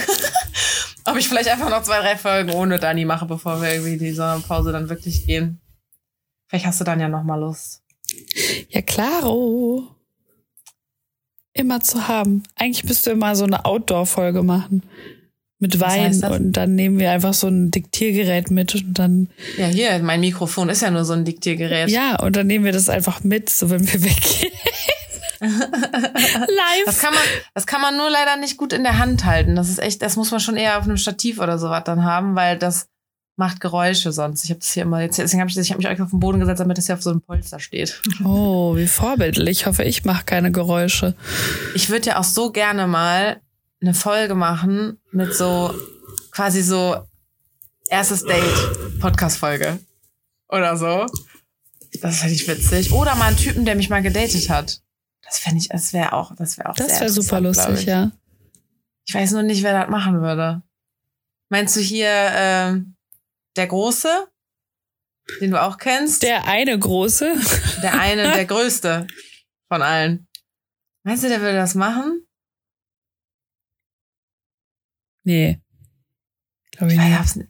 [1.05, 4.11] ob ich vielleicht einfach noch zwei, drei Folgen ohne Dani mache, bevor wir irgendwie die
[4.11, 5.59] Sommerpause dann wirklich gehen.
[6.45, 7.81] Vielleicht hast du dann ja noch mal Lust.
[8.69, 9.87] Ja, klaro.
[11.53, 12.43] Immer zu haben.
[12.53, 14.83] Eigentlich müsste du immer so eine Outdoor-Folge machen.
[15.63, 19.29] Mit Wein und dann nehmen wir einfach so ein Diktiergerät mit und dann.
[19.57, 21.89] Ja, hier, mein Mikrofon ist ja nur so ein Diktiergerät.
[21.89, 24.51] Ja, und dann nehmen wir das einfach mit, so wenn wir weggehen.
[25.39, 26.85] Live.
[26.85, 27.23] Das kann, man,
[27.53, 29.55] das kann man nur leider nicht gut in der Hand halten.
[29.55, 32.35] Das ist echt, das muss man schon eher auf einem Stativ oder sowas dann haben,
[32.35, 32.89] weil das
[33.37, 34.43] macht Geräusche sonst.
[34.43, 36.19] Ich habe das hier immer jetzt, deswegen habe ich, ich hab mich euch auf den
[36.19, 38.01] Boden gesetzt, damit das hier auf so einem Polster steht.
[38.25, 39.61] Oh, wie vorbildlich.
[39.61, 41.15] Ich hoffe, ich mache keine Geräusche.
[41.73, 43.39] Ich würde ja auch so gerne mal
[43.83, 45.75] eine Folge machen mit so
[46.31, 47.05] quasi so
[47.89, 49.77] erstes Date Podcast-Folge
[50.47, 51.05] oder so.
[52.01, 52.93] Das fände ich witzig.
[52.93, 54.81] Oder mal einen Typen, der mich mal gedatet hat.
[55.21, 58.11] Das fände ich, das wäre auch, das wäre auch Das wäre super lustig, ja.
[59.05, 60.63] Ich weiß nur nicht, wer das machen würde.
[61.49, 62.79] Meinst du hier äh,
[63.57, 64.27] der Große,
[65.41, 66.23] den du auch kennst?
[66.23, 67.35] Der eine Große.
[67.81, 69.07] Der eine, der Größte
[69.67, 70.27] von allen.
[71.03, 72.25] Meinst du, der würde das machen?
[75.23, 75.59] Nee.
[76.71, 77.47] Glaube ich nicht.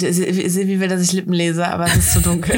[0.00, 2.56] Silvi will, dass ich Lippen lese, aber es ist zu dunkel.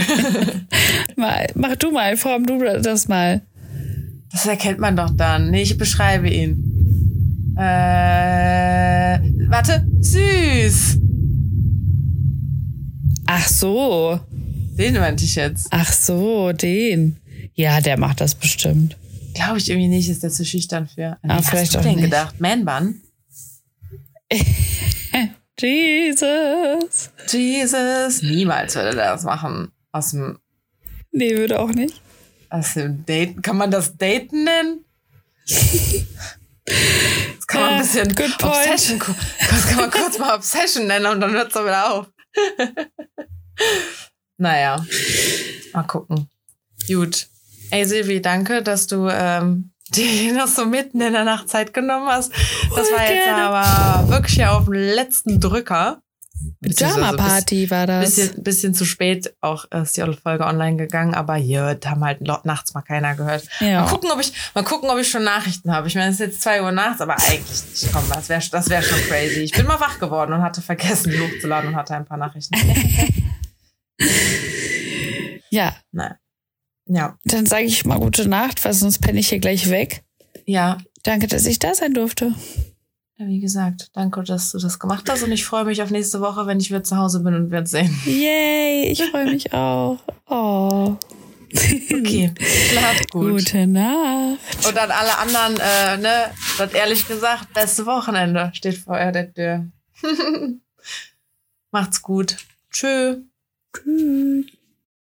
[1.55, 3.43] mach du mal, form du das mal.
[4.31, 5.51] Das erkennt man doch dann.
[5.51, 7.55] Nee, ich beschreibe ihn.
[7.57, 9.19] Äh,
[9.49, 10.99] warte, süß.
[13.27, 14.21] Ach so.
[14.79, 15.69] Den meinte ich jetzt.
[15.71, 17.17] Ach so, den.
[17.55, 18.97] Ja, der macht das bestimmt.
[19.35, 21.19] Glaube ich irgendwie nicht, ist der zu schüchtern für.
[21.23, 22.05] Ah, Wie vielleicht hast du auch denn nicht.
[22.05, 22.41] gedacht?
[22.41, 23.01] Man-Bun?
[25.61, 27.11] Jesus.
[27.29, 28.23] Jesus.
[28.23, 29.73] Niemals würde der das machen.
[29.93, 30.39] Aus dem,
[31.13, 32.01] Nee, würde auch nicht.
[32.49, 33.43] aus dem Daten.
[33.43, 34.85] Kann man das Daten nennen?
[36.67, 38.55] Das kann man ein bisschen good point.
[38.57, 39.01] Obsession,
[39.51, 42.07] das kann man kurz mal Obsession nennen und dann hört es wieder auf.
[44.39, 44.85] naja,
[45.73, 46.29] mal gucken.
[46.87, 47.27] Gut.
[47.73, 52.09] Ey Silvi, danke, dass du ähm, dir noch so mitten in der Nacht Zeit genommen
[52.09, 52.33] hast.
[52.75, 56.03] Das war jetzt aber wirklich ja auf den letzten Drücker.
[56.63, 58.17] Pyjama Party war das.
[58.17, 62.23] Bisschen, bisschen zu spät auch ist die Folge online gegangen, aber hier da haben halt
[62.23, 63.45] nachts mal keiner gehört.
[63.61, 63.83] Ja.
[63.83, 65.89] Mal gucken, ob ich, mal gucken, ob ich schon Nachrichten habe.
[65.89, 67.93] Ich meine, es ist jetzt zwei Uhr nachts, aber eigentlich nicht.
[67.93, 69.41] Komm, das wäre das wär schon crazy.
[69.41, 72.55] Ich bin mal wach geworden und hatte vergessen, die hochzuladen und hatte ein paar Nachrichten.
[75.51, 76.15] Ja, Nein.
[76.93, 80.03] Ja, dann sage ich mal gute Nacht, weil sonst penne ich hier gleich weg.
[80.45, 80.79] ja.
[81.03, 82.35] Danke, dass ich da sein durfte.
[83.17, 86.21] Ja, Wie gesagt, danke, dass du das gemacht hast und ich freue mich auf nächste
[86.21, 87.99] Woche, wenn ich wieder zu Hause bin und wir uns sehen.
[88.05, 89.99] Yay, ich freue mich auch.
[90.29, 90.97] Oh.
[91.55, 92.33] Okay,
[92.69, 93.31] schlaft gut.
[93.31, 94.39] Gute Nacht.
[94.69, 99.67] Und an alle anderen, äh, ne, das ehrlich gesagt, beste Wochenende steht vor der Tür.
[101.71, 102.37] Macht's gut.
[102.71, 103.23] Tschö.
[103.73, 104.45] Tschüss.